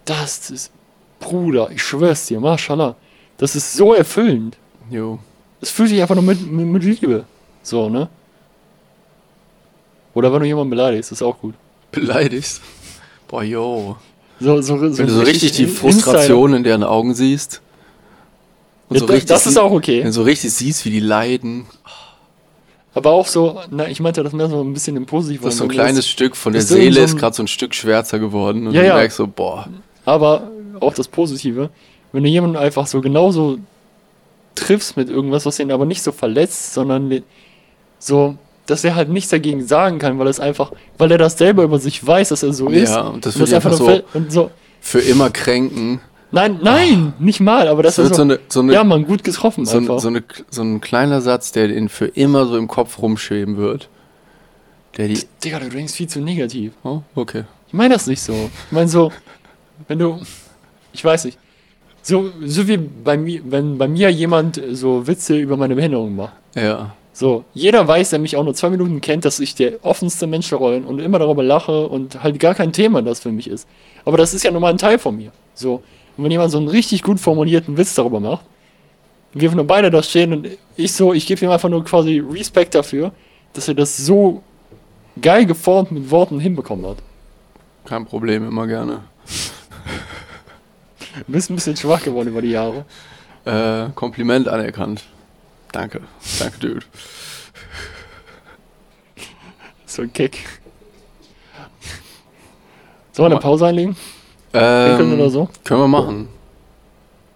[0.06, 0.72] Das ist,
[1.20, 2.96] Bruder, ich schwör's dir, mashallah.
[3.38, 4.58] Das ist so erfüllend.
[4.90, 5.20] Jo.
[5.62, 7.26] Es fühlt sich einfach nur mit, mit, mit Liebe.
[7.64, 8.08] So, ne?
[10.14, 11.54] Oder wenn du jemanden beleidigst, ist auch gut.
[11.92, 12.62] Beleidigst.
[13.28, 13.98] Boah, yo.
[14.40, 17.62] So, so, so Wenn du so richtig die Frustration in deren Augen siehst.
[18.88, 20.00] Und Ja, da- das ist sie- auch okay.
[20.00, 21.66] Wenn du so richtig siehst, wie die leiden.
[23.00, 25.46] Aber auch so, na, ich meinte das mehr so ein bisschen im Positiven.
[25.46, 27.44] Das ist so ein kleines Stück von der ist Seele so ist ein- gerade so
[27.44, 28.68] ein Stück schwärzer geworden.
[28.68, 29.68] Und Ja, du merkst so, boah.
[30.06, 30.50] Aber
[30.80, 31.70] auch das Positive,
[32.12, 33.58] wenn du jemanden einfach so genauso
[34.56, 37.24] triffst mit irgendwas, was ihn aber nicht so verletzt, sondern
[38.00, 38.36] so,
[38.66, 41.80] dass er halt nichts dagegen sagen kann, weil es einfach, weil er das selber über
[41.80, 42.90] sich weiß, dass er so ist.
[42.92, 44.52] Ja, und das Und wird einfach nur so so.
[44.82, 46.02] für immer kränken.
[46.32, 49.06] Nein, nein, nicht mal, aber das, Das ist so, so eine, so eine ja, man,
[49.06, 49.96] gut getroffen so, einfach.
[49.96, 53.58] ein- so, eine, so ein kleiner Satz, der den für immer so im Kopf rumschweben
[53.58, 53.90] wird.
[54.98, 55.20] Der die.
[55.44, 56.74] Digga, du denkst viel zu negativ.
[56.84, 57.46] Oh, okay.
[57.68, 58.34] Ich meine das nicht so.
[58.68, 59.12] Ich meine so,
[59.88, 60.20] wenn du,
[60.94, 61.38] ich weiß nicht,
[62.02, 66.34] so, so wie bei mir, wenn bei mir jemand so Witze über meine Behinderung macht.
[66.56, 66.96] Ja.
[67.12, 70.50] So, jeder weiß, der mich auch nur zwei Minuten kennt, dass ich der offenste Mensch
[70.50, 73.68] der Rollen und immer darüber lache und halt gar kein Thema das für mich ist.
[74.06, 75.32] Aber das ist ja nun mal ein Teil von mir.
[75.54, 75.84] So,
[76.20, 78.44] und wenn jemand so einen richtig gut formulierten Witz darüber macht,
[79.32, 82.76] wir nur beide da stehen und ich so, ich gebe ihm einfach nur quasi Respekt
[82.76, 83.14] dafür,
[83.54, 84.44] dass er das so
[85.22, 86.98] geil geformt mit Worten hinbekommen hat.
[87.86, 89.00] Kein Problem, immer gerne.
[91.26, 92.84] Du bist ein bisschen schwach geworden über die Jahre.
[93.46, 95.06] Äh, Kompliment anerkannt.
[95.72, 96.02] Danke.
[96.38, 96.86] Danke, Dude.
[99.86, 100.44] So ein Kick.
[103.14, 103.96] Sollen wir eine Pause einlegen?
[104.54, 105.50] Ähm, oder so?
[105.64, 106.28] Können wir machen.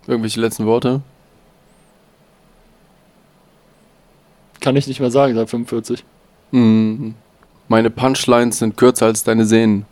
[0.08, 1.02] Irgendwelche letzten Worte?
[4.60, 6.04] Kann ich nicht mehr sagen seit 45.
[6.52, 7.16] Hm.
[7.68, 9.86] Meine Punchlines sind kürzer als deine Sehnen.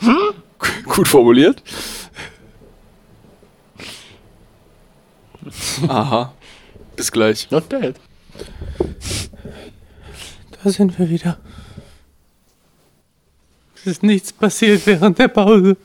[0.84, 1.62] Gut formuliert.
[5.88, 6.32] Aha.
[6.96, 7.50] Bis gleich.
[7.50, 7.94] Not bad.
[10.62, 11.38] Da sind wir wieder.
[13.84, 15.76] Es ist nichts passiert während der Pause.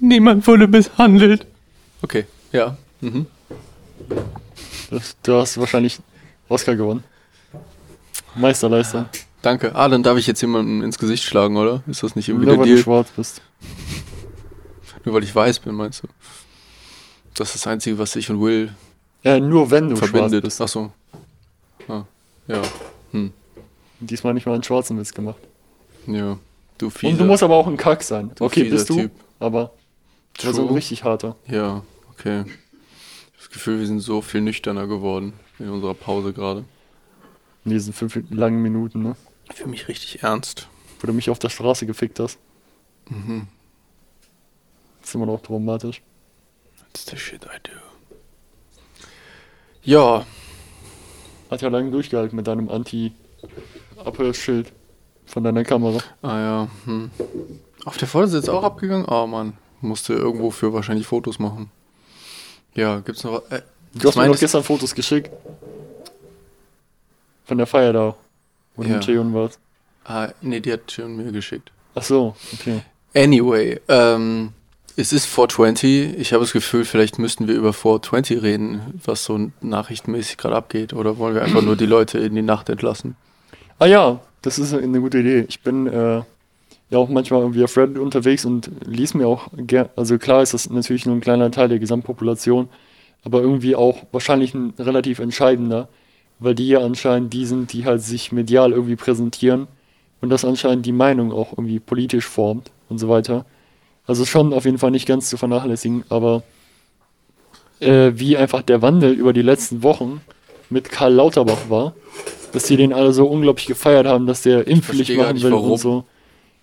[0.00, 1.46] Niemand wurde misshandelt.
[2.02, 2.76] Okay, ja.
[3.00, 3.26] Mhm.
[5.22, 5.98] Du hast wahrscheinlich
[6.48, 7.04] Oscar gewonnen.
[8.34, 9.06] Meisterleistung.
[9.40, 9.74] Danke.
[9.74, 11.82] Ah, dann darf ich jetzt jemanden ins Gesicht schlagen, oder?
[11.86, 12.84] Ist das nicht irgendwie Nur der weil du Deal?
[12.84, 13.40] schwarz bist.
[15.04, 16.08] Nur weil ich weiß bin, meinst du?
[17.34, 18.74] Das ist das Einzige, was ich und Will
[19.22, 20.44] Ja, nur wenn du schwarz verbindet.
[20.44, 20.60] bist.
[20.60, 20.92] Ach so.
[21.88, 22.04] Ah,
[22.48, 22.62] ja.
[24.00, 25.40] Diesmal nicht mal einen schwarzen Witz gemacht.
[26.06, 26.38] Ja.
[26.78, 27.12] Du fieser.
[27.12, 28.32] Und du musst aber auch ein Kack sein.
[28.34, 29.12] Du okay, bist du, Typ.
[29.38, 29.72] aber
[30.42, 30.76] war so ein True.
[30.76, 31.36] richtig harter.
[31.46, 32.44] Ja, okay.
[32.46, 36.64] Ich hab das Gefühl, wir sind so viel nüchterner geworden in unserer Pause gerade.
[37.64, 39.16] In diesen fünf langen Minuten, ne?
[39.54, 40.68] Für mich richtig ernst.
[41.00, 42.38] Wo du mich auf der Straße gefickt hast.
[43.08, 43.46] Mhm.
[45.00, 46.02] Das ist immer noch traumatisch.
[46.78, 47.70] That's the shit I do.
[49.82, 50.26] Ja,
[51.50, 52.68] Hat ja lange durchgehalten mit deinem
[53.98, 54.72] Anti-Abhörschild
[55.26, 55.98] von deiner Kamera.
[56.22, 56.68] ah ja.
[56.84, 57.10] Hm.
[57.84, 59.06] Auf der jetzt auch abgegangen?
[59.08, 61.70] Oh Mann, musste irgendwo für wahrscheinlich Fotos machen.
[62.74, 63.58] Ja, gibt's noch was?
[63.58, 63.62] Äh,
[63.96, 65.30] Du hast mir noch gestern Fotos geschickt.
[67.44, 68.16] Von der Feier da.
[68.74, 68.96] Wo du Ja.
[68.96, 69.60] mit Cheon warst.
[70.04, 71.70] ah, nee, die hat schon mir geschickt.
[71.94, 72.80] Ach so, okay.
[73.14, 74.52] Anyway, ähm,
[74.96, 76.18] es ist 420.
[76.18, 80.92] Ich habe das Gefühl, vielleicht müssten wir über 420 reden, was so nachrichtenmäßig gerade abgeht.
[80.92, 83.14] Oder wollen wir einfach nur die Leute in die Nacht entlassen?
[83.84, 85.44] Ah ja, das ist eine gute Idee.
[85.46, 86.22] Ich bin äh,
[86.88, 89.90] ja auch manchmal irgendwie auf Reddit unterwegs und lies mir auch gern.
[89.94, 92.70] Also klar ist das natürlich nur ein kleiner Teil der Gesamtpopulation,
[93.24, 95.88] aber irgendwie auch wahrscheinlich ein relativ entscheidender,
[96.38, 99.66] weil die ja anscheinend die sind, die halt sich medial irgendwie präsentieren
[100.22, 103.44] und das anscheinend die Meinung auch irgendwie politisch formt und so weiter.
[104.06, 106.42] Also schon auf jeden Fall nicht ganz zu vernachlässigen, aber
[107.80, 110.22] äh, wie einfach der Wandel über die letzten Wochen
[110.70, 111.94] mit Karl Lauterbach war,
[112.54, 114.74] dass die den alle so unglaublich gefeiert haben, dass der gar
[115.26, 115.72] machen will warum.
[115.72, 116.04] und so.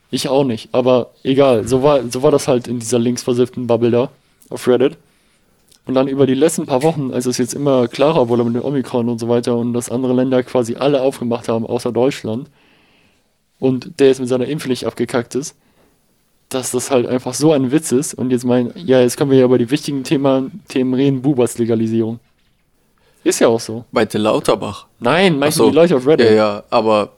[0.10, 3.92] Ich auch nicht, aber egal, so war, so war das halt in dieser linksversifften Bubble
[3.92, 4.10] da
[4.50, 4.98] auf Reddit.
[5.86, 8.64] Und dann über die letzten paar Wochen, als es jetzt immer klarer wurde mit dem
[8.64, 12.50] Omikron und so weiter und dass andere Länder quasi alle aufgemacht haben, außer Deutschland,
[13.60, 15.56] und der jetzt mit seiner Impfpflicht abgekackt ist,
[16.50, 18.14] dass das halt einfach so ein Witz ist.
[18.14, 21.58] Und jetzt meinen, ja, jetzt können wir ja über die wichtigen Themen, Themen reden, Bubas
[21.58, 22.20] Legalisierung.
[23.24, 23.86] Ist ja auch so.
[23.92, 24.88] Bei der Lauterbach.
[25.00, 25.70] Nein, meinst so.
[25.70, 26.28] die Leute auf Reddit?
[26.28, 27.14] Ja, ja, aber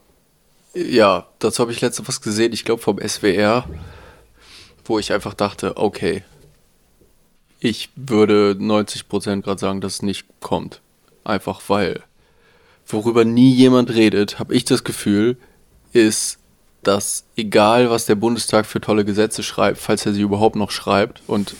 [0.74, 3.64] ja, dazu habe ich letzte was gesehen, ich glaube vom SWR,
[4.84, 6.24] wo ich einfach dachte, okay,
[7.60, 10.82] ich würde 90% gerade sagen, dass es nicht kommt.
[11.24, 12.02] Einfach weil,
[12.86, 15.38] worüber nie jemand redet, habe ich das Gefühl,
[15.92, 16.38] ist,
[16.82, 21.22] dass egal was der Bundestag für tolle Gesetze schreibt, falls er sie überhaupt noch schreibt,
[21.26, 21.54] und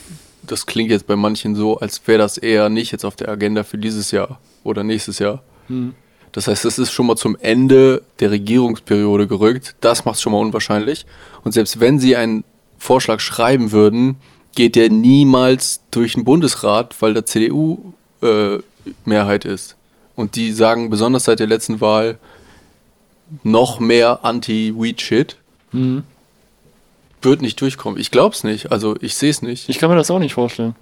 [0.47, 3.62] das klingt jetzt bei manchen so, als wäre das eher nicht jetzt auf der Agenda
[3.65, 5.43] für dieses Jahr oder nächstes Jahr.
[6.33, 9.77] Das heißt, es ist schon mal zum Ende der Regierungsperiode gerückt.
[9.81, 11.07] Das macht es schon mal unwahrscheinlich.
[11.45, 12.45] Und selbst wenn sie einen
[12.77, 14.16] Vorschlag schreiben würden,
[14.55, 17.95] geht der niemals durch den Bundesrat, weil da CDU-Mehrheit
[19.45, 19.77] ist.
[20.16, 22.19] Und die sagen besonders seit der letzten Wahl
[23.43, 25.37] noch mehr Anti-Weed-Shit.
[25.73, 26.05] Mhm.
[27.25, 27.99] Wird nicht durchkommen.
[28.01, 28.73] Ich glaub's nicht.
[28.73, 29.69] Also ich sehe es nicht.
[29.69, 30.75] Ich kann mir das auch nicht vorstellen.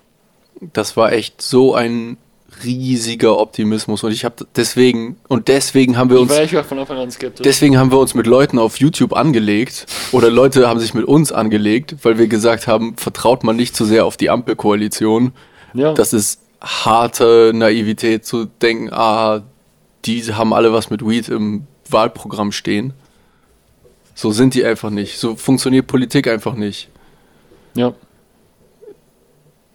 [0.60, 2.16] Das war echt so ein
[2.64, 4.04] riesiger Optimismus.
[4.04, 6.32] Und ich habe deswegen, und deswegen haben wir uns.
[7.42, 11.32] Deswegen haben wir uns mit Leuten auf YouTube angelegt oder Leute haben sich mit uns
[11.32, 15.32] angelegt, weil wir gesagt haben, vertraut man nicht zu sehr auf die Ampelkoalition.
[15.74, 15.94] ja.
[15.94, 19.42] Das ist harte Naivität zu denken, ah,
[20.04, 22.92] die haben alle was mit Weed im Wahlprogramm stehen.
[24.14, 25.18] So sind die einfach nicht.
[25.18, 26.88] So funktioniert Politik einfach nicht.
[27.74, 27.94] ja.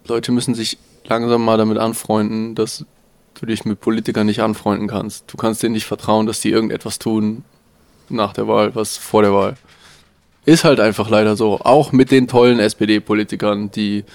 [0.07, 2.85] Leute müssen sich langsam mal damit anfreunden, dass
[3.33, 5.25] du dich mit Politikern nicht anfreunden kannst.
[5.27, 7.43] Du kannst denen nicht vertrauen, dass die irgendetwas tun
[8.09, 9.55] nach der Wahl, was vor der Wahl.
[10.45, 11.59] Ist halt einfach leider so.
[11.59, 14.05] Auch mit den tollen SPD-Politikern, die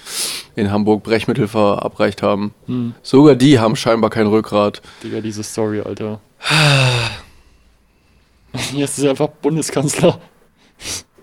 [0.55, 2.55] in Hamburg Brechmittel verabreicht haben.
[2.65, 2.95] Hm.
[3.03, 4.81] Sogar die haben scheinbar kein Rückgrat.
[5.03, 6.19] Digga, diese Story, Alter.
[8.73, 10.19] Jetzt ist er einfach Bundeskanzler.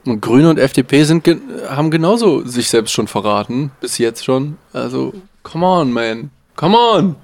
[0.05, 1.29] Und Grüne und FDP sind
[1.69, 3.71] haben genauso sich selbst schon verraten.
[3.81, 4.57] Bis jetzt schon.
[4.73, 5.13] Also,
[5.43, 6.31] come on, man.
[6.57, 7.17] Come on.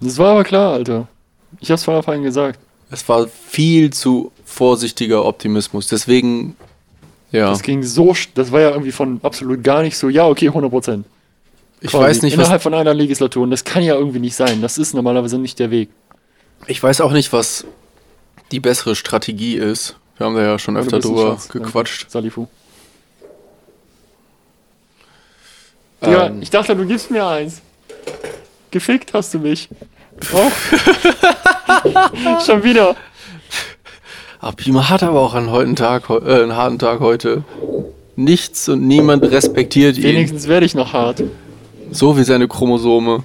[0.00, 1.06] Das war aber klar, Alter.
[1.60, 2.58] Ich hab's von Anfang an gesagt.
[2.90, 5.88] Es war viel zu vorsichtiger Optimismus.
[5.88, 6.56] Deswegen,
[7.30, 7.50] ja.
[7.50, 10.70] Das ging so, das war ja irgendwie von absolut gar nicht so, ja, okay, 100
[10.70, 11.06] Prozent.
[11.80, 13.42] Ich weiß nicht, was Innerhalb von einer Legislatur.
[13.42, 14.62] Und das kann ja irgendwie nicht sein.
[14.62, 15.90] Das ist normalerweise nicht der Weg.
[16.66, 17.66] Ich weiß auch nicht, was
[18.54, 19.96] die bessere Strategie ist.
[20.16, 22.08] Wir haben da ja schon öfter drüber gequatscht.
[22.08, 22.46] Salifu.
[26.00, 27.62] Digga, Ähm, ich dachte, du gibst mir eins.
[28.70, 29.68] Gefickt hast du mich.
[30.32, 30.50] Oh.
[32.46, 32.94] Schon wieder.
[34.38, 37.42] Abima hat aber auch einen, heutigen Tag, äh, einen harten Tag heute.
[38.14, 40.04] Nichts und niemand respektiert ihn.
[40.04, 41.24] Wenigstens werde ich noch hart.
[41.90, 43.24] So wie seine Chromosome.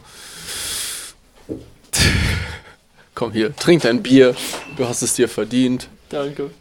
[3.20, 4.34] Komm hier, trink dein Bier.
[4.78, 5.90] Du hast es dir verdient.
[6.08, 6.52] Danke.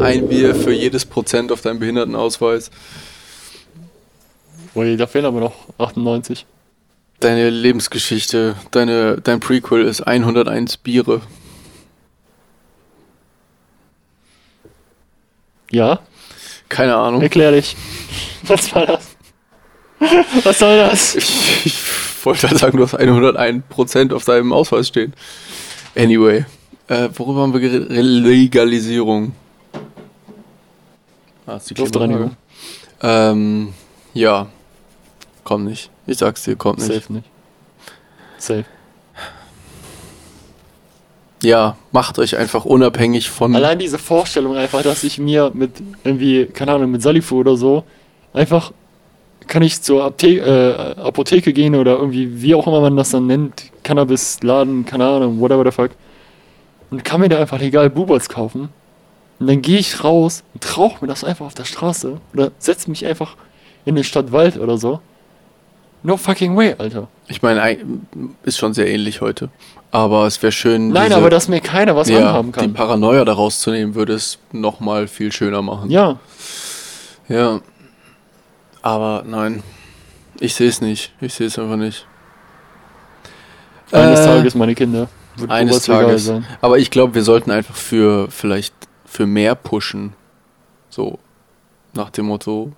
[0.00, 2.72] Ein Bier für jedes Prozent auf deinem Behindertenausweis.
[4.74, 6.46] Ui, da fehlen aber noch 98.
[7.20, 11.20] Deine Lebensgeschichte, deine, dein Prequel ist 101 Biere.
[15.70, 16.00] Ja,
[16.68, 17.22] Keine Ahnung.
[17.22, 17.76] erklär dich.
[18.42, 19.16] Was war das?
[20.42, 21.14] Was soll das?
[21.14, 21.79] Ich, ich
[22.24, 25.14] wollte halt sagen, du hast 101% auf deinem Ausweis stehen.
[25.96, 26.44] Anyway,
[26.88, 27.88] äh, worüber haben wir geredet?
[27.90, 29.32] Legalisierung.
[31.46, 32.36] Ah, ist die Luftreinigung.
[33.02, 33.72] Ähm,
[34.14, 34.46] ja.
[35.44, 35.90] Kommt nicht.
[36.06, 36.92] Ich sag's dir, kommt nicht.
[36.92, 37.26] Safe nicht.
[38.38, 38.64] Safe.
[41.42, 43.56] Ja, macht euch einfach unabhängig von.
[43.56, 45.72] Allein diese Vorstellung einfach, dass ich mir mit
[46.04, 47.84] irgendwie, keine Ahnung, mit Salifu oder so,
[48.34, 48.72] einfach
[49.50, 53.26] kann ich zur Apthe äh, Apotheke gehen oder irgendwie, wie auch immer man das dann
[53.26, 55.90] nennt, Cannabisladen, keine Ahnung, whatever the fuck.
[56.90, 58.68] Und kann mir da einfach legal Bubers kaufen.
[59.38, 62.18] Und dann gehe ich raus und rauche mir das einfach auf der Straße.
[62.32, 63.36] Oder setz mich einfach
[63.84, 65.00] in den Stadtwald oder so.
[66.02, 67.08] No fucking way, Alter.
[67.28, 67.78] Ich meine, ei-
[68.44, 69.50] ist schon sehr ähnlich heute.
[69.90, 70.88] Aber es wäre schön.
[70.90, 72.72] Nein, diese- aber dass mir keiner was ja, anhaben die kann.
[72.74, 75.90] Paranoia daraus zu nehmen, würde es nochmal viel schöner machen.
[75.90, 76.18] Ja,
[77.28, 77.60] Ja.
[78.82, 79.62] Aber nein.
[80.38, 81.12] Ich sehe es nicht.
[81.20, 82.06] Ich sehe es einfach nicht.
[83.92, 85.08] eines Äh, Tages meine Kinder.
[85.36, 86.24] Wird Eines Tages.
[86.24, 86.46] sein.
[86.60, 88.74] Aber ich glaube, wir sollten einfach für vielleicht
[89.04, 90.12] für mehr pushen.
[90.88, 91.18] So
[91.94, 92.72] nach dem Motto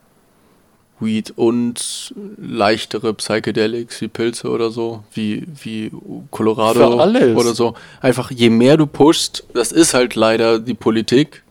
[1.00, 5.90] Weed und leichtere Psychedelics wie Pilze oder so, wie, wie
[6.30, 7.74] Colorado oder so.
[8.00, 11.42] Einfach je mehr du pushst, das ist halt leider die Politik.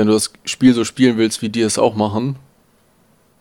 [0.00, 2.36] Wenn du das Spiel so spielen willst, wie die es auch machen,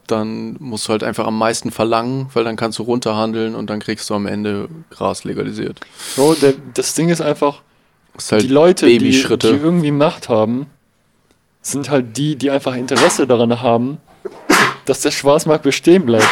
[0.08, 3.80] dann musst du halt einfach am meisten verlangen, weil dann kannst du runterhandeln und dann
[3.80, 5.80] kriegst du am Ende Gras legalisiert.
[6.18, 7.62] Bro, der, das Ding ist einfach,
[8.18, 10.66] ist halt die Leute, die, die irgendwie Macht haben,
[11.62, 14.00] sind halt die, die einfach Interesse daran haben,
[14.84, 16.28] dass der Schwarzmarkt bestehen bleibt.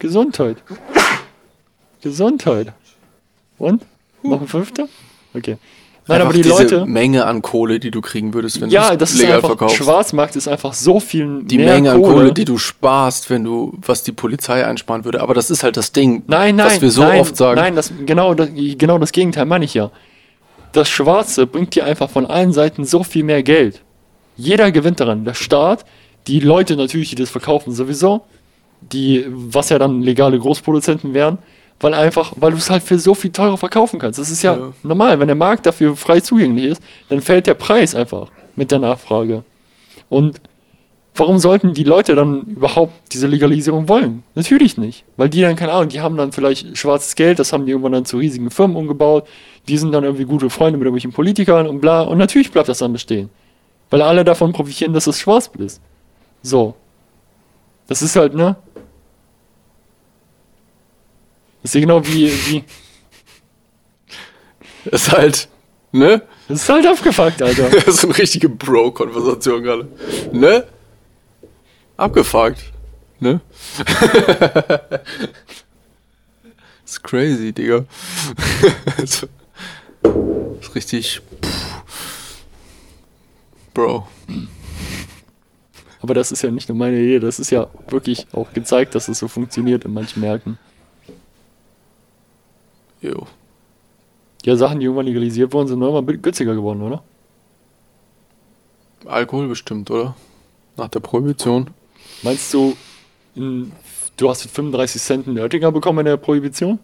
[0.00, 0.56] Gesundheit.
[2.02, 2.72] Gesundheit.
[3.56, 3.86] Und?
[4.24, 4.88] Noch ein Fünfter?
[5.32, 5.58] Okay.
[6.08, 6.86] Nein, aber die diese Leute.
[6.86, 9.48] Menge an Kohle, die du kriegen würdest, wenn Ja, du das es ist legal einfach,
[9.48, 9.76] verkaufst.
[9.76, 13.42] Schwarzmarkt ist einfach so viel Die mehr Menge an Kohle, Kohle, die du sparst, wenn
[13.42, 15.20] du, was die Polizei einsparen würde.
[15.20, 17.60] Aber das ist halt das Ding, Nein, nein, was wir so nein, oft sagen.
[17.60, 19.90] Nein, das, genau, das, genau das Gegenteil meine ich ja.
[20.72, 23.82] Das Schwarze bringt dir einfach von allen Seiten so viel mehr Geld.
[24.36, 25.24] Jeder gewinnt daran.
[25.24, 25.84] Der Staat,
[26.28, 28.22] die Leute natürlich, die das verkaufen sowieso,
[28.92, 31.38] die, was ja dann legale Großproduzenten wären,
[31.80, 34.18] weil einfach, weil du es halt für so viel teurer verkaufen kannst.
[34.18, 34.72] Das ist ja, Ja.
[34.82, 35.20] normal.
[35.20, 39.44] Wenn der Markt dafür frei zugänglich ist, dann fällt der Preis einfach mit der Nachfrage.
[40.08, 40.40] Und
[41.14, 44.22] warum sollten die Leute dann überhaupt diese Legalisierung wollen?
[44.34, 45.04] Natürlich nicht.
[45.16, 47.92] Weil die dann, keine Ahnung, die haben dann vielleicht schwarzes Geld, das haben die irgendwann
[47.92, 49.26] dann zu riesigen Firmen umgebaut,
[49.68, 52.02] die sind dann irgendwie gute Freunde mit irgendwelchen Politikern und bla.
[52.02, 53.28] Und natürlich bleibt das dann bestehen.
[53.90, 55.80] Weil alle davon profitieren, dass es schwarz ist.
[56.42, 56.74] So.
[57.88, 58.56] Das ist halt, ne?
[61.66, 62.64] Das ist ja genau wie, wie.
[64.84, 65.48] Ist halt,
[65.90, 66.22] ne?
[66.46, 67.68] Das ist halt abgefuckt, Alter.
[67.84, 69.88] Das ist eine richtige Bro-Konversation gerade.
[70.30, 70.64] Ne?
[71.96, 72.72] Abgefuckt.
[73.18, 73.40] Ne?
[73.78, 75.00] das
[76.84, 77.84] ist crazy, Digga.
[78.96, 79.26] das
[80.60, 81.20] ist richtig.
[83.74, 84.06] Bro.
[86.00, 89.08] Aber das ist ja nicht nur meine Idee, das ist ja wirklich auch gezeigt, dass
[89.08, 90.60] es so funktioniert in manchen Märkten.
[93.00, 93.26] Jo.
[94.44, 97.02] Ja, Sachen, die irgendwann legalisiert wurden, sind noch immer günstiger geworden, oder?
[99.04, 100.14] Alkohol bestimmt, oder?
[100.76, 101.70] Nach der Prohibition.
[102.22, 102.76] Meinst du,
[103.34, 103.72] in,
[104.16, 106.78] du hast für 35 Cent einen Oettinger bekommen in der Prohibition?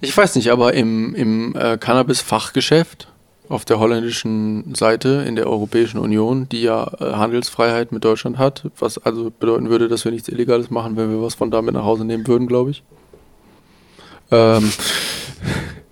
[0.00, 3.08] Ich weiß nicht, aber im, im äh, Cannabis-Fachgeschäft
[3.48, 8.64] auf der holländischen Seite in der Europäischen Union, die ja äh, Handelsfreiheit mit Deutschland hat,
[8.78, 11.84] was also bedeuten würde, dass wir nichts Illegales machen, wenn wir was von damit nach
[11.84, 12.82] Hause nehmen würden, glaube ich.
[14.30, 14.70] Ähm,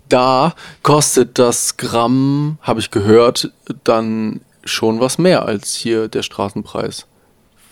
[0.08, 3.50] da kostet das Gramm, habe ich gehört,
[3.84, 7.06] dann schon was mehr als hier der Straßenpreis.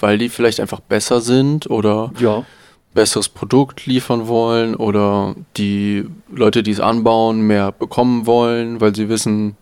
[0.01, 2.45] Weil die vielleicht einfach besser sind oder Ja.
[2.93, 9.09] besseres Produkt liefern wollen oder die Leute, die es anbauen, mehr bekommen wollen, weil sie
[9.09, 9.57] wissen,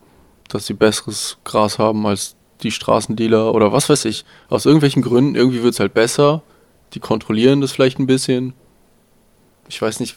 [0.49, 4.25] dass sie besseres Gras haben als die Straßendealer oder was weiß ich.
[4.49, 6.43] Aus irgendwelchen Gründen, irgendwie wird es halt besser.
[6.95, 8.53] Die kontrollieren das vielleicht ein bisschen.
[9.69, 10.17] Ich weiß nicht,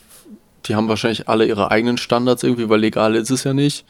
[0.65, 3.85] die haben wahrscheinlich alle ihre eigenen Standards irgendwie, weil legal ist es ja nicht.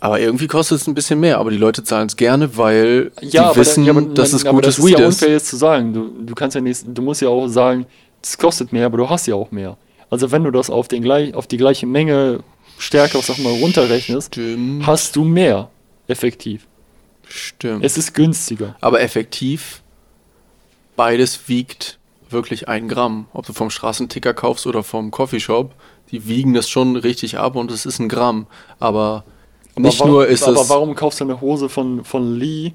[0.00, 3.38] Aber irgendwie kostet es ein bisschen mehr, aber die Leute zahlen es gerne, weil die
[3.38, 5.14] aber wissen, dann- ja, aber- dass es aber gutes das Weed ist ja ist.
[5.22, 5.92] unfair jetzt zu sagen.
[5.94, 7.86] Du, du kannst ja nicht, du musst ja auch sagen,
[8.22, 9.76] es kostet mehr, aber du hast ja auch mehr.
[10.10, 12.40] Also wenn du das auf, den gleich, auf die gleiche Menge
[12.78, 14.86] Stärke, sag mal, runterrechnest, Stimmt.
[14.86, 15.70] hast du mehr
[16.06, 16.66] effektiv.
[17.26, 17.82] Stimmt.
[17.84, 18.76] Es ist günstiger.
[18.82, 19.80] Aber effektiv,
[20.96, 21.98] beides wiegt
[22.34, 23.26] wirklich ein Gramm.
[23.32, 25.72] Ob du vom Straßenticker kaufst oder vom Coffeeshop,
[26.10, 28.46] die wiegen das schon richtig ab und es ist ein Gramm.
[28.78, 29.24] Aber
[29.76, 30.68] nicht aber, nur ist aber es.
[30.68, 32.72] warum kaufst du eine Hose von, von Lee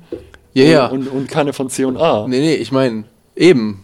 [0.55, 0.87] ja.
[0.87, 2.25] und, und, und keine von C&A?
[2.27, 3.03] Nee, nee, ich meine,
[3.35, 3.83] eben.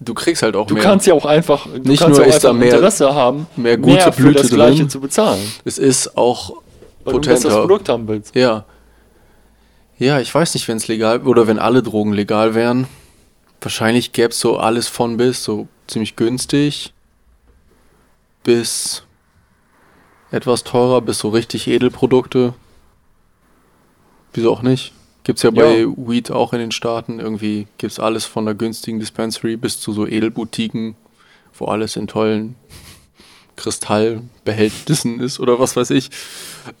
[0.00, 0.82] Du kriegst halt auch Du mehr.
[0.82, 3.76] kannst ja auch einfach, du Nicht nur ja auch ist da mehr- Interesse haben, mehr
[3.78, 4.90] gute mehr für Blüte das Gleiche drin.
[4.90, 5.40] zu bezahlen.
[5.64, 6.54] es ist auch
[7.04, 7.60] Weil du ein besseres potenter.
[7.60, 8.34] Produkt haben willst.
[8.36, 8.64] Ja.
[9.98, 12.86] Ja, ich weiß nicht, wenn es legal oder wenn alle Drogen legal wären.
[13.62, 16.92] Wahrscheinlich gäbe es so alles von bis, so ziemlich günstig
[18.42, 19.04] bis
[20.32, 22.54] etwas teurer, bis so richtig Edelprodukte.
[24.32, 24.92] Wieso auch nicht?
[25.24, 25.86] Gibt's ja bei Ja.
[25.96, 27.20] Weed auch in den Staaten.
[27.20, 30.96] Irgendwie gibt's alles von der günstigen Dispensary bis zu so Edelboutiquen,
[31.54, 32.56] wo alles in tollen
[33.54, 36.10] Kristallbehältnissen ist oder was weiß ich.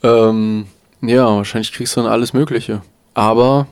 [0.02, 0.66] Ähm,
[1.00, 2.82] ja, wahrscheinlich kriegst du dann alles Mögliche.
[3.14, 3.68] Aber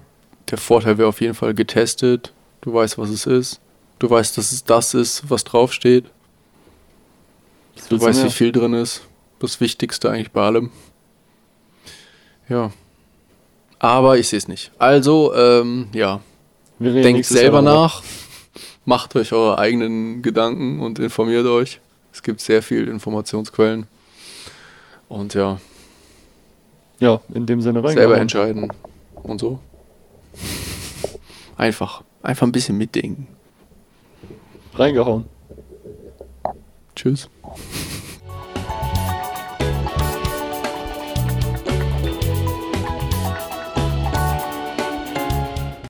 [0.50, 2.32] der Vorteil wäre auf jeden Fall getestet.
[2.60, 3.60] Du weißt, was es ist.
[3.98, 6.06] Du weißt, dass es das ist, was draufsteht.
[7.88, 8.28] Du weißt, mehr?
[8.28, 9.02] wie viel drin ist.
[9.38, 10.70] Das Wichtigste eigentlich bei allem.
[12.48, 12.72] Ja.
[13.78, 14.70] Aber ich sehe es nicht.
[14.78, 16.20] Also, ähm, ja.
[16.78, 18.02] Denkt selber nach.
[18.84, 21.80] Macht euch eure eigenen Gedanken und informiert euch.
[22.12, 23.86] Es gibt sehr viele Informationsquellen.
[25.08, 25.60] Und ja,
[26.98, 27.94] Ja, in dem Sinne rein.
[27.94, 28.72] selber entscheiden.
[29.14, 29.60] Und so.
[31.56, 32.02] Einfach.
[32.22, 33.26] Einfach ein bisschen mitdenken.
[34.74, 35.24] Reingehauen.
[36.94, 37.28] Tschüss.